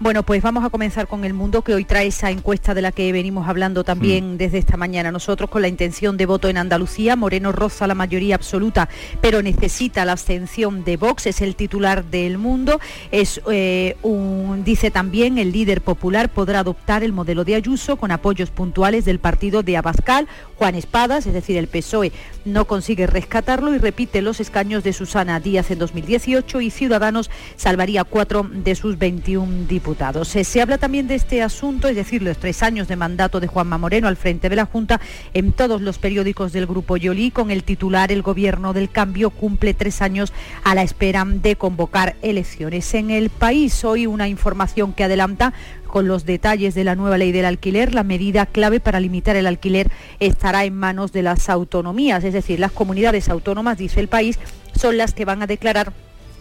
Bueno, 0.00 0.22
pues 0.22 0.42
vamos 0.42 0.64
a 0.64 0.70
comenzar 0.70 1.08
con 1.08 1.24
el 1.24 1.34
mundo 1.34 1.62
que 1.62 1.74
hoy 1.74 1.84
trae 1.84 2.06
esa 2.06 2.30
encuesta 2.30 2.72
de 2.72 2.82
la 2.82 2.92
que 2.92 3.10
venimos 3.10 3.48
hablando 3.48 3.82
también 3.82 4.34
Mm. 4.34 4.36
desde 4.36 4.58
esta 4.58 4.76
mañana. 4.76 5.10
Nosotros 5.10 5.50
con 5.50 5.60
la 5.60 5.66
intención 5.66 6.16
de 6.16 6.24
voto 6.24 6.48
en 6.48 6.56
Andalucía, 6.56 7.16
Moreno 7.16 7.50
roza 7.50 7.88
la 7.88 7.96
mayoría 7.96 8.36
absoluta, 8.36 8.88
pero 9.20 9.42
necesita 9.42 10.04
la 10.04 10.12
abstención 10.12 10.84
de 10.84 10.96
Vox, 10.96 11.26
es 11.26 11.42
el 11.42 11.56
titular 11.56 12.04
del 12.04 12.38
mundo. 12.38 12.78
Es 13.10 13.40
eh, 13.50 13.96
un, 14.02 14.62
dice 14.64 14.92
también 14.92 15.36
el 15.36 15.50
líder 15.50 15.80
popular 15.80 16.28
podrá 16.28 16.60
adoptar 16.60 17.02
el 17.02 17.12
modelo 17.12 17.44
de 17.44 17.56
Ayuso 17.56 17.96
con 17.96 18.12
apoyos 18.12 18.50
puntuales 18.50 19.04
del 19.04 19.18
partido 19.18 19.64
de 19.64 19.78
Abascal, 19.78 20.28
Juan 20.58 20.74
Espadas, 20.74 21.24
es 21.26 21.32
decir, 21.32 21.56
el 21.56 21.68
PSOE 21.68 22.10
no 22.44 22.66
consigue 22.66 23.06
rescatarlo 23.06 23.74
y 23.74 23.78
repite 23.78 24.22
los 24.22 24.40
escaños 24.40 24.82
de 24.82 24.92
Susana 24.92 25.38
Díaz 25.38 25.70
en 25.70 25.78
2018 25.78 26.60
y 26.60 26.70
Ciudadanos 26.70 27.30
salvaría 27.54 28.02
cuatro 28.02 28.44
de 28.52 28.74
sus 28.74 28.98
21 28.98 29.68
diputados. 29.68 30.34
Eh, 30.34 30.42
Se 30.42 30.60
habla 30.60 30.78
también 30.78 31.06
de 31.06 31.14
este 31.14 31.42
asunto, 31.42 31.86
es 31.86 31.94
decir, 31.94 32.22
los 32.22 32.38
tres 32.38 32.64
años 32.64 32.88
de 32.88 32.96
mandato 32.96 33.38
de 33.38 33.46
Juanma 33.46 33.78
Moreno 33.78 34.08
al 34.08 34.16
frente 34.16 34.48
de 34.48 34.56
la 34.56 34.64
Junta 34.64 35.00
en 35.32 35.52
todos 35.52 35.80
los 35.80 35.98
periódicos 35.98 36.52
del 36.52 36.66
Grupo 36.66 36.96
Yoli 36.96 37.30
con 37.30 37.52
el 37.52 37.62
titular 37.62 38.10
El 38.10 38.22
Gobierno 38.22 38.72
del 38.72 38.90
Cambio 38.90 39.30
cumple 39.30 39.74
tres 39.74 40.02
años 40.02 40.32
a 40.64 40.74
la 40.74 40.82
espera 40.82 41.24
de 41.24 41.54
convocar 41.54 42.16
elecciones. 42.22 42.92
En 42.94 43.10
el 43.10 43.30
país 43.30 43.84
hoy 43.84 44.06
una 44.06 44.26
información 44.26 44.92
que 44.92 45.04
adelanta 45.04 45.52
con 45.88 46.06
los 46.06 46.24
detalles 46.24 46.74
de 46.74 46.84
la 46.84 46.94
nueva 46.94 47.18
ley 47.18 47.32
del 47.32 47.46
alquiler, 47.46 47.94
la 47.94 48.04
medida 48.04 48.46
clave 48.46 48.78
para 48.78 49.00
limitar 49.00 49.34
el 49.34 49.46
alquiler 49.46 49.90
estará 50.20 50.64
en 50.64 50.76
manos 50.76 51.10
de 51.12 51.22
las 51.22 51.48
autonomías, 51.48 52.22
es 52.22 52.32
decir, 52.32 52.60
las 52.60 52.70
comunidades 52.70 53.28
autónomas, 53.28 53.78
dice 53.78 53.98
el 53.98 54.08
país, 54.08 54.38
son 54.76 54.96
las 54.96 55.14
que 55.14 55.24
van 55.24 55.42
a 55.42 55.46
declarar 55.48 55.92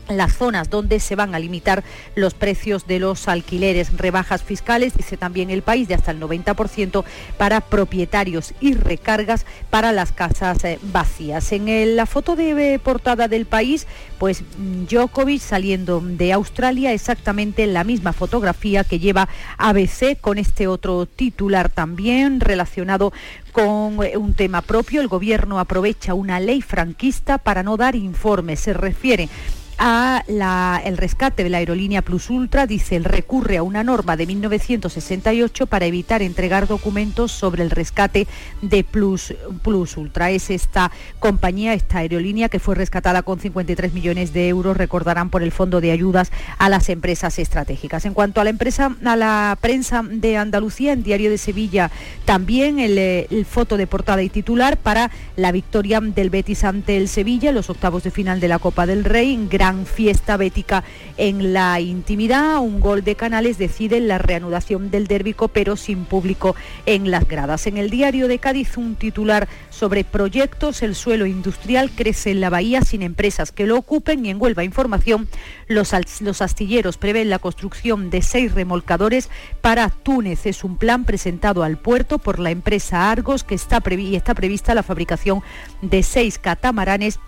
las 0.09 0.33
zonas 0.35 0.69
donde 0.69 0.99
se 0.99 1.15
van 1.15 1.35
a 1.35 1.39
limitar 1.39 1.83
los 2.15 2.33
precios 2.33 2.87
de 2.87 2.99
los 2.99 3.27
alquileres, 3.27 3.95
rebajas 3.97 4.43
fiscales, 4.43 4.95
dice 4.95 5.17
también 5.17 5.49
el 5.49 5.61
país, 5.61 5.87
de 5.87 5.95
hasta 5.95 6.11
el 6.11 6.19
90% 6.19 7.03
para 7.37 7.61
propietarios 7.61 8.53
y 8.59 8.73
recargas 8.73 9.45
para 9.69 9.91
las 9.91 10.11
casas 10.11 10.63
eh, 10.63 10.79
vacías. 10.81 11.51
En 11.51 11.95
la 11.95 12.05
foto 12.05 12.35
de 12.35 12.73
eh, 12.73 12.79
portada 12.79 13.27
del 13.27 13.45
país, 13.45 13.87
pues 14.17 14.41
mm, 14.41 14.85
Djokovic 14.85 15.41
saliendo 15.41 16.01
de 16.01 16.33
Australia, 16.33 16.93
exactamente 16.93 17.67
la 17.67 17.83
misma 17.83 18.13
fotografía 18.13 18.83
que 18.83 18.99
lleva 18.99 19.27
ABC 19.57 20.19
con 20.19 20.37
este 20.37 20.67
otro 20.67 21.05
titular 21.05 21.69
también 21.69 22.39
relacionado 22.39 23.13
con 23.51 24.03
eh, 24.03 24.17
un 24.17 24.33
tema 24.33 24.61
propio. 24.61 25.01
El 25.01 25.07
gobierno 25.07 25.59
aprovecha 25.59 26.13
una 26.13 26.39
ley 26.39 26.61
franquista 26.61 27.37
para 27.37 27.63
no 27.63 27.77
dar 27.77 27.95
informes. 27.95 28.59
Se 28.59 28.73
refiere 28.73 29.29
a 29.77 30.23
la- 30.27 30.81
el 30.83 30.97
rescate 30.97 31.43
de 31.43 31.49
la 31.49 31.57
aerolínea 31.59 32.01
Plus 32.01 32.29
Ultra, 32.29 32.65
dice, 32.67 32.95
él 32.95 33.03
recurre 33.03 33.57
a 33.57 33.63
una 33.63 33.83
norma 33.83 34.17
de 34.17 34.25
1968 34.25 35.67
para 35.67 35.85
evitar 35.85 36.21
entregar 36.21 36.67
documentos 36.67 37.31
sobre 37.31 37.63
el 37.63 37.69
rescate 37.69 38.27
de 38.61 38.83
Plus, 38.83 39.33
Plus 39.63 39.97
Ultra. 39.97 40.31
Es 40.31 40.49
esta 40.49 40.91
compañía, 41.19 41.73
esta 41.73 41.99
aerolínea 41.99 42.49
que 42.49 42.59
fue 42.59 42.75
rescatada 42.75 43.21
con 43.21 43.39
53 43.39 43.93
millones 43.93 44.33
de 44.33 44.47
euros, 44.47 44.77
recordarán 44.77 45.29
por 45.29 45.43
el 45.43 45.51
Fondo 45.51 45.81
de 45.81 45.91
Ayudas 45.91 46.31
a 46.57 46.69
las 46.69 46.89
Empresas 46.89 47.37
Estratégicas. 47.39 48.05
En 48.05 48.13
cuanto 48.13 48.41
a 48.41 48.43
la 48.43 48.49
empresa, 48.49 48.95
a 49.05 49.15
la 49.15 49.57
prensa 49.61 50.03
de 50.03 50.37
Andalucía, 50.37 50.93
en 50.93 51.03
Diario 51.03 51.29
de 51.29 51.37
Sevilla, 51.37 51.91
también 52.25 52.79
el, 52.79 52.97
el 52.97 53.45
foto 53.45 53.77
de 53.77 53.87
portada 53.87 54.23
y 54.23 54.29
titular 54.29 54.77
para 54.77 55.11
la 55.35 55.51
victoria 55.51 55.99
del 56.01 56.29
Betis 56.29 56.63
ante 56.63 56.97
el 56.97 57.07
Sevilla 57.07 57.51
los 57.51 57.69
octavos 57.69 58.03
de 58.03 58.11
final 58.11 58.39
de 58.39 58.47
la 58.47 58.59
Copa 58.59 58.85
del 58.85 59.03
Rey. 59.03 59.33
Fiesta 59.73 60.37
bética 60.37 60.83
en 61.17 61.53
la 61.53 61.79
intimidad. 61.79 62.59
Un 62.59 62.79
gol 62.79 63.03
de 63.03 63.15
Canales 63.15 63.57
decide 63.57 63.99
la 63.99 64.17
reanudación 64.17 64.91
del 64.91 65.07
dérbico, 65.07 65.47
pero 65.49 65.75
sin 65.75 66.05
público 66.05 66.55
en 66.85 67.11
las 67.11 67.27
gradas. 67.27 67.67
En 67.67 67.77
el 67.77 67.89
diario 67.89 68.27
de 68.27 68.39
Cádiz, 68.39 68.77
un 68.77 68.95
titular 68.95 69.47
sobre 69.69 70.03
proyectos. 70.03 70.81
El 70.81 70.95
suelo 70.95 71.25
industrial 71.25 71.91
crece 71.91 72.31
en 72.31 72.41
la 72.41 72.49
bahía 72.49 72.81
sin 72.81 73.01
empresas 73.01 73.51
que 73.51 73.67
lo 73.67 73.77
ocupen 73.77 74.25
y 74.25 74.29
en 74.29 74.41
Huelva 74.41 74.63
Información 74.63 75.27
los, 75.67 75.93
los 76.21 76.41
astilleros 76.41 76.97
prevén 76.97 77.29
la 77.29 77.39
construcción 77.39 78.09
de 78.09 78.21
seis 78.21 78.53
remolcadores 78.53 79.29
para 79.61 79.89
Túnez. 79.89 80.45
Es 80.45 80.63
un 80.63 80.77
plan 80.77 81.05
presentado 81.05 81.63
al 81.63 81.77
puerto 81.77 82.17
por 82.19 82.39
la 82.39 82.51
empresa 82.51 83.11
Argos 83.11 83.43
que 83.43 83.55
está, 83.55 83.81
y 83.91 84.15
está 84.15 84.33
prevista 84.33 84.75
la 84.75 84.83
fabricación 84.83 85.41
de 85.81 86.03
seis 86.03 86.39
catamaranes 86.39 87.19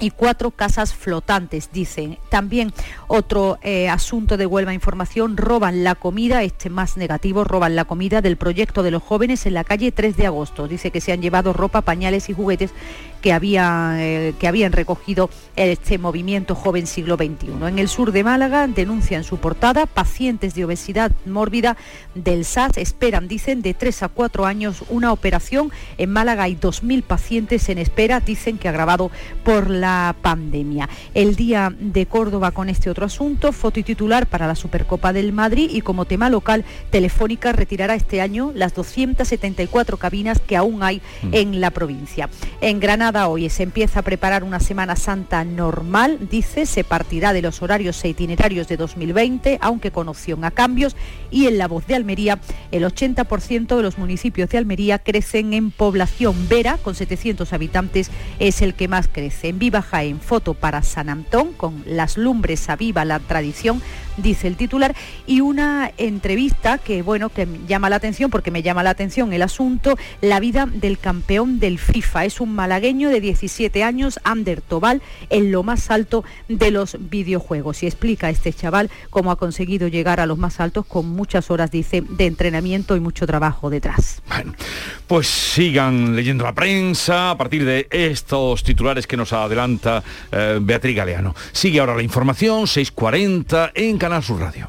y 0.00 0.10
cuatro 0.10 0.50
casas 0.50 0.94
flotantes, 0.94 1.70
dicen. 1.72 2.18
También 2.30 2.72
otro 3.06 3.58
eh, 3.62 3.88
asunto 3.88 4.36
de 4.36 4.46
Huelva 4.46 4.74
Información, 4.74 5.36
roban 5.36 5.84
la 5.84 5.94
comida, 5.94 6.42
este 6.42 6.70
más 6.70 6.96
negativo, 6.96 7.44
roban 7.44 7.76
la 7.76 7.84
comida 7.84 8.22
del 8.22 8.36
proyecto 8.36 8.82
de 8.82 8.90
los 8.90 9.02
jóvenes 9.02 9.46
en 9.46 9.54
la 9.54 9.64
calle 9.64 9.92
3 9.92 10.16
de 10.16 10.26
agosto. 10.26 10.68
Dice 10.68 10.90
que 10.90 11.00
se 11.00 11.12
han 11.12 11.22
llevado 11.22 11.52
ropa, 11.52 11.82
pañales 11.82 12.28
y 12.28 12.32
juguetes 12.32 12.72
que, 13.20 13.32
había, 13.32 13.96
eh, 13.98 14.34
que 14.38 14.48
habían 14.48 14.72
recogido 14.72 15.28
este 15.56 15.98
movimiento 15.98 16.54
joven 16.54 16.86
siglo 16.86 17.16
XXI. 17.16 17.66
En 17.68 17.78
el 17.78 17.88
sur 17.88 18.12
de 18.12 18.24
Málaga 18.24 18.66
denuncian 18.66 19.24
su 19.24 19.36
portada 19.36 19.86
pacientes 19.86 20.54
de 20.54 20.64
obesidad 20.64 21.12
mórbida 21.26 21.76
del 22.14 22.44
SAS 22.44 22.78
esperan, 22.78 23.28
dicen, 23.28 23.60
de 23.62 23.74
3 23.74 24.04
a 24.04 24.08
4 24.08 24.46
años 24.46 24.84
una 24.88 25.12
operación. 25.12 25.70
En 25.98 26.10
Málaga 26.10 26.44
hay 26.44 26.56
2.000 26.56 27.02
pacientes 27.02 27.68
en 27.68 27.78
espera, 27.78 28.20
dicen 28.20 28.58
que 28.58 28.68
agravado 28.68 29.10
por 29.44 29.68
la 29.68 29.89
pandemia. 30.22 30.88
El 31.14 31.36
día 31.36 31.72
de 31.78 32.06
Córdoba 32.06 32.50
con 32.50 32.68
este 32.68 32.90
otro 32.90 33.06
asunto, 33.06 33.52
foto 33.52 33.80
y 33.80 33.82
titular 33.82 34.26
para 34.26 34.46
la 34.46 34.54
Supercopa 34.54 35.12
del 35.12 35.32
Madrid 35.32 35.70
y 35.72 35.80
como 35.80 36.04
tema 36.04 36.30
local, 36.30 36.64
Telefónica 36.90 37.52
retirará 37.52 37.94
este 37.94 38.20
año 38.20 38.52
las 38.54 38.74
274 38.74 39.96
cabinas 39.96 40.40
que 40.40 40.56
aún 40.56 40.82
hay 40.82 41.00
mm. 41.22 41.34
en 41.34 41.60
la 41.60 41.70
provincia. 41.70 42.28
En 42.60 42.80
Granada 42.80 43.28
hoy 43.28 43.48
se 43.48 43.62
empieza 43.62 44.00
a 44.00 44.02
preparar 44.02 44.44
una 44.44 44.60
Semana 44.60 44.96
Santa 44.96 45.44
normal, 45.44 46.18
dice, 46.30 46.66
se 46.66 46.84
partirá 46.84 47.32
de 47.32 47.42
los 47.42 47.62
horarios 47.62 48.02
e 48.04 48.08
itinerarios 48.08 48.68
de 48.68 48.76
2020, 48.76 49.58
aunque 49.60 49.90
con 49.90 50.08
opción 50.08 50.44
a 50.44 50.50
cambios, 50.50 50.96
y 51.30 51.46
en 51.46 51.58
la 51.58 51.68
voz 51.68 51.86
de 51.86 51.94
Almería, 51.94 52.38
el 52.70 52.84
80% 52.84 53.76
de 53.76 53.82
los 53.82 53.98
municipios 53.98 54.50
de 54.50 54.58
Almería 54.58 54.98
crecen 54.98 55.52
en 55.52 55.70
población. 55.70 56.48
Vera, 56.48 56.78
con 56.78 56.94
700 56.94 57.52
habitantes, 57.52 58.10
es 58.38 58.62
el 58.62 58.74
que 58.74 58.88
más 58.88 59.08
crece. 59.08 59.48
En 59.48 59.58
Viva 59.58 59.79
en 59.92 60.20
foto 60.20 60.54
para 60.54 60.82
San 60.82 61.08
Antón, 61.08 61.52
con 61.52 61.82
las 61.86 62.16
lumbres 62.16 62.68
aviva 62.68 63.04
la 63.04 63.18
tradición, 63.18 63.82
dice 64.22 64.48
el 64.48 64.56
titular, 64.56 64.94
y 65.26 65.40
una 65.40 65.92
entrevista 65.96 66.78
que, 66.78 67.02
bueno, 67.02 67.28
que 67.28 67.46
llama 67.66 67.90
la 67.90 67.96
atención, 67.96 68.30
porque 68.30 68.50
me 68.50 68.62
llama 68.62 68.82
la 68.82 68.90
atención 68.90 69.32
el 69.32 69.42
asunto, 69.42 69.96
la 70.20 70.40
vida 70.40 70.66
del 70.66 70.98
campeón 70.98 71.60
del 71.60 71.78
FIFA. 71.78 72.24
Es 72.24 72.40
un 72.40 72.54
malagueño 72.54 73.10
de 73.10 73.20
17 73.20 73.82
años, 73.82 74.20
Ander 74.24 74.60
Tobal, 74.60 75.02
en 75.28 75.52
lo 75.52 75.62
más 75.62 75.90
alto 75.90 76.24
de 76.48 76.70
los 76.70 76.96
videojuegos. 76.98 77.82
Y 77.82 77.86
explica 77.86 78.30
este 78.30 78.52
chaval 78.52 78.90
cómo 79.10 79.30
ha 79.30 79.36
conseguido 79.36 79.88
llegar 79.88 80.20
a 80.20 80.26
los 80.26 80.38
más 80.38 80.60
altos 80.60 80.86
con 80.86 81.06
muchas 81.06 81.50
horas, 81.50 81.70
dice, 81.70 82.02
de 82.06 82.26
entrenamiento 82.26 82.96
y 82.96 83.00
mucho 83.00 83.26
trabajo 83.26 83.70
detrás. 83.70 84.22
Bueno, 84.28 84.54
pues 85.06 85.26
sigan 85.26 86.14
leyendo 86.16 86.44
la 86.44 86.54
prensa 86.54 87.30
a 87.30 87.38
partir 87.38 87.64
de 87.64 87.86
estos 87.90 88.62
titulares 88.62 89.06
que 89.06 89.16
nos 89.16 89.32
adelantan 89.32 90.02
eh, 90.32 90.58
Beatriz 90.60 90.96
Galeano. 90.96 91.34
Sigue 91.52 91.80
ahora 91.80 91.94
la 91.94 92.02
información, 92.02 92.62
6.40 92.62 93.72
en 93.74 93.98
Canal 93.98 94.09
Sur 94.20 94.40
Radio. 94.40 94.68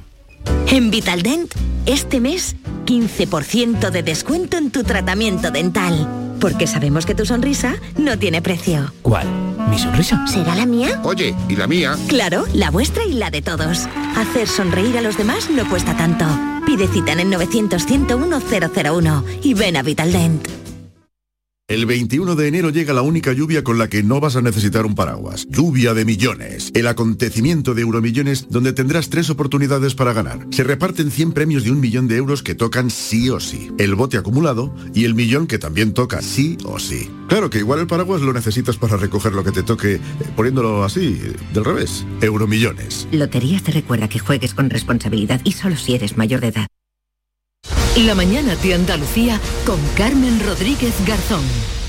En 0.67 0.91
Vitaldent, 0.91 1.51
este 1.85 2.19
mes, 2.19 2.55
15% 2.85 3.89
de 3.89 4.03
descuento 4.03 4.57
en 4.57 4.69
tu 4.69 4.83
tratamiento 4.83 5.49
dental. 5.49 6.07
Porque 6.39 6.67
sabemos 6.67 7.05
que 7.05 7.15
tu 7.15 7.25
sonrisa 7.25 7.75
no 7.97 8.17
tiene 8.17 8.41
precio. 8.41 8.93
¿Cuál? 9.01 9.27
¿Mi 9.69 9.77
sonrisa? 9.79 10.25
¿Será 10.27 10.55
la 10.55 10.65
mía? 10.65 11.01
Oye, 11.03 11.35
¿y 11.49 11.55
la 11.55 11.67
mía? 11.67 11.95
Claro, 12.07 12.45
la 12.53 12.69
vuestra 12.71 13.03
y 13.03 13.13
la 13.13 13.31
de 13.31 13.41
todos. 13.41 13.87
Hacer 14.15 14.47
sonreír 14.47 14.97
a 14.97 15.01
los 15.01 15.17
demás 15.17 15.49
no 15.49 15.67
cuesta 15.69 15.97
tanto. 15.97 16.25
Pide 16.65 16.87
cita 16.87 17.11
en 17.11 17.21
el 17.21 17.29
900 17.29 17.85
101 17.85 18.39
001 18.39 19.25
y 19.43 19.53
ven 19.55 19.75
a 19.75 19.83
Vitaldent. 19.83 20.60
El 21.71 21.85
21 21.85 22.35
de 22.35 22.49
enero 22.49 22.69
llega 22.69 22.93
la 22.93 23.01
única 23.01 23.31
lluvia 23.31 23.63
con 23.63 23.77
la 23.77 23.87
que 23.87 24.03
no 24.03 24.19
vas 24.19 24.35
a 24.35 24.41
necesitar 24.41 24.85
un 24.85 24.93
paraguas. 24.93 25.47
Lluvia 25.47 25.93
de 25.93 26.03
millones. 26.03 26.69
El 26.73 26.85
acontecimiento 26.85 27.73
de 27.73 27.83
Euromillones 27.83 28.47
donde 28.49 28.73
tendrás 28.73 29.09
tres 29.09 29.29
oportunidades 29.29 29.95
para 29.95 30.11
ganar. 30.11 30.45
Se 30.49 30.65
reparten 30.65 31.09
100 31.09 31.31
premios 31.31 31.63
de 31.63 31.71
un 31.71 31.79
millón 31.79 32.09
de 32.09 32.17
euros 32.17 32.43
que 32.43 32.55
tocan 32.55 32.89
sí 32.89 33.29
o 33.29 33.39
sí. 33.39 33.71
El 33.77 33.95
bote 33.95 34.17
acumulado 34.17 34.75
y 34.93 35.05
el 35.05 35.15
millón 35.15 35.47
que 35.47 35.59
también 35.59 35.93
toca 35.93 36.21
sí 36.21 36.57
o 36.65 36.77
sí. 36.77 37.09
Claro 37.29 37.49
que 37.49 37.59
igual 37.59 37.79
el 37.79 37.87
paraguas 37.87 38.19
lo 38.19 38.33
necesitas 38.33 38.75
para 38.75 38.97
recoger 38.97 39.31
lo 39.31 39.45
que 39.45 39.53
te 39.53 39.63
toque 39.63 39.93
eh, 39.93 40.01
poniéndolo 40.35 40.83
así, 40.83 41.21
del 41.53 41.63
revés. 41.63 42.05
Euromillones. 42.19 43.07
Lotería 43.13 43.61
te 43.61 43.71
recuerda 43.71 44.09
que 44.09 44.19
juegues 44.19 44.53
con 44.53 44.69
responsabilidad 44.69 45.39
y 45.45 45.53
solo 45.53 45.77
si 45.77 45.95
eres 45.95 46.17
mayor 46.17 46.41
de 46.41 46.47
edad. 46.47 46.67
La 47.97 48.15
mañana 48.15 48.55
de 48.55 48.73
Andalucía 48.73 49.37
con 49.65 49.77
Carmen 49.97 50.39
Rodríguez 50.39 50.93
Garzón. 51.05 51.43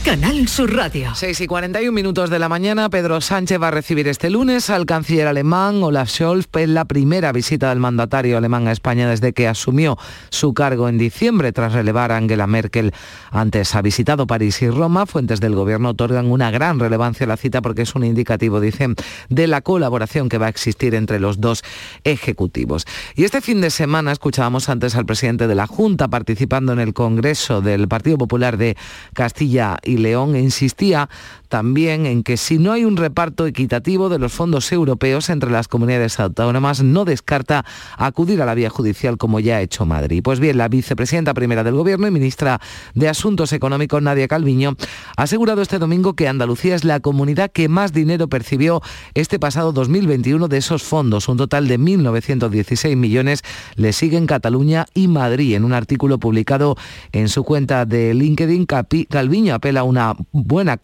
Canal 0.05 0.49
Sur 0.49 0.75
Radio. 0.75 1.15
6 1.15 1.43
y 1.43 1.47
41 1.47 1.93
minutos 1.93 2.29
de 2.29 2.41
la 2.41 2.49
mañana, 2.49 2.91
Pedro 2.91 3.21
Sánchez 3.21 3.63
va 3.63 3.69
a 3.69 3.71
recibir 3.71 4.09
este 4.09 4.31
lunes 4.31 4.69
al 4.69 4.85
canciller 4.85 5.29
alemán 5.29 5.81
Olaf 5.81 6.11
Scholz. 6.11 6.49
Es 6.55 6.69
la 6.69 6.87
primera 6.87 7.31
visita 7.31 7.69
del 7.69 7.79
mandatario 7.79 8.37
alemán 8.37 8.67
a 8.67 8.73
España 8.73 9.09
desde 9.09 9.33
que 9.33 9.47
asumió 9.47 9.97
su 10.29 10.55
cargo 10.55 10.89
en 10.89 10.99
diciembre 10.99 11.53
tras 11.53 11.73
relevar 11.73 12.11
a 12.11 12.17
Angela 12.17 12.49
Merkel. 12.49 12.93
Antes 13.31 13.77
ha 13.77 13.83
visitado 13.83 14.27
París 14.27 14.61
y 14.63 14.71
Roma. 14.71 15.07
Fuentes 15.07 15.41
del 15.41 15.55
gobierno 15.55 15.91
otorgan 15.91 16.27
una 16.27 16.51
gran 16.51 16.81
relevancia 16.81 17.25
a 17.25 17.29
la 17.29 17.37
cita 17.37 17.63
porque 17.63 17.83
es 17.83 17.95
un 17.95 18.05
indicativo, 18.05 18.61
dicen, 18.61 18.97
de 19.29 19.47
la 19.47 19.61
colaboración 19.61 20.29
que 20.29 20.39
va 20.39 20.47
a 20.47 20.51
existir 20.51 20.97
entre 20.97 21.21
los 21.21 21.41
dos 21.41 21.63
ejecutivos. 22.03 22.87
Y 23.15 23.23
este 23.23 23.41
fin 23.41 23.61
de 23.61 23.71
semana 23.71 24.11
escuchábamos 24.11 24.69
antes 24.69 24.97
al 24.97 25.07
presidente 25.07 25.47
de 25.47 25.55
la 25.55 25.69
Junta 25.69 26.09
participando 26.09 26.73
en 26.73 26.81
el 26.81 26.93
Congreso 26.93 27.61
del 27.61 27.87
Partido 27.87 28.19
Popular 28.19 28.57
de 28.57 28.77
Castilla 29.15 29.79
y 29.92 29.92
León 29.97 30.37
insistía 30.37 31.09
también 31.53 32.07
en 32.07 32.23
que 32.23 32.39
si 32.39 32.57
no 32.57 32.73
hay 32.73 32.87
un 32.87 32.97
reparto 32.97 33.47
equitativo 33.47 34.09
de 34.09 34.19
los 34.19 34.33
fondos 34.33 34.73
europeos 34.73 35.29
entre 35.29 35.51
las 35.51 35.69
comunidades 35.69 36.19
autónomas, 36.19 36.83
no 36.83 37.05
descarta 37.05 37.67
acudir 37.99 38.41
a 38.41 38.47
la 38.47 38.55
vía 38.55 38.71
judicial 38.71 39.19
como 39.19 39.39
ya 39.39 39.57
ha 39.57 39.61
hecho 39.61 39.85
Madrid. 39.85 40.23
Pues 40.25 40.41
bien, 40.41 40.57
la 40.57 40.69
vicepresidenta 40.69 41.35
primera 41.35 41.63
del 41.63 41.75
Gobierno 41.75 42.07
y 42.07 42.11
ministra 42.11 42.59
de 42.95 43.07
Asuntos 43.11 43.53
Económicos, 43.53 44.01
Nadia 44.01 44.29
Calviño, 44.29 44.77
ha 45.15 45.25
asegurado 45.25 45.61
este 45.61 45.79
domingo 45.79 46.15
que 46.15 46.27
Andalucía 46.27 46.75
es 46.75 46.85
la 46.85 47.01
comunidad 47.01 47.53
que 47.53 47.69
más 47.69 47.93
dinero 47.93 48.29
percibió 48.29 48.81
este 49.13 49.39
pasado 49.39 49.73
2021 49.75 50.49
de 50.49 50.57
esos 50.57 50.83
fondos. 50.83 51.29
Un 51.29 51.37
total 51.37 51.69
de 51.69 51.79
1.916 51.79 52.97
millones 52.97 53.43
le 53.77 53.93
siguen 53.93 54.25
Cataluña 54.25 54.87
y 54.95 55.07
Madrid. 55.07 55.55
En 55.57 55.65
un 55.65 55.75
artículo 55.75 56.17
publicado 56.17 56.79
en 57.13 57.29
su 57.29 57.45
cuenta 57.45 57.85
de 57.85 58.15
LinkedIn, 58.15 58.65
Calviño 58.65 59.55
apela 59.55 59.81
a 59.81 59.85
una 59.85 60.17
buena 60.33 60.79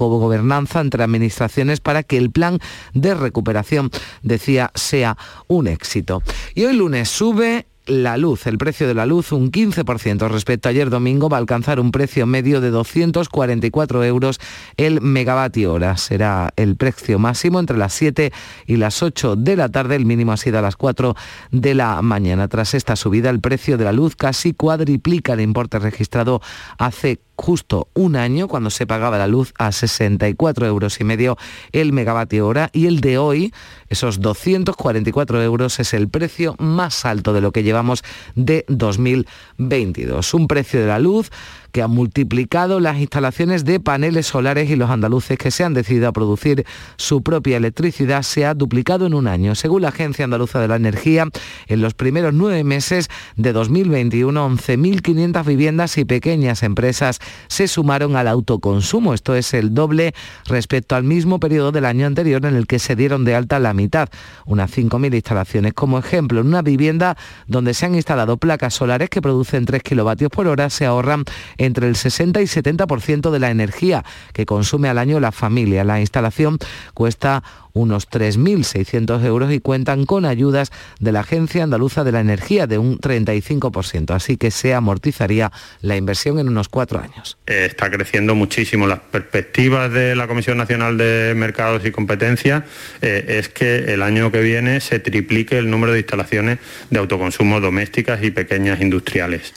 entre 0.80 1.04
administraciones 1.04 1.80
para 1.80 2.02
que 2.02 2.16
el 2.16 2.30
plan 2.30 2.58
de 2.94 3.14
recuperación, 3.14 3.90
decía, 4.22 4.70
sea 4.74 5.16
un 5.46 5.66
éxito. 5.68 6.22
Y 6.54 6.64
hoy 6.64 6.76
lunes 6.76 7.08
sube 7.08 7.66
la 7.88 8.18
luz, 8.18 8.46
el 8.46 8.58
precio 8.58 8.86
de 8.86 8.94
la 8.94 9.06
luz 9.06 9.32
un 9.32 9.50
15% 9.50 10.28
respecto 10.28 10.68
a 10.68 10.70
ayer 10.70 10.90
domingo 10.90 11.28
va 11.28 11.38
a 11.38 11.40
alcanzar 11.40 11.80
un 11.80 11.90
precio 11.90 12.26
medio 12.26 12.60
de 12.60 12.70
244 12.70 14.04
euros 14.04 14.38
el 14.76 15.00
megavatio 15.00 15.72
hora. 15.72 15.96
Será 15.96 16.52
el 16.56 16.76
precio 16.76 17.18
máximo 17.18 17.58
entre 17.58 17.78
las 17.78 17.94
7 17.94 18.30
y 18.66 18.76
las 18.76 19.02
8 19.02 19.36
de 19.36 19.56
la 19.56 19.70
tarde, 19.70 19.96
el 19.96 20.04
mínimo 20.04 20.32
ha 20.32 20.36
sido 20.36 20.58
a 20.58 20.62
las 20.62 20.76
4 20.76 21.14
de 21.50 21.74
la 21.74 22.02
mañana. 22.02 22.48
Tras 22.48 22.74
esta 22.74 22.94
subida, 22.94 23.30
el 23.30 23.40
precio 23.40 23.78
de 23.78 23.84
la 23.84 23.92
luz 23.92 24.16
casi 24.16 24.52
cuadriplica 24.52 25.32
el 25.32 25.40
importe 25.40 25.78
registrado 25.78 26.42
hace 26.76 27.20
justo 27.38 27.88
un 27.94 28.16
año 28.16 28.48
cuando 28.48 28.68
se 28.68 28.86
pagaba 28.86 29.16
la 29.16 29.28
luz 29.28 29.54
a 29.58 29.70
64 29.70 30.66
euros 30.66 31.00
y 31.00 31.04
medio 31.04 31.38
el 31.72 31.92
megavatio 31.92 32.46
hora 32.46 32.68
y 32.72 32.86
el 32.86 33.00
de 33.00 33.16
hoy, 33.16 33.54
esos 33.88 34.20
244 34.20 35.42
euros, 35.42 35.78
es 35.78 35.94
el 35.94 36.08
precio 36.08 36.56
más 36.58 37.04
alto 37.04 37.32
de 37.32 37.40
lo 37.40 37.52
que 37.52 37.62
llevamos 37.62 38.02
de 38.34 38.64
2022. 38.68 40.34
Un 40.34 40.48
precio 40.48 40.80
de 40.80 40.86
la 40.88 40.98
luz 40.98 41.30
que 41.72 41.82
ha 41.82 41.88
multiplicado 41.88 42.80
las 42.80 42.98
instalaciones 42.98 43.64
de 43.64 43.80
paneles 43.80 44.26
solares 44.26 44.70
y 44.70 44.76
los 44.76 44.90
andaluces 44.90 45.38
que 45.38 45.50
se 45.50 45.64
han 45.64 45.74
decidido 45.74 46.08
a 46.08 46.12
producir 46.12 46.64
su 46.96 47.22
propia 47.22 47.56
electricidad 47.56 48.22
se 48.22 48.46
ha 48.46 48.54
duplicado 48.54 49.06
en 49.06 49.14
un 49.14 49.26
año. 49.26 49.54
Según 49.54 49.82
la 49.82 49.88
Agencia 49.88 50.24
Andaluza 50.24 50.60
de 50.60 50.68
la 50.68 50.76
Energía, 50.76 51.26
en 51.66 51.80
los 51.80 51.94
primeros 51.94 52.34
nueve 52.34 52.64
meses 52.64 53.08
de 53.36 53.52
2021, 53.52 54.48
11.500 54.50 55.44
viviendas 55.44 55.98
y 55.98 56.04
pequeñas 56.04 56.62
empresas 56.62 57.18
se 57.48 57.68
sumaron 57.68 58.16
al 58.16 58.28
autoconsumo. 58.28 59.14
Esto 59.14 59.34
es 59.34 59.54
el 59.54 59.74
doble 59.74 60.14
respecto 60.46 60.96
al 60.96 61.04
mismo 61.04 61.40
periodo 61.40 61.72
del 61.72 61.84
año 61.84 62.06
anterior 62.06 62.44
en 62.46 62.56
el 62.56 62.66
que 62.66 62.78
se 62.78 62.96
dieron 62.96 63.24
de 63.24 63.34
alta 63.34 63.58
la 63.58 63.74
mitad, 63.74 64.08
unas 64.46 64.70
5.000 64.76 65.14
instalaciones. 65.14 65.74
Como 65.74 65.98
ejemplo, 65.98 66.40
en 66.40 66.46
una 66.46 66.62
vivienda 66.62 67.16
donde 67.46 67.74
se 67.74 67.86
han 67.86 67.94
instalado 67.94 68.36
placas 68.36 68.74
solares 68.74 69.10
que 69.10 69.22
producen 69.22 69.64
3 69.64 69.82
kilovatios 69.82 70.30
por 70.30 70.46
hora, 70.46 70.70
se 70.70 70.86
ahorran 70.86 71.24
entre 71.58 71.88
el 71.88 71.96
60 71.96 72.40
y 72.40 72.44
70% 72.44 73.30
de 73.30 73.38
la 73.38 73.50
energía 73.50 74.04
que 74.32 74.46
consume 74.46 74.88
al 74.88 74.98
año 74.98 75.20
la 75.20 75.32
familia. 75.32 75.84
La 75.84 76.00
instalación 76.00 76.58
cuesta 76.94 77.42
unos 77.78 78.08
3.600 78.10 79.24
euros 79.24 79.52
y 79.52 79.60
cuentan 79.60 80.04
con 80.04 80.24
ayudas 80.24 80.70
de 81.00 81.12
la 81.12 81.20
Agencia 81.20 81.64
Andaluza 81.64 82.04
de 82.04 82.12
la 82.12 82.20
Energía 82.20 82.66
de 82.66 82.78
un 82.78 82.98
35%, 82.98 84.14
así 84.14 84.36
que 84.36 84.50
se 84.50 84.74
amortizaría 84.74 85.52
la 85.80 85.96
inversión 85.96 86.38
en 86.38 86.48
unos 86.48 86.68
cuatro 86.68 87.00
años. 87.00 87.38
Está 87.46 87.90
creciendo 87.90 88.34
muchísimo. 88.34 88.86
Las 88.86 89.00
perspectivas 89.00 89.92
de 89.92 90.16
la 90.16 90.26
Comisión 90.26 90.58
Nacional 90.58 90.98
de 90.98 91.34
Mercados 91.36 91.84
y 91.84 91.90
Competencia 91.90 92.64
eh, 93.00 93.38
es 93.38 93.48
que 93.48 93.92
el 93.92 94.02
año 94.02 94.32
que 94.32 94.40
viene 94.40 94.80
se 94.80 94.98
triplique 94.98 95.58
el 95.58 95.70
número 95.70 95.92
de 95.92 96.00
instalaciones 96.00 96.58
de 96.90 96.98
autoconsumo 96.98 97.60
domésticas 97.60 98.22
y 98.22 98.30
pequeñas 98.30 98.80
industriales. 98.80 99.54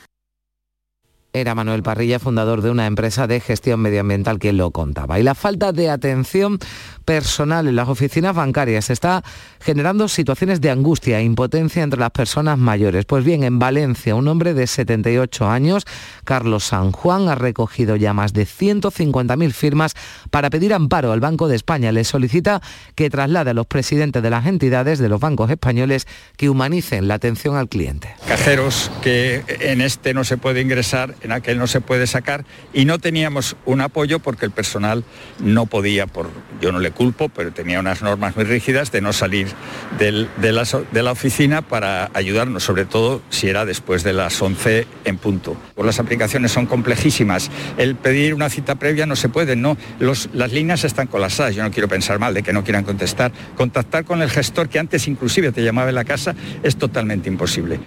Era 1.34 1.56
Manuel 1.56 1.82
Parrilla, 1.82 2.20
fundador 2.20 2.62
de 2.62 2.72
una 2.72 2.88
empresa 2.88 3.26
de 3.26 3.40
gestión 3.40 3.80
medioambiental, 3.80 4.38
quien 4.38 4.58
lo 4.58 4.72
contaba. 4.72 5.18
Y 5.18 5.24
la 5.24 5.34
falta 5.34 5.72
de 5.72 5.90
atención 5.90 6.60
personal 7.06 7.68
en 7.68 7.76
las 7.76 7.90
oficinas 7.90 8.36
bancarias 8.36 8.90
está 8.90 9.24
generando 9.60 10.08
situaciones 10.08 10.62
de 10.62 10.70
angustia 10.70 11.20
e 11.20 11.24
impotencia 11.24 11.84
entre 11.84 12.00
las 12.00 12.12
personas 12.12 12.58
mayores. 12.58 13.06
Pues 13.06 13.24
bien, 13.24 13.44
en 13.44 13.60
Valencia, 13.60 14.16
un 14.16 14.28
hombre 14.28 14.54
de 14.54 14.68
78 14.68 15.50
años, 15.50 15.86
Carlos 16.24 16.66
San 16.66 16.92
Juan, 16.92 17.30
ha 17.30 17.36
recogido 17.36 17.96
ya 17.96 18.14
más 18.14 18.34
de 18.34 18.46
150.000 18.46 19.52
firmas 19.52 19.94
para 20.30 20.50
pedir 20.50 20.74
amparo 20.74 21.12
al 21.12 21.20
Banco 21.20 21.48
de 21.48 21.56
España. 21.56 21.92
Le 21.92 22.04
solicita 22.04 22.62
que 22.96 23.10
traslade 23.10 23.52
a 23.52 23.54
los 23.54 23.68
presidentes 23.68 24.24
de 24.24 24.30
las 24.30 24.46
entidades 24.46 25.00
de 25.00 25.10
los 25.10 25.20
bancos 25.20 25.50
españoles 25.50 26.08
que 26.38 26.50
humanicen 26.50 27.08
la 27.08 27.16
atención 27.16 27.56
al 27.56 27.70
cliente. 27.70 28.16
Cajeros 28.28 28.92
que 29.02 29.44
en 29.60 29.82
este 29.82 30.14
no 30.14 30.24
se 30.24 30.38
puede 30.38 30.62
ingresar, 30.62 31.16
en 31.22 31.32
aquel 31.32 31.58
no 31.58 31.68
se 31.68 31.82
puede 31.82 32.08
sacar 32.08 32.46
y 32.74 32.86
no 32.86 33.00
teníamos 33.00 33.56
un 33.66 33.82
apoyo 33.82 34.20
porque 34.20 34.46
el 34.46 34.52
personal 34.52 35.04
no 35.40 35.66
podía, 35.66 36.08
por 36.08 36.30
yo 36.62 36.72
no 36.72 36.80
le 36.80 36.91
culpo, 36.92 37.30
pero 37.30 37.52
tenía 37.52 37.80
unas 37.80 38.02
normas 38.02 38.36
muy 38.36 38.46
rígidas 38.46 38.92
de 38.92 39.02
no 39.02 39.14
salir 39.14 39.48
de, 39.98 40.52
la, 41.02 41.12
oficina 41.12 41.62
para 41.62 42.10
ayudarnos, 42.14 42.64
sobre 42.64 42.86
todo 42.86 43.22
si 43.30 43.48
era 43.48 43.66
después 43.66 44.04
de 44.04 44.14
las 44.14 44.42
11 44.42 44.88
en 45.06 45.18
punto. 45.18 45.56
Pues 45.76 45.86
las 45.86 46.00
aplicaciones 46.00 46.52
son 46.52 46.66
complejísimas. 46.66 47.50
El 47.78 47.96
pedir 47.96 48.34
una 48.34 48.50
cita 48.50 48.76
previa 48.76 49.06
no 49.06 49.16
se 49.16 49.30
puede, 49.30 49.56
no. 49.56 49.78
Las 50.00 50.52
líneas 50.52 50.84
están 50.84 51.08
colapsadas. 51.08 51.56
Yo 51.56 51.64
no 51.64 51.72
quiero 51.72 51.88
pensar 51.88 52.20
mal 52.20 52.34
de 52.34 52.44
que 52.44 52.54
no 52.54 52.64
quieran 52.64 52.84
contestar. 52.84 53.32
Contactar 53.56 54.06
con 54.06 54.22
el 54.22 54.30
gestor 54.30 54.70
que 54.70 54.80
antes 54.80 55.08
inclusive 55.08 55.52
te 55.52 55.64
llamaba 55.64 55.90
en 55.90 55.96
la 55.96 56.06
casa 56.06 56.36
es 56.64 56.78
totalmente 56.78 57.30
imposible. 57.30 57.80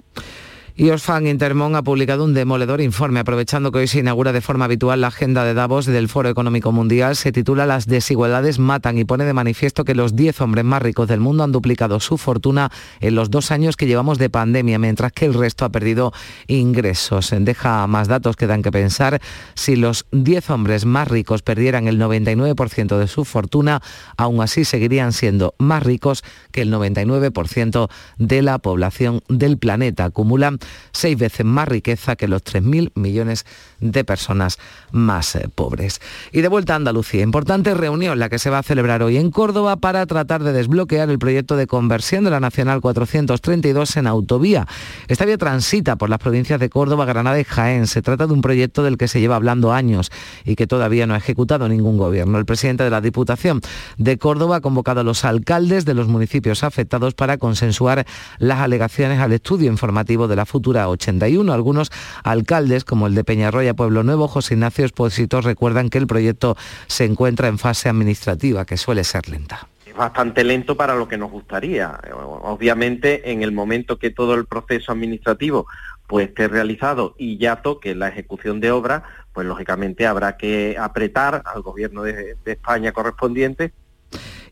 Y 0.77 0.91
Osfan 0.91 1.29
Intermón 1.29 1.77
ha 1.77 1.85
publicado 1.85 2.25
un 2.25 2.35
demoledor 2.35 2.81
informe, 2.81 3.21
aprovechando 3.21 3.71
que 3.71 3.79
hoy 3.79 3.87
se 3.87 4.01
inaugura 4.01 4.33
de 4.33 4.41
forma 4.41 4.65
habitual 4.65 5.03
la 5.03 5.07
agenda 5.07 5.45
de 5.45 5.55
Davos 5.55 5.87
del 5.87 6.09
Foro 6.09 6.29
Económico 6.29 6.73
Mundial. 6.73 7.15
Se 7.15 7.31
titula 7.31 7.65
Las 7.65 7.87
desigualdades 7.87 8.59
matan 8.59 8.99
y 8.99 9.05
pone 9.05 9.25
de 9.25 9.33
manifiesto 9.33 9.85
que 9.85 9.95
los 9.95 10.17
10 10.17 10.41
hombres 10.41 10.65
más 10.65 10.83
ricos 10.83 11.07
del 11.07 11.21
mundo 11.21 11.45
han 11.45 11.53
duplicado 11.53 12.01
su 12.01 12.19
fortuna 12.19 12.73
en 12.99 13.15
los 13.15 13.31
dos 13.31 13.53
años 13.53 13.77
que 13.77 13.87
llevamos 13.87 14.19
de 14.19 14.31
pandemia, 14.31 14.81
mientras 14.81 15.13
que 15.13 15.27
el 15.27 15.35
resto 15.35 15.65
ha 15.65 15.69
perdido 15.69 16.13
ingresos. 16.49 17.33
Deja 17.39 17.87
más 17.87 18.09
datos 18.09 18.35
que 18.35 18.49
dan 18.49 18.65
que 18.65 18.73
pensar. 18.73 19.21
Si 19.55 19.77
los 19.77 20.07
10 20.11 20.51
hombres 20.51 20.87
más 20.87 21.07
ricos 21.07 21.43
perdieran 21.43 21.87
el 21.87 22.01
99% 22.01 22.99
de 22.99 23.07
su 23.07 23.25
fortuna, 23.25 23.81
aún 24.17 24.43
así 24.43 24.65
seguirían 24.65 25.13
siendo 25.13 25.55
más 25.57 25.85
ricos 25.85 26.25
que 26.51 26.63
el 26.63 26.73
99% 26.73 27.89
de 28.19 28.43
la 28.43 28.59
población 28.59 29.21
del 29.29 29.57
planeta. 29.57 30.07
Acumulan 30.07 30.59
seis 30.93 31.19
veces 31.19 31.45
más 31.45 31.69
riqueza 31.69 32.17
que 32.17 32.29
los 32.29 32.43
3.000 32.43 32.93
millones 32.95 33.47
de 33.81 34.05
personas 34.05 34.59
más 34.93 35.35
eh, 35.37 35.49
pobres. 35.55 36.01
Y 36.33 36.41
de 36.41 36.49
vuelta 36.49 36.75
a 36.75 36.77
Andalucía, 36.77 37.23
importante 37.23 37.75
reunión 37.75 38.19
la 38.19 38.29
que 38.29 38.39
se 38.39 38.51
va 38.51 38.59
a 38.59 38.63
celebrar 38.63 39.03
hoy 39.03 39.17
en 39.17 39.31
Córdoba 39.31 39.77
para 39.77 40.07
tratar 40.07 40.43
de 40.43 40.53
desbloquear 40.53 41.11
el 41.11 41.19
proyecto 41.19 41.57
de 41.57 41.67
conversión 41.67 42.25
de 42.25 42.31
la 42.31 42.41
Nacional 42.41 42.81
432 42.81 43.97
en 43.97 44.07
autovía. 44.07 44.67
Esta 45.09 45.25
vía 45.25 45.39
transita 45.39 45.97
por 45.97 46.11
las 46.11 46.19
provincias 46.19 46.61
de 46.61 46.71
Córdoba, 46.71 47.05
Granada 47.05 47.39
y 47.39 47.45
Jaén. 47.45 47.87
Se 47.87 48.03
trata 48.03 48.27
de 48.27 48.33
un 48.33 48.43
proyecto 48.43 48.83
del 48.83 48.97
que 48.97 49.09
se 49.09 49.21
lleva 49.21 49.37
hablando 49.37 49.73
años 49.73 50.11
y 50.45 50.57
que 50.57 50.67
todavía 50.67 51.07
no 51.07 51.15
ha 51.15 51.19
ejecutado 51.19 51.69
ningún 51.69 51.99
gobierno. 51.99 52.39
El 52.39 52.45
presidente 52.45 52.85
de 52.85 52.91
la 52.91 53.01
Diputación 53.01 53.61
de 53.99 54.19
Córdoba 54.19 54.57
ha 54.57 54.61
convocado 54.61 55.01
a 55.01 55.05
los 55.05 55.25
alcaldes 55.25 55.85
de 55.85 55.95
los 55.95 56.09
municipios 56.09 56.65
afectados 56.65 57.15
para 57.15 57.39
consensuar 57.39 58.07
las 58.39 58.61
alegaciones 58.61 59.21
al 59.21 59.33
estudio 59.33 59.71
informativo 59.71 60.29
de 60.29 60.37
la 60.37 60.47
futura 60.55 60.89
81. 60.89 61.53
Algunos 61.53 61.91
alcaldes, 62.23 62.85
como 62.85 63.09
el 63.09 63.17
de 63.17 63.25
Peñarroya, 63.25 63.75
Pueblo 63.75 64.05
Nuevo, 64.05 64.29
José 64.29 64.55
Ignacio 64.55 64.85
Espósito, 64.85 65.41
recuerdan 65.41 65.91
que 65.91 65.99
el 65.99 66.07
proyecto 66.07 66.57
se 66.87 67.05
encuentra 67.05 67.49
en 67.49 67.59
fase 67.59 67.89
administrativa, 67.89 68.65
que 68.65 68.77
suele 68.77 69.03
ser 69.03 69.29
lenta. 69.29 69.67
es 69.85 69.97
bastante 69.97 70.45
lento 70.45 70.77
para 70.77 70.95
lo 70.95 71.09
que 71.09 71.19
nos 71.19 71.33
gustaría. 71.33 71.99
Obviamente, 72.43 73.33
en 73.33 73.43
el 73.43 73.51
momento 73.51 73.99
que 73.99 74.11
todo 74.11 74.35
el 74.35 74.47
proceso 74.47 74.93
administrativo 74.93 75.67
pues 76.07 76.29
esté 76.29 76.47
realizado 76.47 77.17
y 77.19 77.37
ya 77.39 77.57
toque 77.57 77.97
la 77.97 78.07
ejecución 78.07 78.61
de 78.61 78.71
obra, 78.71 79.03
pues 79.33 79.49
lógicamente 79.49 80.07
habrá 80.07 80.37
que 80.37 80.77
apretar 80.79 81.43
al 81.45 81.63
gobierno 81.63 82.05
de 82.05 82.37
España 82.45 82.93
correspondiente 82.93 83.73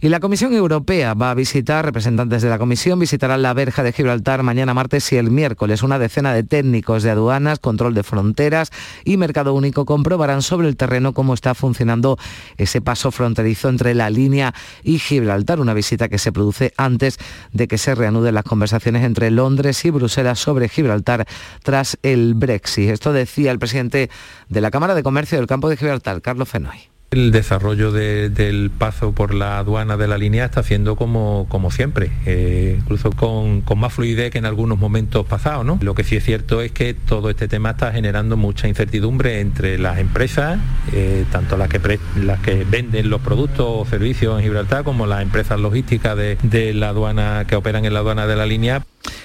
Y 0.04 0.08
la 0.08 0.18
Comisión 0.18 0.52
Europea 0.52 1.14
va 1.14 1.30
a 1.30 1.34
visitar, 1.34 1.84
representantes 1.84 2.42
de 2.42 2.48
la 2.48 2.58
Comisión 2.58 2.98
visitarán 2.98 3.40
la 3.40 3.54
verja 3.54 3.84
de 3.84 3.92
Gibraltar 3.92 4.42
mañana 4.42 4.74
martes 4.74 5.12
y 5.12 5.16
el 5.16 5.30
miércoles. 5.30 5.84
Una 5.84 6.00
decena 6.00 6.34
de 6.34 6.42
técnicos 6.42 7.04
de 7.04 7.10
aduanas, 7.10 7.60
control 7.60 7.94
de 7.94 8.02
fronteras 8.02 8.72
y 9.04 9.16
mercado 9.16 9.54
único 9.54 9.86
comprobarán 9.86 10.42
sobre 10.42 10.66
el 10.66 10.76
terreno 10.76 11.12
cómo 11.12 11.34
está 11.34 11.54
funcionando 11.54 12.18
ese 12.56 12.80
paso 12.80 13.12
fronterizo 13.12 13.68
entre 13.68 13.94
la 13.94 14.10
línea 14.10 14.52
y 14.82 14.98
Gibraltar. 14.98 15.60
Una 15.60 15.72
visita 15.72 16.08
que 16.08 16.18
se 16.18 16.32
produce 16.32 16.74
antes 16.76 17.18
de 17.52 17.68
que 17.68 17.78
se 17.78 17.94
reanuden 17.94 18.34
las 18.34 18.42
conversaciones 18.42 19.04
entre 19.04 19.30
Londres 19.30 19.84
y 19.84 19.90
Bruselas 19.90 20.40
sobre 20.40 20.68
Gibraltar 20.68 21.28
tras 21.62 21.96
el 22.02 22.34
Brexit. 22.34 22.90
Esto 22.90 23.12
decía 23.12 23.52
el 23.52 23.60
presidente 23.60 24.10
de 24.48 24.60
la 24.60 24.72
Cámara 24.72 24.96
de 24.96 25.04
Comercio 25.04 25.38
del 25.38 25.46
Campo 25.46 25.68
de 25.68 25.76
Gibraltar, 25.76 26.20
Carlos 26.22 26.48
Fenoy. 26.48 26.91
El 27.12 27.30
desarrollo 27.30 27.92
de- 27.92 28.30
del 28.30 28.70
paso 28.70 29.12
por 29.12 29.34
la 29.34 29.58
aduana 29.58 29.98
de 29.98 30.08
la 30.08 30.16
línea 30.16 30.46
está 30.46 30.60
haciendo 30.60 30.96
como, 30.96 31.44
como 31.50 31.70
siempre, 31.70 32.10
eh, 32.24 32.76
incluso 32.80 33.10
con, 33.12 33.60
con 33.60 33.78
más 33.78 33.92
fluidez 33.92 34.30
que 34.30 34.38
en 34.38 34.46
algunos 34.46 34.78
momentos 34.78 35.26
pasados. 35.26 35.66
¿no? 35.66 35.78
Lo 35.82 35.94
que 35.94 36.04
sí 36.04 36.16
es 36.16 36.24
cierto 36.24 36.62
es 36.62 36.72
que 36.72 36.94
todo 36.94 37.28
este 37.28 37.48
tema 37.48 37.72
está 37.72 37.92
generando 37.92 38.38
mucha 38.38 38.66
incertidumbre 38.66 39.40
entre 39.40 39.78
las 39.78 39.98
empresas, 39.98 40.58
eh, 40.94 41.26
tanto 41.30 41.58
las 41.58 41.68
que, 41.68 41.98
las 42.16 42.40
que 42.40 42.64
venden 42.64 43.10
los 43.10 43.20
productos 43.20 43.66
o 43.68 43.84
servicios 43.84 44.38
en 44.38 44.44
Gibraltar 44.44 44.82
como 44.82 45.06
las 45.06 45.20
empresas 45.20 45.60
logísticas 45.60 46.16
de 46.16 46.72
la 46.72 46.88
aduana 46.88 47.44
que 47.46 47.56
operan 47.56 47.84
en 47.84 47.92
la 47.92 47.98
aduana 48.00 48.26
de 48.26 48.36
la 48.36 48.46
línea. 48.46 48.82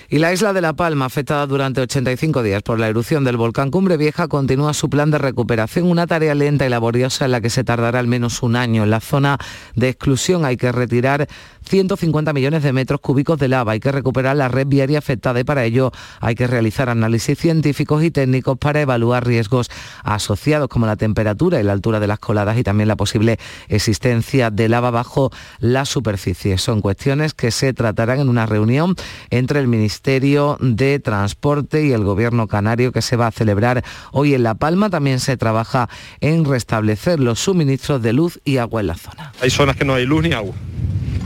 Y 0.10 0.20
la 0.20 0.32
isla 0.32 0.54
de 0.54 0.62
La 0.62 0.72
Palma, 0.72 1.04
afectada 1.04 1.46
durante 1.48 1.82
85 1.82 2.42
días 2.42 2.64
por 2.64 2.80
la 2.80 2.88
erupción 2.88 3.26
del 3.26 3.36
volcán 3.36 3.72
Cumbre 3.72 3.98
Vieja, 3.98 4.30
continúa 4.30 4.74
su 4.74 4.90
plan 4.90 5.12
de 5.12 5.18
recuperación, 5.18 5.86
una 5.86 6.08
tarea 6.08 6.34
lenta 6.34 6.66
y 6.66 6.70
laboriosa 6.70 7.26
en 7.26 7.32
la 7.32 7.42
que 7.42 7.50
se 7.50 7.66
tardará 7.66 8.00
al 8.00 8.08
menos 8.08 8.42
un 8.42 8.56
año. 8.56 8.86
En 8.86 8.90
la 8.90 9.02
zona 9.02 9.38
de 9.76 9.90
exclusión 9.90 10.46
hay 10.46 10.56
que 10.56 10.72
retirar 10.72 11.28
150 11.68 12.32
millones 12.32 12.64
de 12.64 12.72
metros 12.72 13.02
cúbicos 13.02 13.38
de 13.38 13.50
lava, 13.50 13.74
hay 13.74 13.82
que 13.82 13.92
recuperar 13.92 14.38
la 14.38 14.48
red 14.48 14.66
viaria 14.68 14.98
afectada 14.98 15.42
y 15.42 15.44
para 15.44 15.66
ello 15.66 15.92
hay 16.22 16.36
que 16.36 16.48
realizar 16.48 16.88
análisis 16.88 17.38
científicos 17.38 18.02
y 18.02 18.10
técnicos 18.10 18.58
para 18.58 18.80
evaluar 18.80 19.28
riesgos 19.28 19.70
asociados 20.06 20.70
como 20.70 20.86
la 20.86 20.96
temperatura 20.96 21.60
y 21.60 21.64
la 21.64 21.74
altura 21.74 22.00
de 22.00 22.08
las 22.08 22.20
coladas 22.20 22.58
y 22.58 22.64
también 22.64 22.88
la 22.88 22.96
posible 22.96 23.40
existencia 23.68 24.52
de 24.52 24.70
lava 24.70 24.90
bajo 24.90 25.32
la 25.60 25.84
superficie. 25.84 26.58
Son 26.58 26.80
cuestiones 26.80 27.34
que 27.34 27.52
se 27.52 27.74
tratarán 27.74 28.22
en 28.22 28.30
una 28.30 28.46
reunión 28.46 28.96
entre 29.32 29.60
el 29.60 29.68
Ministerio 29.68 29.97
de 30.02 31.00
Transporte 31.00 31.86
y 31.86 31.92
el 31.92 32.04
Gobierno 32.04 32.48
canario 32.48 32.92
que 32.92 33.02
se 33.02 33.16
va 33.16 33.28
a 33.28 33.32
celebrar 33.32 33.84
hoy 34.12 34.34
en 34.34 34.44
La 34.44 34.56
Palma. 34.56 34.90
También 34.90 35.20
se 35.20 35.38
trabaja 35.38 35.90
en 36.22 36.46
restablecer 36.46 37.20
los 37.20 37.40
suministros 37.40 38.02
de 38.02 38.14
luz 38.14 38.40
y 38.46 38.58
agua 38.58 38.82
en 38.82 38.88
la 38.88 38.96
zona. 38.96 39.34
Hay 39.42 39.50
zonas 39.50 39.76
que 39.76 39.86
no 39.86 39.96
hay 39.96 40.06
luz 40.06 40.24
ni 40.24 40.34
agua. 40.34 40.54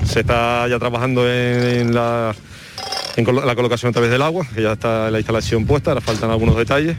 Se 0.06 0.22
está 0.22 0.68
ya 0.68 0.80
trabajando 0.80 1.30
en, 1.30 1.94
la, 1.94 2.34
en 3.16 3.26
la 3.46 3.56
colocación 3.56 3.90
a 3.90 3.94
través 3.94 4.10
del 4.10 4.22
agua, 4.22 4.46
que 4.54 4.64
ya 4.64 4.74
está 4.74 5.12
la 5.12 5.20
instalación 5.20 5.66
puesta, 5.66 5.92
ahora 5.92 6.02
faltan 6.02 6.32
algunos 6.32 6.58
detalles. 6.58 6.98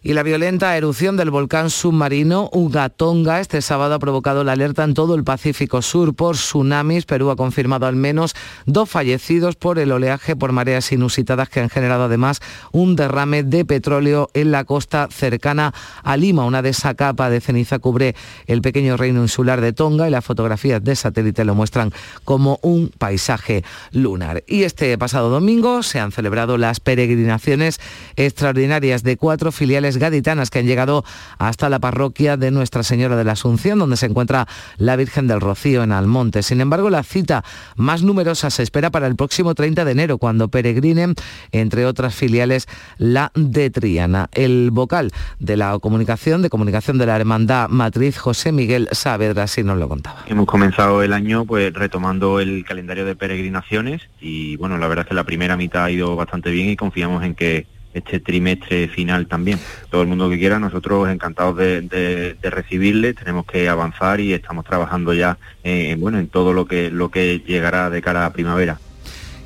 Y 0.00 0.12
la 0.12 0.22
violenta 0.22 0.76
erupción 0.76 1.16
del 1.16 1.30
volcán 1.30 1.70
submarino 1.70 2.48
Ugatonga 2.52 3.40
este 3.40 3.60
sábado 3.60 3.94
ha 3.94 3.98
provocado 3.98 4.44
la 4.44 4.52
alerta 4.52 4.84
en 4.84 4.94
todo 4.94 5.16
el 5.16 5.24
Pacífico 5.24 5.82
Sur 5.82 6.14
por 6.14 6.36
tsunamis. 6.36 7.04
Perú 7.04 7.30
ha 7.30 7.36
confirmado 7.36 7.86
al 7.86 7.96
menos 7.96 8.36
dos 8.64 8.88
fallecidos 8.88 9.56
por 9.56 9.80
el 9.80 9.90
oleaje 9.90 10.36
por 10.36 10.52
mareas 10.52 10.92
inusitadas 10.92 11.48
que 11.48 11.58
han 11.60 11.68
generado 11.68 12.04
además 12.04 12.40
un 12.70 12.94
derrame 12.94 13.42
de 13.42 13.64
petróleo 13.64 14.30
en 14.34 14.52
la 14.52 14.64
costa 14.64 15.08
cercana 15.10 15.74
a 16.04 16.16
Lima. 16.16 16.44
Una 16.44 16.62
de 16.62 16.70
esa 16.70 16.94
capa 16.94 17.28
de 17.28 17.40
ceniza 17.40 17.80
cubre 17.80 18.14
el 18.46 18.62
pequeño 18.62 18.96
reino 18.96 19.22
insular 19.22 19.60
de 19.60 19.72
Tonga 19.72 20.06
y 20.06 20.12
las 20.12 20.24
fotografías 20.24 20.82
de 20.84 20.94
satélite 20.94 21.44
lo 21.44 21.56
muestran 21.56 21.92
como 22.24 22.60
un 22.62 22.92
paisaje 22.96 23.64
lunar. 23.90 24.44
Y 24.46 24.62
este 24.62 24.96
pasado 24.96 25.28
domingo 25.28 25.82
se 25.82 25.98
han 25.98 26.12
celebrado 26.12 26.56
las 26.56 26.78
peregrinaciones 26.78 27.80
extraordinarias 28.16 29.02
de 29.02 29.16
cuatro 29.16 29.50
filiales 29.50 29.87
gaditanas 29.96 30.50
que 30.50 30.58
han 30.58 30.66
llegado 30.66 31.04
hasta 31.38 31.68
la 31.68 31.78
parroquia 31.78 32.36
de 32.36 32.50
Nuestra 32.50 32.82
Señora 32.82 33.16
de 33.16 33.24
la 33.24 33.32
Asunción, 33.32 33.78
donde 33.78 33.96
se 33.96 34.06
encuentra 34.06 34.46
la 34.76 34.96
Virgen 34.96 35.26
del 35.26 35.40
Rocío 35.40 35.82
en 35.82 35.92
Almonte. 35.92 36.42
Sin 36.42 36.60
embargo, 36.60 36.90
la 36.90 37.02
cita 37.02 37.44
más 37.76 38.02
numerosa 38.02 38.50
se 38.50 38.62
espera 38.62 38.90
para 38.90 39.06
el 39.06 39.16
próximo 39.16 39.54
30 39.54 39.84
de 39.84 39.92
enero, 39.92 40.18
cuando 40.18 40.48
peregrinen, 40.48 41.14
entre 41.52 41.86
otras 41.86 42.14
filiales, 42.14 42.66
la 42.98 43.32
de 43.34 43.70
Triana. 43.70 44.28
El 44.32 44.70
vocal 44.70 45.12
de 45.38 45.56
la 45.56 45.78
comunicación, 45.78 46.42
de 46.42 46.50
comunicación 46.50 46.98
de 46.98 47.06
la 47.06 47.16
Hermandad 47.16 47.68
Matriz, 47.68 48.18
José 48.18 48.52
Miguel 48.52 48.88
Saavedra, 48.92 49.46
si 49.46 49.62
nos 49.62 49.78
lo 49.78 49.88
contaba. 49.88 50.24
Hemos 50.26 50.46
comenzado 50.46 51.02
el 51.02 51.12
año 51.12 51.44
pues 51.44 51.72
retomando 51.72 52.40
el 52.40 52.64
calendario 52.64 53.04
de 53.04 53.16
peregrinaciones 53.16 54.02
y 54.20 54.56
bueno, 54.56 54.78
la 54.78 54.88
verdad 54.88 55.04
es 55.04 55.08
que 55.08 55.14
la 55.14 55.24
primera 55.24 55.56
mitad 55.56 55.84
ha 55.84 55.90
ido 55.90 56.16
bastante 56.16 56.50
bien 56.50 56.68
y 56.68 56.76
confiamos 56.76 57.24
en 57.24 57.34
que 57.34 57.66
este 57.98 58.20
trimestre 58.20 58.88
final 58.88 59.26
también. 59.26 59.58
Todo 59.90 60.02
el 60.02 60.08
mundo 60.08 60.30
que 60.30 60.38
quiera, 60.38 60.58
nosotros 60.58 61.08
encantados 61.08 61.56
de, 61.56 62.36
recibirle, 62.42 63.14
tenemos 63.14 63.46
que 63.46 63.68
avanzar 63.68 64.20
y 64.20 64.32
estamos 64.32 64.64
trabajando 64.64 65.12
ya 65.12 65.38
eh, 65.64 65.96
bueno, 65.98 66.18
en 66.18 66.28
todo 66.28 66.52
lo 66.52 66.66
que, 66.66 66.90
lo 66.90 67.10
que 67.10 67.40
llegará 67.46 67.90
de 67.90 68.02
cara 68.02 68.26
a 68.26 68.32
primavera. 68.32 68.78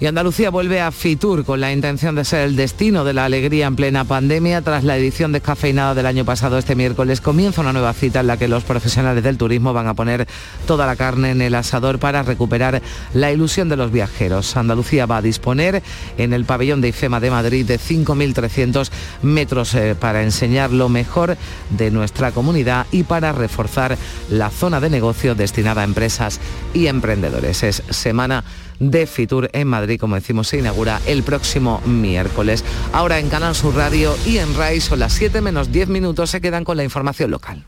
Y 0.03 0.07
Andalucía 0.09 0.51
vuelve 0.51 0.81
a 0.81 0.91
Fitur 0.91 1.45
con 1.45 1.61
la 1.61 1.73
intención 1.73 2.17
de 2.17 2.25
ser 2.25 2.41
el 2.41 2.57
destino 2.57 3.05
de 3.05 3.13
la 3.13 3.25
alegría 3.25 3.69
en 3.69 3.77
plena 3.77 4.03
pandemia. 4.05 4.61
Tras 4.61 4.83
la 4.83 4.97
edición 4.97 5.31
descafeinada 5.31 5.95
del 5.95 6.07
año 6.07 6.25
pasado, 6.25 6.59
este 6.59 6.75
miércoles 6.75 7.21
comienza 7.21 7.61
una 7.61 7.73
nueva 7.73 7.93
cita 7.93 8.19
en 8.19 8.27
la 8.27 8.37
que 8.37 8.49
los 8.49 8.65
profesionales 8.65 9.23
del 9.23 9.39
turismo 9.39 9.73
van 9.73 9.87
a 9.87 9.95
poner 9.95 10.27
toda 10.67 10.87
la 10.87 10.97
carne 10.97 11.31
en 11.31 11.41
el 11.41 11.55
asador 11.55 12.01
para 12.01 12.25
recuperar 12.25 12.83
la 13.15 13.31
ilusión 13.31 13.69
de 13.69 13.77
los 13.77 13.93
viajeros. 13.93 14.57
Andalucía 14.57 15.07
va 15.07 15.19
a 15.19 15.23
disponer 15.23 15.85
en 16.19 16.33
el 16.33 16.47
pabellón 16.47 16.81
de 16.81 16.89
IFEMA 16.89 17.21
de 17.21 17.31
Madrid 17.31 17.65
de 17.65 17.79
5.300 17.79 18.91
metros 19.23 19.73
eh, 19.77 19.95
para 19.95 20.25
enseñar 20.25 20.73
lo 20.73 20.89
mejor 20.89 21.37
de 21.71 21.93
nuestra 21.93 22.33
comunidad 22.33 22.89
y 22.91 23.05
para 23.05 23.31
reforzar 23.31 23.97
la 24.31 24.51
zona 24.51 24.81
de 24.81 24.91
negocio 24.91 25.37
destinada 25.37 25.83
a 25.83 25.85
empresas 25.85 26.41
y 26.75 26.89
emprendedores. 26.89 27.63
Es 27.63 27.85
semana 27.91 28.43
de 28.79 29.07
Fitur 29.07 29.51
en 29.53 29.69
Madrid, 29.69 29.99
como 29.99 30.15
decimos, 30.15 30.49
se 30.49 30.59
inaugura 30.59 31.01
el 31.07 31.23
próximo 31.23 31.81
miércoles. 31.87 32.65
Ahora 32.93 33.19
en 33.19 33.29
Canal 33.29 33.55
Sur 33.55 33.75
Radio 33.75 34.17
y 34.27 34.39
en 34.39 34.55
RAI 34.55 34.81
son 34.81 34.99
las 34.99 35.13
7 35.13 35.41
menos 35.41 35.73
10 35.73 35.89
minutos, 35.89 36.31
se 36.31 36.41
quedan 36.41 36.65
con 36.65 36.77
la 36.77 36.85
información 36.85 37.31
local. 37.31 37.65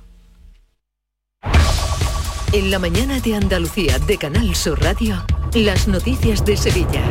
En 2.52 2.70
la 2.70 2.78
mañana 2.78 3.18
de 3.18 3.34
Andalucía 3.34 3.98
de 3.98 4.16
Canal 4.16 4.54
Sur 4.54 4.80
Radio, 4.80 5.24
las 5.54 5.88
noticias 5.88 6.44
de 6.44 6.56
Sevilla, 6.56 7.02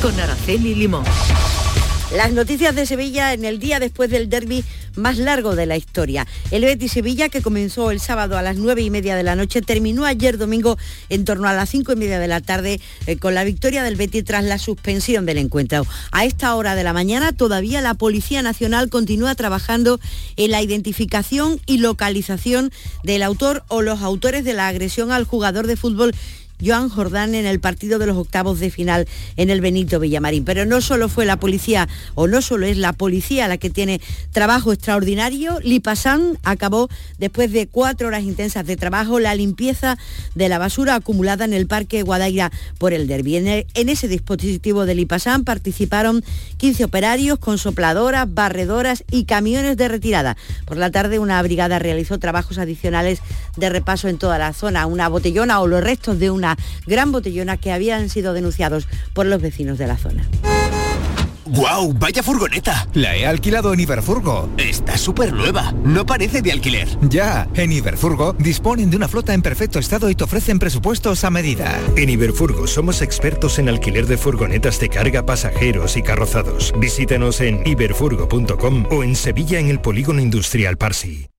con 0.00 0.18
Araceli 0.18 0.74
Limón. 0.74 1.04
Las 2.14 2.32
noticias 2.32 2.74
de 2.74 2.86
Sevilla 2.86 3.32
en 3.34 3.44
el 3.44 3.60
día 3.60 3.78
después 3.78 4.10
del 4.10 4.28
derby 4.28 4.64
más 4.96 5.16
largo 5.16 5.54
de 5.54 5.66
la 5.66 5.76
historia. 5.76 6.26
El 6.50 6.64
Betis 6.64 6.90
Sevilla, 6.90 7.28
que 7.28 7.40
comenzó 7.40 7.92
el 7.92 8.00
sábado 8.00 8.36
a 8.36 8.42
las 8.42 8.56
nueve 8.56 8.82
y 8.82 8.90
media 8.90 9.14
de 9.14 9.22
la 9.22 9.36
noche, 9.36 9.62
terminó 9.62 10.04
ayer 10.04 10.36
domingo 10.36 10.76
en 11.08 11.24
torno 11.24 11.46
a 11.46 11.52
las 11.52 11.70
cinco 11.70 11.92
y 11.92 11.96
media 11.96 12.18
de 12.18 12.26
la 12.26 12.40
tarde 12.40 12.80
eh, 13.06 13.16
con 13.16 13.36
la 13.36 13.44
victoria 13.44 13.84
del 13.84 13.94
Betis 13.94 14.24
tras 14.24 14.42
la 14.42 14.58
suspensión 14.58 15.24
del 15.24 15.38
encuentro. 15.38 15.86
A 16.10 16.24
esta 16.24 16.56
hora 16.56 16.74
de 16.74 16.82
la 16.82 16.92
mañana 16.92 17.32
todavía 17.32 17.80
la 17.80 17.94
Policía 17.94 18.42
Nacional 18.42 18.90
continúa 18.90 19.36
trabajando 19.36 20.00
en 20.36 20.50
la 20.50 20.62
identificación 20.62 21.60
y 21.66 21.78
localización 21.78 22.72
del 23.04 23.22
autor 23.22 23.62
o 23.68 23.82
los 23.82 24.02
autores 24.02 24.44
de 24.44 24.54
la 24.54 24.66
agresión 24.66 25.12
al 25.12 25.24
jugador 25.24 25.68
de 25.68 25.76
fútbol 25.76 26.12
Joan 26.64 26.88
Jordán 26.88 27.34
en 27.34 27.46
el 27.46 27.60
partido 27.60 27.98
de 27.98 28.06
los 28.06 28.16
octavos 28.16 28.60
de 28.60 28.70
final 28.70 29.06
en 29.36 29.50
el 29.50 29.60
Benito 29.60 30.00
Villamarín. 30.00 30.44
Pero 30.44 30.66
no 30.66 30.80
solo 30.80 31.08
fue 31.08 31.26
la 31.26 31.38
policía, 31.38 31.88
o 32.14 32.26
no 32.26 32.42
solo 32.42 32.66
es 32.66 32.76
la 32.76 32.92
policía 32.92 33.48
la 33.48 33.58
que 33.58 33.70
tiene 33.70 34.00
trabajo 34.32 34.72
extraordinario, 34.72 35.58
Lipasan 35.60 36.38
acabó 36.42 36.88
después 37.18 37.52
de 37.52 37.66
cuatro 37.66 38.08
horas 38.08 38.22
intensas 38.22 38.66
de 38.66 38.76
trabajo 38.76 39.20
la 39.20 39.34
limpieza 39.34 39.98
de 40.34 40.48
la 40.48 40.58
basura 40.58 40.94
acumulada 40.94 41.44
en 41.44 41.54
el 41.54 41.66
Parque 41.66 42.02
Guadaira 42.02 42.50
por 42.78 42.92
el 42.92 43.06
Derby. 43.06 43.36
En, 43.36 43.88
ese 43.88 44.08
dispositivo 44.08 44.86
de 44.86 44.94
Lipasan 44.94 45.44
participaron 45.44 46.24
15 46.58 46.84
operarios 46.84 47.38
con 47.38 47.58
sopladoras, 47.58 48.32
barredoras 48.32 49.04
y 49.10 49.24
camiones 49.24 49.76
de 49.76 49.88
retirada. 49.88 50.36
Por 50.64 50.76
la 50.76 50.90
tarde 50.90 51.18
una 51.18 51.40
brigada 51.42 51.78
realizó 51.78 52.18
trabajos 52.18 52.58
adicionales 52.58 53.20
de 53.56 53.68
repaso 53.68 54.08
en 54.08 54.18
toda 54.18 54.38
la 54.38 54.52
zona. 54.52 54.86
Una 54.86 55.08
botellona 55.08 55.60
o 55.60 55.66
los 55.66 55.82
restos 55.82 56.18
de 56.18 56.30
una 56.30 56.49
gran 56.86 57.12
botellona 57.12 57.56
que 57.56 57.72
habían 57.72 58.08
sido 58.08 58.32
denunciados 58.32 58.88
por 59.12 59.26
los 59.26 59.40
vecinos 59.40 59.78
de 59.78 59.86
la 59.86 59.96
zona. 59.96 60.28
¡Guau! 61.50 61.92
¡Vaya 61.94 62.22
furgoneta! 62.22 62.86
La 62.94 63.16
he 63.16 63.26
alquilado 63.26 63.72
en 63.74 63.80
Iberfurgo. 63.80 64.48
Está 64.56 64.96
súper 64.96 65.32
nueva. 65.32 65.72
No 65.84 66.06
parece 66.06 66.42
de 66.42 66.52
alquiler. 66.52 66.88
Ya, 67.02 67.48
en 67.54 67.72
Iberfurgo 67.72 68.34
disponen 68.34 68.90
de 68.90 68.96
una 68.96 69.08
flota 69.08 69.34
en 69.34 69.42
perfecto 69.42 69.80
estado 69.80 70.10
y 70.10 70.14
te 70.14 70.24
ofrecen 70.24 70.60
presupuestos 70.60 71.24
a 71.24 71.30
medida. 71.30 71.76
En 71.96 72.08
Iberfurgo 72.08 72.68
somos 72.68 73.02
expertos 73.02 73.58
en 73.58 73.68
alquiler 73.68 74.06
de 74.06 74.16
furgonetas 74.16 74.78
de 74.78 74.90
carga, 74.90 75.26
pasajeros 75.26 75.96
y 75.96 76.02
carrozados. 76.02 76.72
Visítanos 76.78 77.40
en 77.40 77.66
iberfurgo.com 77.66 78.86
o 78.90 79.02
en 79.02 79.16
Sevilla 79.16 79.58
en 79.58 79.68
el 79.68 79.80
Polígono 79.80 80.20
Industrial 80.20 80.76
Parsi. 80.76 81.30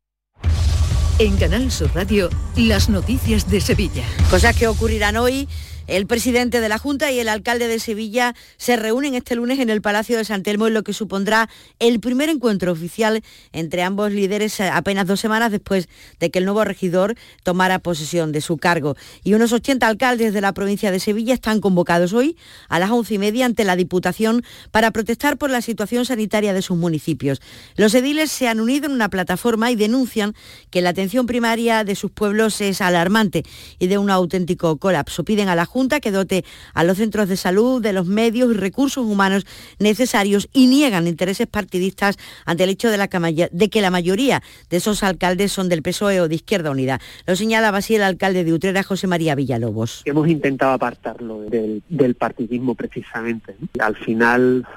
En 1.19 1.37
Canal 1.37 1.71
Sur 1.71 1.91
Radio, 1.93 2.29
las 2.55 2.89
noticias 2.89 3.49
de 3.49 3.61
Sevilla. 3.61 4.03
Cosas 4.29 4.55
que 4.55 4.67
ocurrirán 4.67 5.17
hoy 5.17 5.47
el 5.87 6.07
presidente 6.07 6.59
de 6.61 6.69
la 6.69 6.77
Junta 6.77 7.11
y 7.11 7.19
el 7.19 7.29
alcalde 7.29 7.67
de 7.67 7.79
Sevilla 7.79 8.35
se 8.57 8.75
reúnen 8.75 9.15
este 9.15 9.35
lunes 9.35 9.59
en 9.59 9.69
el 9.69 9.81
Palacio 9.81 10.17
de 10.17 10.25
San 10.25 10.43
Telmo 10.43 10.67
en 10.67 10.73
lo 10.73 10.83
que 10.83 10.93
supondrá 10.93 11.49
el 11.79 11.99
primer 11.99 12.29
encuentro 12.29 12.71
oficial 12.71 13.23
entre 13.51 13.83
ambos 13.83 14.11
líderes 14.11 14.59
eh, 14.59 14.69
apenas 14.69 15.07
dos 15.07 15.19
semanas 15.19 15.51
después 15.51 15.89
de 16.19 16.29
que 16.29 16.39
el 16.39 16.45
nuevo 16.45 16.63
regidor 16.63 17.15
tomara 17.43 17.79
posesión 17.79 18.31
de 18.31 18.41
su 18.41 18.57
cargo. 18.57 18.95
Y 19.23 19.33
unos 19.33 19.51
80 19.51 19.87
alcaldes 19.87 20.33
de 20.33 20.41
la 20.41 20.53
provincia 20.53 20.91
de 20.91 20.99
Sevilla 20.99 21.33
están 21.33 21.61
convocados 21.61 22.13
hoy 22.13 22.37
a 22.69 22.79
las 22.79 22.91
once 22.91 23.15
y 23.15 23.17
media 23.17 23.45
ante 23.45 23.63
la 23.63 23.75
Diputación 23.75 24.43
para 24.71 24.91
protestar 24.91 25.37
por 25.37 25.49
la 25.49 25.61
situación 25.61 26.05
sanitaria 26.05 26.53
de 26.53 26.61
sus 26.61 26.77
municipios. 26.77 27.41
Los 27.75 27.93
ediles 27.93 28.31
se 28.31 28.47
han 28.47 28.59
unido 28.59 28.85
en 28.87 28.93
una 28.93 29.09
plataforma 29.09 29.71
y 29.71 29.75
denuncian 29.75 30.35
que 30.69 30.81
la 30.81 30.89
atención 30.89 31.25
primaria 31.25 31.83
de 31.83 31.95
sus 31.95 32.11
pueblos 32.11 32.61
es 32.61 32.81
alarmante 32.81 33.43
y 33.79 33.87
de 33.87 33.97
un 33.97 34.09
auténtico 34.09 34.77
colapso. 34.77 35.23
Piden 35.23 35.49
a 35.49 35.55
la 35.55 35.65
Junta 35.71 36.01
que 36.01 36.11
dote 36.11 36.43
a 36.73 36.83
los 36.83 36.97
centros 36.97 37.29
de 37.29 37.37
salud 37.37 37.81
de 37.81 37.93
los 37.93 38.05
medios 38.05 38.51
y 38.51 38.57
recursos 38.57 39.05
humanos 39.05 39.45
necesarios 39.79 40.49
y 40.51 40.67
niegan 40.67 41.07
intereses 41.07 41.47
partidistas 41.47 42.17
ante 42.45 42.65
el 42.65 42.71
hecho 42.71 42.89
de, 42.89 43.69
que 43.69 43.81
la 43.81 43.89
mayoría 43.89 44.43
de 44.69 44.77
esos 44.77 45.01
alcaldes 45.01 45.53
son 45.53 45.69
del 45.69 45.81
PSOE 45.81 46.19
o 46.19 46.27
de 46.27 46.35
Izquierda 46.35 46.71
Unida. 46.71 46.99
Lo 47.25 47.37
señalaba 47.37 47.77
así 47.77 47.95
el 47.95 48.03
alcalde 48.03 48.43
de 48.43 48.51
Utrera, 48.51 48.83
José 48.83 49.07
María 49.07 49.33
Villalobos. 49.33 50.01
Hemos 50.03 50.27
intentado 50.27 50.73
apartarlo 50.73 51.43
del, 51.43 52.15
partidismo 52.19 52.75
precisamente. 52.75 53.55
Al 53.79 53.95
final 53.95 54.67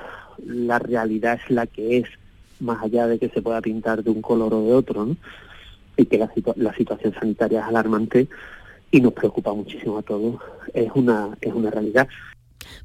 la 0.47 0.78
realidad 0.78 1.40
es 1.45 1.51
la 1.51 1.66
que 1.66 1.99
es, 1.99 2.09
más 2.61 2.80
allá 2.84 3.09
de 3.09 3.18
que 3.18 3.30
se 3.30 3.42
pueda 3.42 3.61
pintar 3.61 4.05
de 4.05 4.11
un 4.11 4.22
color 4.22 4.55
o 4.55 4.62
de 4.62 4.72
otro, 4.74 5.16
y 5.97 6.07
que 6.07 6.18
la 6.18 6.74
situación 6.74 7.14
sanitaria 7.18 7.62
es 7.62 7.66
alarmante, 7.66 8.28
y 8.95 9.01
nos 9.01 9.12
preocupa 9.12 9.53
muchísimo 9.53 9.99
a 9.99 10.03
todos. 10.03 10.36
Es 10.72 10.88
una, 10.95 11.36
es 11.40 11.53
una 11.53 11.68
realidad. 11.68 12.07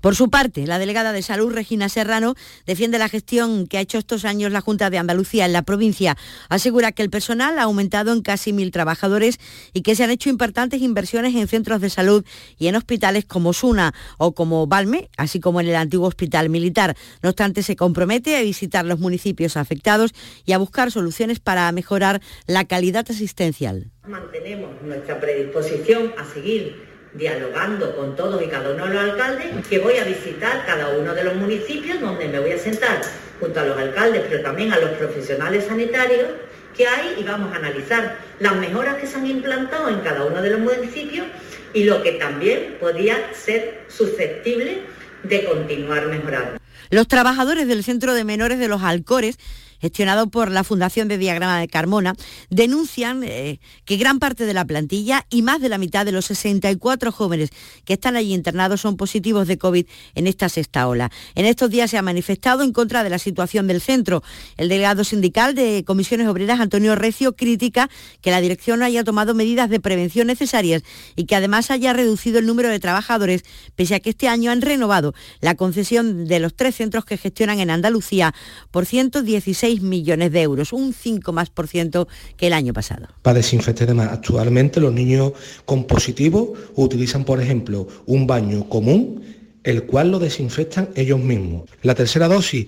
Por 0.02 0.16
su 0.16 0.30
parte, 0.30 0.66
la 0.68 0.80
delegada 0.80 1.12
de 1.12 1.22
Salud, 1.22 1.54
Regina 1.54 1.90
Serrano, 1.90 2.36
defiende 2.66 3.00
la 3.00 3.10
gestión 3.10 3.68
que 3.68 3.78
ha 3.78 3.82
hecho 3.82 3.98
estos 3.98 4.26
años 4.26 4.52
la 4.52 4.62
Junta 4.62 4.90
de 4.90 4.98
Andalucía 4.98 5.46
en 5.46 5.54
la 5.54 5.62
provincia. 5.62 6.18
Asegura 6.50 6.92
que 6.92 7.04
el 7.04 7.10
personal 7.10 7.60
ha 7.60 7.64
aumentado 7.64 8.14
en 8.14 8.22
casi 8.22 8.54
mil 8.54 8.72
trabajadores 8.72 9.40
y 9.74 9.82
que 9.82 9.96
se 9.96 10.04
han 10.04 10.12
hecho 10.12 10.30
importantes 10.30 10.82
inversiones 10.82 11.36
en 11.36 11.48
centros 11.48 11.82
de 11.82 11.90
salud 11.90 12.26
y 12.58 12.68
en 12.68 12.76
hospitales 12.76 13.26
como 13.26 13.54
Suna 13.54 13.94
o 14.18 14.34
como 14.34 14.68
Balme, 14.68 15.10
así 15.18 15.40
como 15.40 15.62
en 15.62 15.68
el 15.68 15.76
antiguo 15.76 16.08
hospital 16.08 16.50
militar. 16.50 16.96
No 17.22 17.30
obstante, 17.30 17.64
se 17.64 17.76
compromete 17.76 18.38
a 18.38 18.42
visitar 18.42 18.86
los 18.86 19.00
municipios 19.00 19.58
afectados 19.58 20.12
y 20.46 20.54
a 20.54 20.58
buscar 20.58 20.92
soluciones 20.92 21.40
para 21.40 21.72
mejorar 21.72 22.22
la 22.48 22.66
calidad 22.66 23.06
asistencial. 23.10 23.92
Mantenemos 24.08 24.82
nuestra 24.82 25.20
predisposición 25.20 26.14
a 26.18 26.26
seguir 26.26 26.89
dialogando 27.14 27.96
con 27.96 28.16
todos 28.16 28.42
y 28.42 28.48
cada 28.48 28.72
uno 28.72 28.86
de 28.86 28.94
los 28.94 29.04
alcaldes, 29.04 29.68
que 29.68 29.80
voy 29.80 29.98
a 29.98 30.04
visitar 30.04 30.66
cada 30.66 30.90
uno 30.90 31.14
de 31.14 31.24
los 31.24 31.36
municipios 31.36 32.00
donde 32.00 32.28
me 32.28 32.40
voy 32.40 32.52
a 32.52 32.58
sentar 32.58 33.02
junto 33.40 33.60
a 33.60 33.66
los 33.66 33.78
alcaldes, 33.78 34.24
pero 34.30 34.44
también 34.44 34.72
a 34.74 34.80
los 34.80 34.92
profesionales 34.92 35.66
sanitarios 35.66 36.30
que 36.76 36.88
hay 36.88 37.16
y 37.20 37.24
vamos 37.24 37.54
a 37.54 37.58
analizar 37.58 38.18
las 38.40 38.56
mejoras 38.56 38.96
que 38.96 39.08
se 39.08 39.18
han 39.18 39.26
implantado 39.26 39.90
en 39.90 40.00
cada 40.02 40.26
uno 40.26 40.42
de 40.42 40.52
los 40.52 40.60
municipios 40.60 41.28
y 41.74 41.84
lo 41.84 42.02
que 42.04 42.14
también 42.14 42.78
podría 42.80 43.34
ser 43.34 43.82
susceptible 43.88 44.82
de 45.24 45.46
continuar 45.46 46.08
mejorando. 46.08 46.60
Los 46.90 47.08
trabajadores 47.08 47.68
del 47.68 47.84
Centro 47.84 48.14
de 48.14 48.24
Menores 48.24 48.60
de 48.60 48.68
los 48.68 48.82
Alcores 48.82 49.38
gestionado 49.80 50.30
por 50.30 50.52
la 50.52 50.64
Fundación 50.64 51.08
de 51.08 51.18
Diagrama 51.18 51.60
de 51.60 51.68
Carmona, 51.68 52.16
denuncian 52.50 53.24
eh, 53.24 53.60
que 53.86 53.98
gran 53.98 54.20
parte 54.20 54.46
de 54.46 54.54
la 54.54 54.66
plantilla 54.66 55.26
y 55.30 55.42
más 55.42 55.62
de 55.62 55.70
la 55.70 55.78
mitad 55.78 56.06
de 56.06 56.12
los 56.12 56.26
64 56.26 57.12
jóvenes 57.12 57.50
que 57.86 57.94
están 57.94 58.16
allí 58.16 58.34
internados 58.34 58.82
son 58.82 58.98
positivos 58.98 59.48
de 59.48 59.58
COVID 59.58 59.86
en 60.16 60.28
esta 60.28 60.50
sexta 60.50 60.88
ola. 60.88 61.12
En 61.36 61.46
estos 61.46 61.70
días 61.70 61.92
se 61.92 61.98
ha 61.98 62.02
manifestado 62.02 62.64
en 62.64 62.74
contra 62.74 63.04
de 63.04 63.10
la 63.10 63.20
situación 63.20 63.68
del 63.68 63.82
centro. 63.82 64.24
El 64.58 64.70
delegado 64.70 65.04
sindical 65.04 65.56
de 65.56 65.84
Comisiones 65.86 66.28
Obreras, 66.28 66.60
Antonio 66.60 66.96
Recio, 66.96 67.36
critica 67.36 67.90
que 68.22 68.32
la 68.32 68.42
dirección 68.42 68.80
no 68.80 68.86
haya 68.86 69.04
tomado 69.04 69.34
medidas 69.34 69.70
de 69.70 69.80
prevención 69.80 70.28
necesarias 70.28 70.84
y 71.16 71.26
que 71.26 71.36
además 71.36 71.72
haya 71.72 71.94
reducido 71.94 72.40
el 72.40 72.46
número 72.46 72.70
de 72.70 72.80
trabajadores, 72.80 73.44
pese 73.76 73.96
a 73.96 74.00
que 74.00 74.12
este 74.12 74.28
año 74.28 74.52
han 74.52 74.62
renovado 74.62 75.14
la 75.42 75.56
concesión 75.56 76.26
de 76.26 76.40
los 76.40 76.56
tres 76.56 76.76
centros 76.76 77.06
que 77.06 77.18
gestionan 77.18 77.60
en 77.60 77.70
Andalucía 77.70 78.34
por 78.72 78.86
116 78.86 79.69
millones 79.78 80.32
de 80.32 80.42
euros, 80.42 80.74
un 80.74 80.94
5 80.94 81.32
más 81.32 81.50
por 81.50 81.68
ciento 81.68 82.08
que 82.38 82.48
el 82.48 82.54
año 82.54 82.74
pasado. 82.74 83.08
Para 83.22 83.36
desinfectar 83.36 83.88
demás, 83.88 84.10
actualmente 84.12 84.80
los 84.80 84.94
niños 84.94 85.34
con 85.66 85.86
positivo 85.86 86.54
utilizan, 86.76 87.24
por 87.24 87.42
ejemplo, 87.42 87.88
un 88.06 88.28
baño 88.28 88.68
común, 88.68 89.24
el 89.64 89.84
cual 89.84 90.12
lo 90.12 90.20
desinfectan 90.20 90.90
ellos 90.96 91.20
mismos. 91.20 91.70
La 91.84 91.96
tercera 91.96 92.28
dosis 92.28 92.68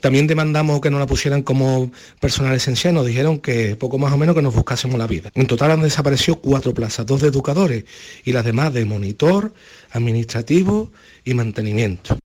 también 0.00 0.26
demandamos 0.26 0.80
que 0.80 0.90
nos 0.90 1.00
la 1.00 1.06
pusieran 1.06 1.42
como 1.42 1.90
personal 2.20 2.54
esencial, 2.54 2.94
nos 2.94 3.06
dijeron 3.06 3.38
que 3.38 3.76
poco 3.76 3.98
más 3.98 4.12
o 4.12 4.18
menos 4.18 4.34
que 4.34 4.42
nos 4.42 4.54
buscásemos 4.54 4.98
la 4.98 5.06
vida. 5.06 5.30
En 5.34 5.46
total 5.46 5.70
han 5.70 5.82
desaparecido 5.82 6.36
cuatro 6.36 6.74
plazas, 6.74 7.06
dos 7.06 7.20
de 7.20 7.28
educadores 7.28 7.84
y 8.24 8.32
las 8.32 8.44
demás 8.44 8.72
de 8.72 8.84
monitor, 8.84 9.52
administrativo 9.92 10.92
y 11.24 11.34
mantenimiento. 11.34 12.18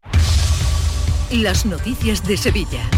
Las 1.31 1.65
noticias 1.65 2.27
de 2.27 2.35
Sevilla. 2.35 2.89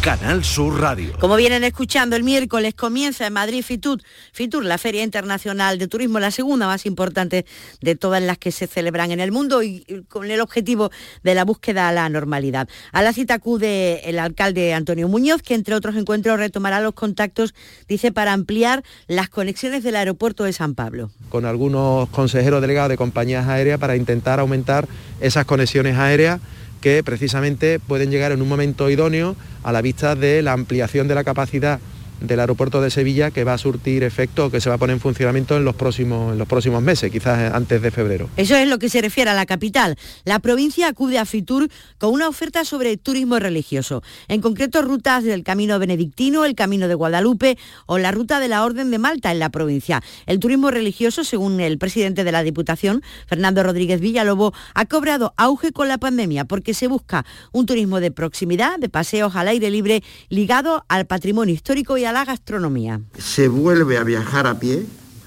Canal 0.00 0.44
Sur 0.44 0.80
Radio. 0.80 1.12
Como 1.18 1.34
vienen 1.34 1.64
escuchando, 1.64 2.14
el 2.14 2.22
miércoles 2.22 2.74
comienza 2.74 3.26
en 3.26 3.32
Madrid 3.32 3.62
FITUR, 3.62 4.00
FITUR, 4.32 4.64
la 4.64 4.78
Feria 4.78 5.02
Internacional 5.02 5.78
de 5.78 5.88
Turismo, 5.88 6.20
la 6.20 6.30
segunda 6.30 6.66
más 6.66 6.86
importante 6.86 7.44
de 7.80 7.96
todas 7.96 8.22
las 8.22 8.38
que 8.38 8.52
se 8.52 8.68
celebran 8.68 9.10
en 9.10 9.18
el 9.18 9.32
mundo 9.32 9.62
y 9.62 9.84
con 10.08 10.30
el 10.30 10.40
objetivo 10.40 10.90
de 11.24 11.34
la 11.34 11.44
búsqueda 11.44 11.88
a 11.88 11.92
la 11.92 12.08
normalidad. 12.08 12.68
A 12.92 13.02
la 13.02 13.12
cita 13.12 13.34
acude 13.34 14.08
el 14.08 14.20
alcalde 14.20 14.72
Antonio 14.72 15.08
Muñoz, 15.08 15.42
que 15.42 15.54
entre 15.54 15.74
otros 15.74 15.96
encuentros 15.96 16.38
retomará 16.38 16.80
los 16.80 16.94
contactos, 16.94 17.52
dice, 17.88 18.12
para 18.12 18.32
ampliar 18.32 18.84
las 19.08 19.28
conexiones 19.28 19.82
del 19.82 19.96
aeropuerto 19.96 20.44
de 20.44 20.52
San 20.52 20.74
Pablo. 20.74 21.10
Con 21.28 21.44
algunos 21.44 22.08
consejeros 22.10 22.60
delegados 22.60 22.90
de 22.90 22.96
compañías 22.96 23.48
aéreas 23.48 23.80
para 23.80 23.96
intentar 23.96 24.38
aumentar 24.38 24.86
esas 25.20 25.44
conexiones 25.44 25.96
aéreas 25.98 26.40
que 26.80 27.02
precisamente 27.02 27.78
pueden 27.78 28.10
llegar 28.10 28.32
en 28.32 28.42
un 28.42 28.48
momento 28.48 28.90
idóneo 28.90 29.36
a 29.62 29.72
la 29.72 29.82
vista 29.82 30.14
de 30.14 30.42
la 30.42 30.52
ampliación 30.52 31.08
de 31.08 31.14
la 31.14 31.24
capacidad 31.24 31.80
del 32.20 32.40
aeropuerto 32.40 32.80
de 32.80 32.90
Sevilla 32.90 33.30
que 33.30 33.44
va 33.44 33.54
a 33.54 33.58
surtir 33.58 34.02
efecto, 34.02 34.50
que 34.50 34.60
se 34.60 34.68
va 34.68 34.76
a 34.76 34.78
poner 34.78 34.94
en 34.94 35.00
funcionamiento 35.00 35.56
en 35.56 35.64
los 35.64 35.76
próximos, 35.76 36.32
en 36.32 36.38
los 36.38 36.48
próximos 36.48 36.82
meses, 36.82 37.10
quizás 37.10 37.54
antes 37.54 37.80
de 37.82 37.90
febrero. 37.90 38.28
Eso 38.36 38.56
es 38.56 38.68
lo 38.68 38.78
que 38.78 38.88
se 38.88 39.00
refiere 39.00 39.30
a 39.30 39.34
la 39.34 39.46
capital. 39.46 39.96
La 40.24 40.38
provincia 40.38 40.88
acude 40.88 41.18
a 41.18 41.24
Fitur 41.24 41.68
con 41.98 42.12
una 42.12 42.28
oferta 42.28 42.64
sobre 42.64 42.96
turismo 42.96 43.38
religioso, 43.38 44.02
en 44.28 44.40
concreto 44.40 44.82
rutas 44.82 45.24
del 45.24 45.44
Camino 45.44 45.78
Benedictino, 45.78 46.44
el 46.44 46.54
Camino 46.54 46.88
de 46.88 46.94
Guadalupe 46.94 47.58
o 47.86 47.98
la 47.98 48.10
ruta 48.10 48.40
de 48.40 48.48
la 48.48 48.64
Orden 48.64 48.90
de 48.90 48.98
Malta 48.98 49.30
en 49.30 49.38
la 49.38 49.50
provincia. 49.50 50.02
El 50.26 50.40
turismo 50.40 50.70
religioso, 50.70 51.24
según 51.24 51.60
el 51.60 51.78
presidente 51.78 52.24
de 52.24 52.32
la 52.32 52.42
Diputación, 52.42 53.02
Fernando 53.26 53.62
Rodríguez 53.62 54.00
Villalobo, 54.00 54.52
ha 54.74 54.86
cobrado 54.86 55.34
auge 55.36 55.72
con 55.72 55.88
la 55.88 55.98
pandemia 55.98 56.44
porque 56.44 56.74
se 56.74 56.88
busca 56.88 57.24
un 57.52 57.66
turismo 57.66 58.00
de 58.00 58.10
proximidad, 58.10 58.78
de 58.78 58.88
paseos 58.88 59.36
al 59.36 59.48
aire 59.48 59.70
libre, 59.70 60.02
ligado 60.28 60.84
al 60.88 61.06
patrimonio 61.06 61.54
histórico 61.54 61.96
y 61.98 62.04
la 62.12 62.24
gastronomía. 62.24 63.00
Se 63.18 63.48
vuelve 63.48 63.98
a 63.98 64.04
viajar 64.04 64.46
a 64.46 64.58
pie, 64.58 64.86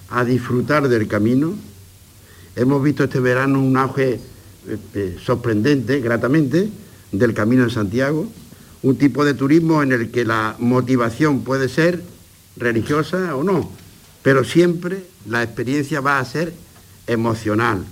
a 0.10 0.24
disfrutar 0.26 0.88
del 0.88 1.08
camino. 1.08 1.54
Hemos 2.56 2.84
visto 2.84 3.04
este 3.04 3.20
verano 3.20 3.62
un 3.62 3.78
auge 3.78 4.20
este, 4.68 5.18
sorprendente, 5.20 6.00
gratamente, 6.02 6.70
del 7.12 7.34
Camino 7.34 7.66
de 7.66 7.72
Santiago, 7.72 8.28
un 8.84 8.98
tipo 8.98 9.26
de 9.26 9.34
turismo 9.34 9.84
en 9.84 9.92
el 9.92 10.12
que 10.12 10.26
la 10.26 10.56
motivación 10.60 11.44
puede 11.44 11.70
ser 11.70 12.04
religiosa 12.58 13.36
o 13.36 13.44
no, 13.44 13.72
pero 14.22 14.44
siempre 14.44 15.06
la 15.28 15.44
experiencia 15.44 16.02
va 16.02 16.20
a 16.20 16.26
ser 16.26 16.54
emocional, 17.08 17.86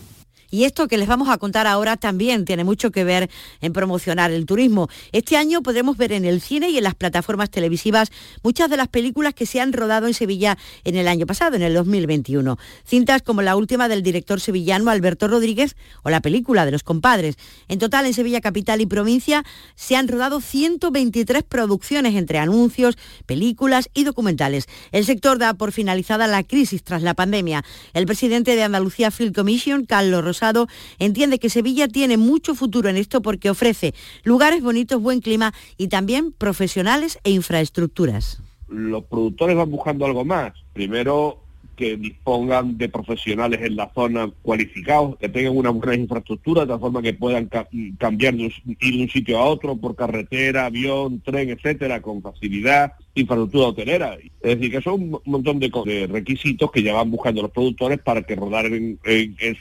y 0.52 0.64
esto 0.64 0.88
que 0.88 0.98
les 0.98 1.08
vamos 1.08 1.30
a 1.30 1.38
contar 1.38 1.68
ahora 1.68 1.98
también 1.98 2.46
tiene 2.46 2.64
mucho 2.64 2.92
que 2.92 3.04
ver 3.04 3.30
en 3.62 3.74
promocionar 3.74 4.32
el 4.32 4.46
turismo. 4.46 4.90
Este 5.12 5.38
año 5.38 5.62
podremos 5.62 5.98
ver 5.98 6.12
en 6.12 6.26
el 6.26 6.42
cine 6.42 6.70
y 6.70 6.78
en 6.78 6.84
las 6.84 6.96
plataformas 6.96 7.50
televisivas 7.50 8.12
muchas 8.44 8.70
de 8.70 8.78
las 8.78 8.88
películas 8.88 9.34
que 9.34 9.46
se 9.46 9.62
han 9.62 9.74
rodado 9.74 10.08
en 10.08 10.14
Sevilla 10.14 10.58
en 10.84 10.96
el 10.96 11.08
año 11.08 11.26
pasado, 11.26 11.56
en 11.56 11.62
el 11.62 11.74
2021. 11.74 12.58
Cintas 12.86 13.22
como 13.22 13.42
la 13.42 13.56
última 13.56 13.88
del 13.88 14.04
director 14.04 14.40
sevillano 14.40 14.90
Alberto 14.90 15.28
Rodríguez 15.28 15.76
o 16.04 16.10
la 16.10 16.22
película 16.22 16.66
de 16.66 16.72
los 16.72 16.84
compadres. 16.84 17.36
En 17.68 17.80
total, 17.80 18.06
en 18.06 18.14
Sevilla 18.14 18.42
Capital 18.42 18.82
y 18.82 18.86
provincia 18.86 19.44
se 19.76 19.96
han 19.96 20.08
rodado 20.08 20.42
123 20.42 21.44
producciones 21.44 22.16
entre 22.16 22.40
anuncios, 22.40 22.98
películas 23.26 23.90
y 23.94 24.04
documentales. 24.04 24.68
El 24.92 25.06
sector 25.06 25.38
da 25.38 25.54
por 25.54 25.72
finalizada 25.72 26.28
la 26.28 26.44
crisis 26.44 26.84
tras 26.84 27.02
la 27.02 27.14
pandemia. 27.14 27.64
El 27.94 28.06
presidente 28.06 28.56
de 28.56 28.64
Andalucía 28.64 29.12
Film 29.12 29.34
Commission, 29.34 29.86
Carlos 29.86 30.24
Rosales, 30.40 30.68
entiende 31.00 31.40
que 31.40 31.50
Sevilla 31.50 31.88
tiene 31.88 32.18
mucho 32.18 32.56
futuro 32.56 32.90
en 32.90 32.98
esto 32.98 33.22
porque 33.22 33.50
ofrece 33.50 33.94
lugares 34.24 34.62
bonitos, 34.62 35.02
buen 35.02 35.20
clima 35.22 35.54
y 35.78 35.88
también 35.88 36.32
profesionales 36.32 37.20
e 37.24 37.32
infraestructuras. 37.32 38.42
Los 38.68 39.04
productores 39.06 39.56
van 39.56 39.72
buscando 39.72 40.06
algo 40.06 40.24
más. 40.24 40.54
Primero, 40.74 41.42
que 41.80 41.96
dispongan 41.96 42.78
de 42.78 42.90
profesionales 42.90 43.62
en 43.64 43.78
la 43.78 43.90
zona 43.94 44.30
cualificados, 44.42 45.18
que 45.18 45.30
tengan 45.30 45.56
una 45.56 45.70
buena 45.70 45.96
infraestructura, 45.96 46.62
de 46.62 46.68
tal 46.68 46.80
forma 46.82 47.02
que 47.02 47.14
puedan 47.14 47.50
cambiar, 47.98 48.36
de 48.36 48.52
ir 48.82 48.96
de 48.98 49.04
un 49.04 49.10
sitio 49.10 49.40
a 49.40 49.46
otro 49.46 49.78
por 49.78 49.96
carretera, 49.96 50.66
avión, 50.66 51.22
tren, 51.22 51.50
etcétera, 51.50 52.02
con 52.02 52.22
facilidad, 52.22 52.96
infraestructura 53.16 53.68
hotelera. 53.68 54.18
Es 54.42 54.58
decir, 54.58 54.72
que 54.72 54.82
son 54.82 55.14
un 55.14 55.22
montón 55.26 55.60
de, 55.60 56.08
requisitos 56.08 56.72
que 56.72 56.84
ya 56.84 56.94
van 56.94 57.12
buscando 57.12 57.42
los 57.42 57.52
productores 57.52 58.00
para 58.00 58.24
que 58.24 58.36
rodar 58.36 58.66
en, 58.68 59.00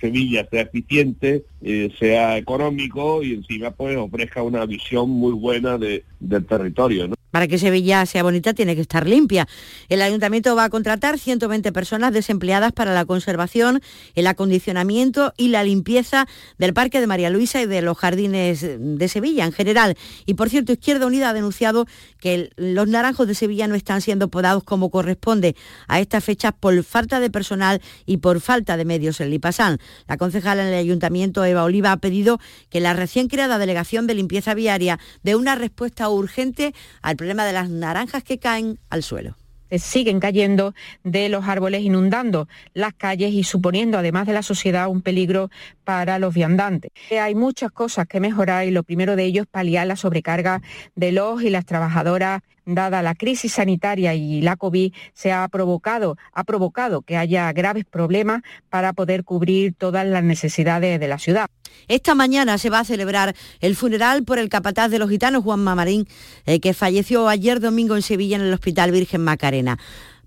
Sevilla 0.01 0.46
sea 0.51 0.62
eficiente, 0.62 1.44
eh, 1.62 1.90
sea 1.99 2.36
económico 2.38 3.22
y 3.22 3.34
encima 3.34 3.70
pues 3.70 3.96
ofrezca 3.96 4.42
una 4.42 4.64
visión 4.66 5.11
muy 5.11 5.32
buena 5.32 5.78
del 5.78 6.46
territorio. 6.46 7.09
Para 7.30 7.46
que 7.46 7.59
Sevilla 7.59 8.07
sea 8.07 8.22
bonita 8.22 8.55
tiene 8.55 8.74
que 8.74 8.80
estar 8.80 9.07
limpia. 9.07 9.46
El 9.90 10.01
ayuntamiento 10.01 10.57
va 10.57 10.64
a 10.64 10.70
contratar 10.70 11.18
120 11.18 11.72
personas 11.72 12.12
desempleadas 12.12 12.72
para 12.72 12.94
la 12.94 13.05
conservación, 13.05 13.82
el 14.14 14.26
acondicionamiento 14.26 15.34
y 15.36 15.49
la 15.49 15.62
limpieza 15.62 16.26
del 16.57 16.72
Parque 16.72 17.01
de 17.01 17.07
María 17.07 17.28
Luisa 17.28 17.61
y 17.61 17.66
de 17.66 17.82
los 17.82 17.99
jardines 17.99 18.66
de 18.78 19.09
Sevilla 19.09 19.44
en 19.44 19.53
general. 19.53 19.96
Y 20.24 20.34
por 20.34 20.49
cierto, 20.49 20.72
Izquierda 20.72 21.07
Unida 21.07 21.28
ha 21.28 21.34
denunciado 21.34 21.86
que 22.18 22.51
los 22.57 22.88
naranjos 22.88 23.26
de 23.26 23.34
Sevilla 23.39 23.66
no 23.66 23.74
están 23.74 24.01
siendo 24.01 24.28
podados 24.28 24.64
como 24.64 24.91
corresponde 24.91 25.57
a 25.86 26.01
estas 26.01 26.24
fechas 26.24 26.53
por 26.59 26.82
falta 26.84 27.20
de 27.20 27.30
personal 27.30 27.80
y 28.07 28.18
por 28.18 28.41
falta 28.41 28.76
de 28.76 28.84
medios 28.84 29.20
en 29.20 29.30
Lipasán. 29.30 29.78
La 30.07 30.16
concejala 30.16 30.62
en 30.62 30.68
el 30.68 30.78
ayuntamiento, 30.78 31.45
Eva 31.45 31.64
Oliva, 31.64 31.93
ha 31.93 31.97
pedido 31.97 32.39
que 32.68 32.80
la 32.80 32.93
recién 32.93 33.28
creada 33.28 33.59
delegación 33.59 34.07
de 34.07 34.14
limpieza 34.14 34.55
viaria 34.55 34.99
dé 35.22 35.36
una 35.36 35.55
respuesta 35.55 36.09
urgente 36.09 36.74
al 37.03 37.16
problema 37.16 37.45
de 37.47 37.53
las 37.53 37.70
naranjas 37.70 38.22
que 38.22 38.39
caen 38.39 38.78
al 38.91 39.03
suelo 39.03 39.36
siguen 39.76 40.20
cayendo 40.20 40.74
de 41.05 41.28
los 41.28 41.47
árboles 41.47 41.82
inundando 41.82 42.49
las 42.72 42.95
calles 42.95 43.32
y 43.34 43.45
suponiendo 43.45 43.99
además 43.99 44.26
de 44.26 44.32
la 44.32 44.43
sociedad 44.43 44.89
un 44.89 45.03
peligro 45.03 45.51
para 45.84 46.18
los 46.18 46.32
viandantes. 46.32 46.91
Hay 47.11 47.34
muchas 47.34 47.70
cosas 47.70 48.07
que 48.07 48.20
mejorar 48.20 48.66
y 48.66 48.70
lo 48.70 48.82
primero 48.82 49.16
de 49.16 49.24
ello 49.24 49.43
es 49.43 49.49
paliar 49.49 49.86
la 49.86 49.97
sobrecarga 49.97 50.62
de 50.95 51.12
los 51.12 51.43
y 51.43 51.51
las 51.51 51.66
trabajadoras 51.66 52.43
dada 52.75 53.03
la 53.03 53.14
crisis 53.14 53.53
sanitaria 53.53 54.14
y 54.14 54.41
la 54.41 54.57
COVID, 54.57 54.93
se 55.14 55.33
ha 55.33 55.47
provocado, 55.49 56.16
ha 56.33 56.45
provocado 56.45 57.03
que 57.03 57.16
haya 57.16 57.53
graves 57.53 57.85
problemas 57.85 58.43
para 58.69 58.93
poder 58.93 59.25
cubrir 59.25 59.75
todas 59.75 60.07
las 60.07 60.23
necesidades 60.23 61.01
de 61.01 61.09
la 61.09 61.19
ciudad. 61.19 61.49
Esta 61.87 62.14
mañana 62.14 62.59
se 62.59 62.71
va 62.71 62.81
a 62.81 62.85
celebrar 62.85 63.35
el 63.61 63.77
funeral 63.77 64.25
por 64.25 64.39
el 64.39 64.49
capataz 64.49 64.91
de 64.91 64.99
los 64.99 65.11
gitanos, 65.11 65.43
Juan 65.45 65.61
Mamarín, 65.61 66.07
eh, 66.47 66.61
que 66.61 66.75
falleció 66.75 67.29
ayer 67.29 67.61
domingo 67.61 67.97
en 67.97 68.03
Sevilla 68.03 68.37
en 68.37 68.43
el 68.43 68.53
Hospital 68.53 68.91
Virgen 68.91 69.23
Macarena. 69.23 69.79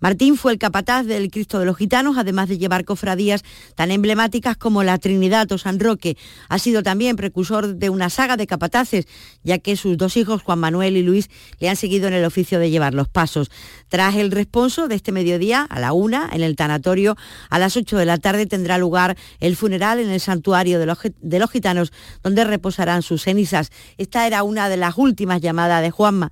Martín 0.02 0.36
fue 0.36 0.52
el 0.52 0.58
capataz 0.58 1.06
del 1.06 1.30
Cristo 1.30 1.60
de 1.60 1.66
los 1.66 1.78
Gitanos, 1.78 2.18
además 2.18 2.50
de 2.50 2.58
llevar 2.58 2.86
cofradías 2.86 3.44
tan 3.76 3.92
emblemáticas 3.92 4.58
como 4.58 4.82
la 4.82 4.98
Trinidad 4.98 5.50
o 5.52 5.60
San 5.60 5.80
Roque. 5.80 6.18
Ha 6.50 6.58
sido 6.58 6.82
también 6.82 7.16
precursor 7.16 7.76
de 7.76 7.92
una 7.92 8.10
saga 8.10 8.36
de 8.36 8.48
capataces, 8.48 9.06
ya 9.44 9.60
que 9.60 9.76
sus 9.76 9.98
dos 9.98 10.18
hijos, 10.18 10.42
Juan 10.42 10.58
Manuel 10.58 10.98
y 10.98 11.04
Luis, 11.04 11.30
le 11.60 11.70
han 11.70 11.76
seguido 11.76 12.08
en 12.08 12.16
el 12.16 12.26
oficio 12.26 12.58
de 12.58 12.72
llevar 12.72 12.96
los 12.96 13.10
pasos. 13.10 13.52
Tras 13.90 14.16
el 14.16 14.32
responso 14.32 14.88
de 14.88 14.96
este 14.96 15.12
mediodía, 15.12 15.68
a 15.70 15.80
la 15.80 15.94
una, 15.94 16.28
en 16.34 16.42
el 16.42 16.56
tanatorio, 16.56 17.16
a 17.52 17.60
las 17.60 17.78
ocho 17.78 18.00
de 18.00 18.06
la 18.06 18.18
tarde 18.18 18.48
tendrá 18.48 18.80
lugar 18.80 19.16
el 19.40 19.56
funeral 19.56 20.00
en 20.00 20.10
el 20.10 20.20
santuario 20.20 20.80
de 20.80 20.88
los, 20.88 20.98
de 21.22 21.38
los 21.38 21.52
gitanos, 21.52 21.94
donde 22.24 22.44
reposarán 22.44 23.04
sus 23.04 23.22
cenizas. 23.22 23.70
Esta 24.00 24.26
era 24.26 24.42
una 24.42 24.68
de 24.68 24.78
las 24.78 24.98
últimas 24.98 25.42
llamadas 25.42 25.84
de 25.84 25.92
Juanma 25.92 26.32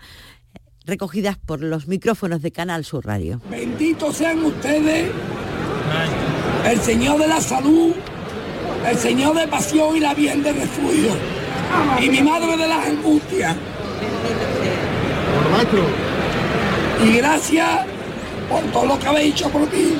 recogidas 0.89 1.37
por 1.37 1.61
los 1.61 1.87
micrófonos 1.87 2.41
de 2.41 2.51
Canal 2.51 2.83
Sur 2.83 3.05
Radio. 3.05 3.39
Benditos 3.49 4.17
sean 4.17 4.43
ustedes, 4.43 5.09
el 6.65 6.79
Señor 6.81 7.19
de 7.19 7.27
la 7.27 7.39
salud, 7.39 7.93
el 8.87 8.97
Señor 8.97 9.35
de 9.35 9.47
pasión 9.47 9.95
y 9.95 9.99
la 9.99 10.13
bien 10.13 10.43
de 10.43 10.51
refugio, 10.51 11.11
y 12.01 12.09
mi 12.09 12.21
madre 12.21 12.57
de 12.57 12.67
las 12.67 12.87
angustias. 12.87 13.55
Y 17.05 17.13
gracias 17.17 17.69
por 18.49 18.61
todo 18.71 18.85
lo 18.87 18.99
que 18.99 19.07
habéis 19.07 19.35
hecho 19.35 19.49
por 19.49 19.61
mí. 19.61 19.95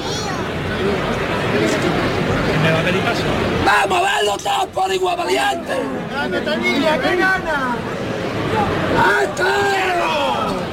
Vamos 3.66 4.00
a 4.00 4.16
verlo 4.16 4.38
todos 4.38 4.66
por 4.74 4.94
igual 4.94 5.18
valiente. 5.18 5.74
¡Que 7.02 7.16
gana! 7.16 7.78
¡Hasta! 8.98 10.69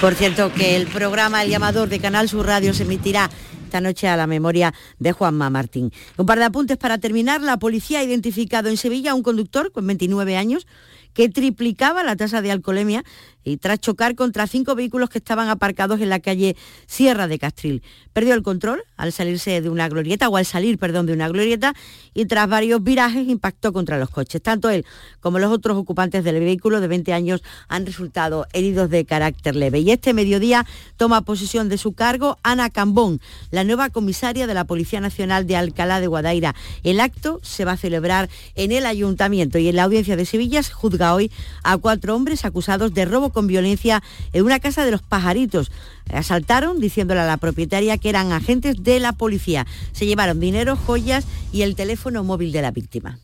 Por 0.00 0.14
cierto, 0.14 0.52
que 0.52 0.76
el 0.76 0.86
programa 0.86 1.42
El 1.42 1.50
Llamador 1.50 1.88
de 1.88 1.98
Canal 1.98 2.28
Sur 2.28 2.46
Radio 2.46 2.74
se 2.74 2.84
emitirá 2.84 3.30
esta 3.64 3.80
noche 3.80 4.06
a 4.06 4.16
la 4.16 4.26
memoria 4.26 4.72
de 4.98 5.12
Juanma 5.12 5.50
Martín. 5.50 5.90
Un 6.16 6.26
par 6.26 6.38
de 6.38 6.44
apuntes 6.44 6.76
para 6.76 6.98
terminar. 6.98 7.40
La 7.40 7.56
policía 7.58 7.98
ha 8.00 8.04
identificado 8.04 8.68
en 8.68 8.76
Sevilla 8.76 9.10
a 9.10 9.14
un 9.14 9.22
conductor 9.22 9.72
con 9.72 9.86
29 9.86 10.36
años 10.36 10.66
que 11.12 11.28
triplicaba 11.28 12.04
la 12.04 12.14
tasa 12.14 12.42
de 12.42 12.52
alcoholemia 12.52 13.04
y 13.46 13.58
tras 13.58 13.78
chocar 13.78 14.16
contra 14.16 14.46
cinco 14.48 14.74
vehículos 14.74 15.08
que 15.08 15.18
estaban 15.18 15.48
aparcados 15.48 16.00
en 16.00 16.08
la 16.08 16.18
calle 16.18 16.56
Sierra 16.86 17.28
de 17.28 17.38
Castril. 17.38 17.82
Perdió 18.12 18.34
el 18.34 18.42
control 18.42 18.82
al 18.96 19.12
salirse 19.12 19.60
de 19.60 19.70
una 19.70 19.88
glorieta, 19.88 20.28
o 20.28 20.36
al 20.36 20.44
salir, 20.44 20.78
perdón, 20.78 21.06
de 21.06 21.12
una 21.12 21.28
glorieta, 21.28 21.74
y 22.12 22.24
tras 22.26 22.48
varios 22.48 22.82
virajes 22.82 23.28
impactó 23.28 23.72
contra 23.72 23.98
los 23.98 24.10
coches. 24.10 24.42
Tanto 24.42 24.68
él 24.68 24.84
como 25.20 25.38
los 25.38 25.52
otros 25.52 25.76
ocupantes 25.76 26.24
del 26.24 26.40
vehículo 26.40 26.80
de 26.80 26.88
20 26.88 27.12
años 27.12 27.42
han 27.68 27.86
resultado 27.86 28.46
heridos 28.52 28.90
de 28.90 29.04
carácter 29.04 29.54
leve. 29.54 29.78
Y 29.78 29.92
este 29.92 30.12
mediodía 30.12 30.66
toma 30.96 31.22
posesión 31.22 31.68
de 31.68 31.78
su 31.78 31.92
cargo 31.92 32.38
Ana 32.42 32.68
Cambón, 32.70 33.20
la 33.52 33.62
nueva 33.62 33.90
comisaria 33.90 34.48
de 34.48 34.54
la 34.54 34.64
Policía 34.64 35.00
Nacional 35.00 35.46
de 35.46 35.54
Alcalá 35.56 36.00
de 36.00 36.08
Guadaira. 36.08 36.56
El 36.82 36.98
acto 36.98 37.38
se 37.44 37.64
va 37.64 37.72
a 37.72 37.76
celebrar 37.76 38.28
en 38.56 38.72
el 38.72 38.86
ayuntamiento 38.86 39.58
y 39.58 39.68
en 39.68 39.76
la 39.76 39.84
audiencia 39.84 40.16
de 40.16 40.26
Sevilla 40.26 40.64
se 40.64 40.72
juzga 40.72 41.14
hoy 41.14 41.30
a 41.62 41.76
cuatro 41.76 42.16
hombres 42.16 42.44
acusados 42.44 42.92
de 42.92 43.04
robo 43.04 43.35
con 43.36 43.46
violencia 43.46 44.02
en 44.32 44.46
una 44.46 44.60
casa 44.60 44.82
de 44.86 44.90
los 44.90 45.02
pajaritos. 45.02 45.70
Asaltaron 46.10 46.80
diciéndole 46.80 47.20
a 47.20 47.26
la 47.26 47.36
propietaria 47.36 47.98
que 47.98 48.08
eran 48.08 48.32
agentes 48.32 48.82
de 48.82 48.98
la 48.98 49.12
policía. 49.12 49.66
Se 49.92 50.06
llevaron 50.06 50.40
dinero, 50.40 50.74
joyas 50.74 51.26
y 51.52 51.60
el 51.60 51.76
teléfono 51.76 52.24
móvil 52.24 52.50
de 52.50 52.62
la 52.62 52.70
víctima. 52.70 53.18